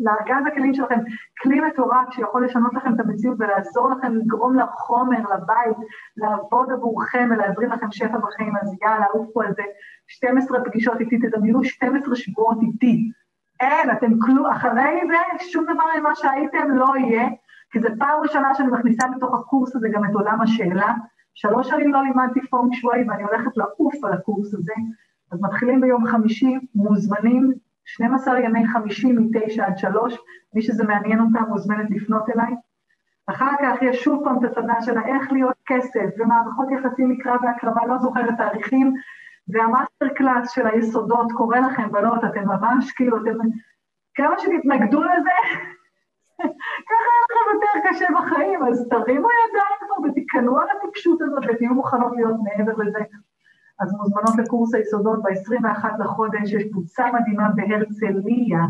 לארגז 0.00 0.46
הכלים 0.46 0.74
שלכם, 0.74 0.98
כלי 1.42 1.60
מטורף 1.60 2.10
שיכול 2.10 2.44
לשנות 2.44 2.74
לכם 2.74 2.94
את 2.94 3.00
המציאות 3.00 3.36
ולעזור 3.40 3.90
לכם 3.90 4.16
לגרום 4.16 4.58
לחומר, 4.58 5.18
לבית, 5.18 5.76
לעבוד 6.16 6.72
עבורכם 6.72 7.28
ולהזרים 7.30 7.72
לכם 7.72 7.86
שפע 7.90 8.18
בחיים, 8.18 8.52
אז 8.62 8.76
יאללה, 8.82 9.06
עופו 9.12 9.42
על 9.42 9.52
זה. 9.56 9.62
12 10.06 10.64
פגישות 10.64 11.00
איתי, 11.00 11.18
תדמיינו 11.18 11.64
12 11.64 12.16
שבועות 12.16 12.58
איתי. 12.62 13.10
אין, 13.60 13.90
אתם 13.90 14.18
כלום, 14.18 14.46
אחרי 14.46 15.00
זה 15.08 15.44
שום 15.50 15.64
דבר 15.64 15.84
ממה 15.98 16.14
שהייתם 16.14 16.70
לא 16.70 16.86
יהיה. 16.98 17.28
כי 17.74 17.80
זו 17.80 17.88
פעם 17.98 18.20
ראשונה 18.22 18.54
שאני 18.54 18.68
מכניסה 18.68 19.08
בתוך 19.16 19.34
הקורס 19.34 19.76
הזה 19.76 19.88
גם 19.92 20.04
את 20.04 20.14
עולם 20.14 20.40
השאלה. 20.40 20.94
שלוש 21.34 21.68
שנים 21.68 21.92
לא 21.92 22.02
לימדתי 22.02 22.40
פונג 22.50 22.74
שווי 22.74 23.04
ואני 23.08 23.22
הולכת 23.22 23.56
לעוף 23.56 24.04
על 24.04 24.12
הקורס 24.12 24.54
הזה. 24.54 24.72
אז 25.32 25.42
מתחילים 25.42 25.80
ביום 25.80 26.06
חמישי, 26.06 26.58
מוזמנים, 26.74 27.52
12 27.84 28.40
ימי 28.40 28.66
חמישי 28.68 29.12
מתשע 29.12 29.66
עד 29.66 29.78
שלוש, 29.78 30.16
מי 30.54 30.62
שזה 30.62 30.84
מעניין 30.84 31.20
אותם 31.20 31.44
מוזמנת 31.48 31.90
לפנות 31.90 32.30
אליי. 32.30 32.54
אחר 33.26 33.50
כך 33.62 33.82
יש 33.82 34.04
שוב 34.04 34.24
פעם 34.24 34.38
את 34.38 34.50
הסדנה 34.50 34.82
של 34.82 34.98
איך 34.98 35.32
להיות 35.32 35.56
כסף 35.66 36.06
ומערכות 36.18 36.66
יחסים 36.70 37.10
מקרא 37.10 37.36
והקרבה, 37.42 37.86
לא 37.86 37.98
זוכרת 37.98 38.36
תאריכים, 38.36 38.94
וה 39.48 39.63
master 39.63 40.08
class 40.08 40.50
של 40.50 40.66
היסודות 40.66 41.32
קורא 41.32 41.58
לכם, 41.58 41.92
בנות, 41.92 42.24
אתם 42.24 42.48
ממש 42.48 42.92
כאילו, 42.92 43.16
אתם... 43.16 43.38
כמה 44.14 44.34
שתתנגדו 44.38 45.02
לזה, 45.02 45.30
ככה 46.88 47.08
יהיה 47.10 47.24
לכם 47.24 47.54
יותר 47.54 47.88
קשה 47.88 48.06
בחיים, 48.16 48.62
אז 48.66 48.88
תרימו 48.90 49.28
ידיים 49.42 49.76
כבר 49.80 50.10
ותיכנעו 50.10 50.58
על 50.60 50.66
הטיפשות 50.76 51.22
הזאת 51.22 51.44
ותהיו 51.48 51.74
מוכנות 51.74 52.12
להיות 52.16 52.36
מעבר 52.44 52.72
לזה. 52.82 52.98
אז 53.80 53.92
מוזמנות 53.92 54.38
לקורס 54.38 54.74
היסודות 54.74 55.22
ב-21 55.22 55.84
לחודש, 55.98 56.52
יש 56.52 56.64
קבוצה 56.70 57.04
מדהימה 57.12 57.48
בהרצליה, 57.54 58.60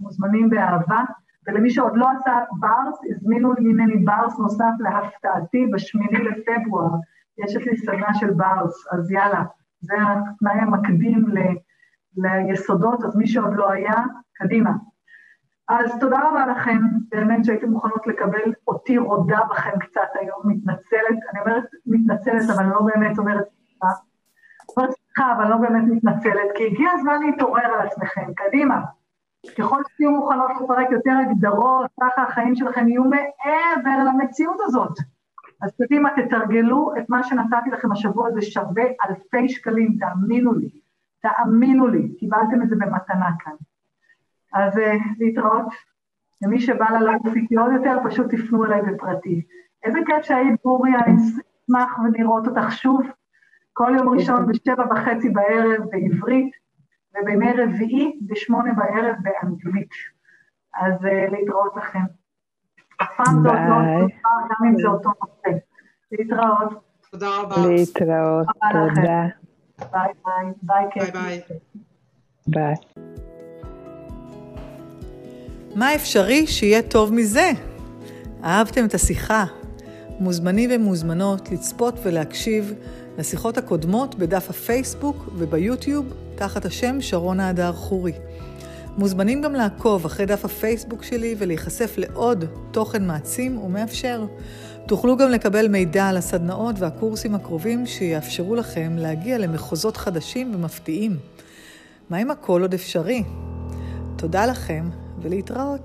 מוזמנים 0.00 0.50
באהבה, 0.50 1.04
ולמי 1.46 1.70
שעוד 1.70 1.96
לא 1.96 2.06
עשה 2.10 2.32
ברס, 2.58 2.98
הזמינו 3.10 3.52
ממני 3.58 3.96
ברס 3.96 4.38
נוסף 4.38 4.72
להפתעתי 4.78 5.66
בשמיני 5.72 6.18
לפברואר, 6.24 6.90
יש 7.38 7.56
אצלי 7.56 7.76
סדנה 7.76 8.14
של 8.14 8.30
ברס, 8.30 8.86
אז 8.92 9.10
יאללה, 9.10 9.44
זה 9.80 9.94
התנאי 9.94 10.60
המקדים 10.60 11.28
ל, 11.28 11.38
ליסודות, 12.16 13.04
אז 13.04 13.16
מי 13.16 13.26
שעוד 13.26 13.54
לא 13.54 13.70
היה, 13.70 13.94
קדימה. 14.34 14.70
אז 15.68 15.98
תודה 16.00 16.18
רבה 16.28 16.46
לכם, 16.46 16.78
באמת 17.08 17.44
שהייתם 17.44 17.70
מוכנות 17.70 18.06
לקבל 18.06 18.52
אותי 18.68 18.98
רודה 18.98 19.40
בכם 19.50 19.78
קצת 19.78 20.08
היום, 20.20 20.40
מתנצלת, 20.44 21.18
אני 21.32 21.40
אומרת 21.40 21.64
מתנצלת, 21.86 22.50
אבל 22.50 22.64
אני 22.64 22.72
לא 22.72 22.80
באמת 22.80 23.18
אומרת 23.18 23.44
סליחה. 23.48 23.86
אומרת 24.76 24.90
סליחה, 24.90 25.32
אבל 25.32 25.48
לא 25.48 25.56
באמת 25.56 25.84
מתנצלת, 25.86 26.48
כי 26.56 26.66
הגיע 26.66 26.90
הזמן 26.94 27.22
להתעורר 27.22 27.64
על 27.64 27.86
עצמכם, 27.86 28.34
קדימה. 28.36 28.80
ככל 29.58 29.82
שתהיו 29.88 30.10
מוכנות 30.10 30.50
לפרק 30.60 30.90
יותר 30.90 31.10
הגדרות, 31.10 31.90
ככה 32.00 32.22
החיים 32.22 32.56
שלכם 32.56 32.88
יהיו 32.88 33.04
מעבר 33.04 34.04
למציאות 34.06 34.56
הזאת. 34.60 34.98
אז 35.62 35.70
קדימה, 35.82 36.10
תתרגלו 36.16 36.92
את 36.98 37.04
מה 37.08 37.22
שנתתי 37.22 37.70
לכם 37.70 37.92
השבוע, 37.92 38.30
זה 38.30 38.42
שווה 38.42 38.84
אלפי 39.08 39.48
שקלים, 39.48 39.96
תאמינו 40.00 40.54
לי, 40.54 40.70
תאמינו 41.22 41.86
לי, 41.86 42.16
קיבלתם 42.18 42.62
את 42.62 42.68
זה 42.68 42.76
במתנה 42.76 43.30
כאן. 43.38 43.52
אז 44.54 44.76
uh, 44.76 44.80
להתראות. 45.18 45.66
למי 46.42 46.60
שבא 46.60 46.86
ללייב 46.90 47.20
עוד 47.58 47.72
יותר, 47.72 47.98
פשוט 48.04 48.34
תפנו 48.34 48.64
אליי 48.64 48.82
בפרטי. 48.82 49.42
איזה 49.84 49.98
כיף 50.06 50.22
שהיית 50.22 50.60
בוריה, 50.64 50.98
אני 51.06 51.14
אשמח 51.14 51.98
ולראות 51.98 52.46
אותך 52.46 52.72
שוב, 52.72 53.00
כל 53.72 53.92
יום 53.96 54.08
ראשון 54.08 54.46
בשבע 54.46 54.84
וחצי 54.90 55.30
בערב 55.30 55.84
בעברית, 55.90 56.50
ובימי 57.14 57.52
רביעי 57.52 58.18
בשמונה 58.26 58.72
בערב 58.72 59.16
באנגלית. 59.22 59.90
אז 60.74 61.04
uh, 61.04 61.32
להתראות 61.32 61.76
לכם. 61.76 62.04
אף 63.02 63.08
פעם 63.16 63.42
זה 63.42 63.48
אותו 63.48 63.58
דבר, 63.58 64.06
גם 64.50 64.66
אם 64.68 64.78
זה 64.78 64.88
אותו 64.88 65.10
נושא. 65.22 65.58
להתראות. 66.12 66.88
תודה 67.10 67.26
רבה. 67.40 67.56
להתראות, 67.68 68.46
תודה. 68.72 69.26
ביי 69.92 70.12
ביי. 70.24 70.52
ביי 70.62 70.86
ביי 70.94 71.10
ביי. 71.12 71.58
ביי. 72.46 72.74
מה 75.74 75.94
אפשרי 75.94 76.46
שיהיה 76.46 76.82
טוב 76.82 77.12
מזה? 77.12 77.50
אהבתם 78.44 78.84
את 78.84 78.94
השיחה? 78.94 79.44
מוזמנים 80.20 80.70
ומוזמנות 80.72 81.50
לצפות 81.50 81.94
ולהקשיב 82.02 82.72
לשיחות 83.18 83.58
הקודמות 83.58 84.14
בדף 84.14 84.50
הפייסבוק 84.50 85.28
וביוטיוב 85.36 86.12
תחת 86.34 86.64
השם 86.64 87.00
שרונה 87.00 87.48
הדר 87.48 87.72
חורי. 87.72 88.12
מוזמנים 88.98 89.42
גם 89.42 89.54
לעקוב 89.54 90.04
אחרי 90.04 90.26
דף 90.26 90.44
הפייסבוק 90.44 91.02
שלי 91.02 91.34
ולהיחשף 91.38 91.94
לעוד 91.98 92.44
תוכן 92.70 93.06
מעצים 93.06 93.58
ומאפשר. 93.58 94.24
תוכלו 94.86 95.16
גם 95.16 95.30
לקבל 95.30 95.68
מידע 95.68 96.08
על 96.08 96.16
הסדנאות 96.16 96.76
והקורסים 96.78 97.34
הקרובים 97.34 97.86
שיאפשרו 97.86 98.54
לכם 98.54 98.96
להגיע 98.98 99.38
למחוזות 99.38 99.96
חדשים 99.96 100.54
ומפתיעים. 100.54 101.16
מה 102.10 102.22
אם 102.22 102.30
הכל 102.30 102.62
עוד 102.62 102.74
אפשרי? 102.74 103.22
תודה 104.16 104.46
לכם 104.46 104.88
ולהתראות. 105.22 105.80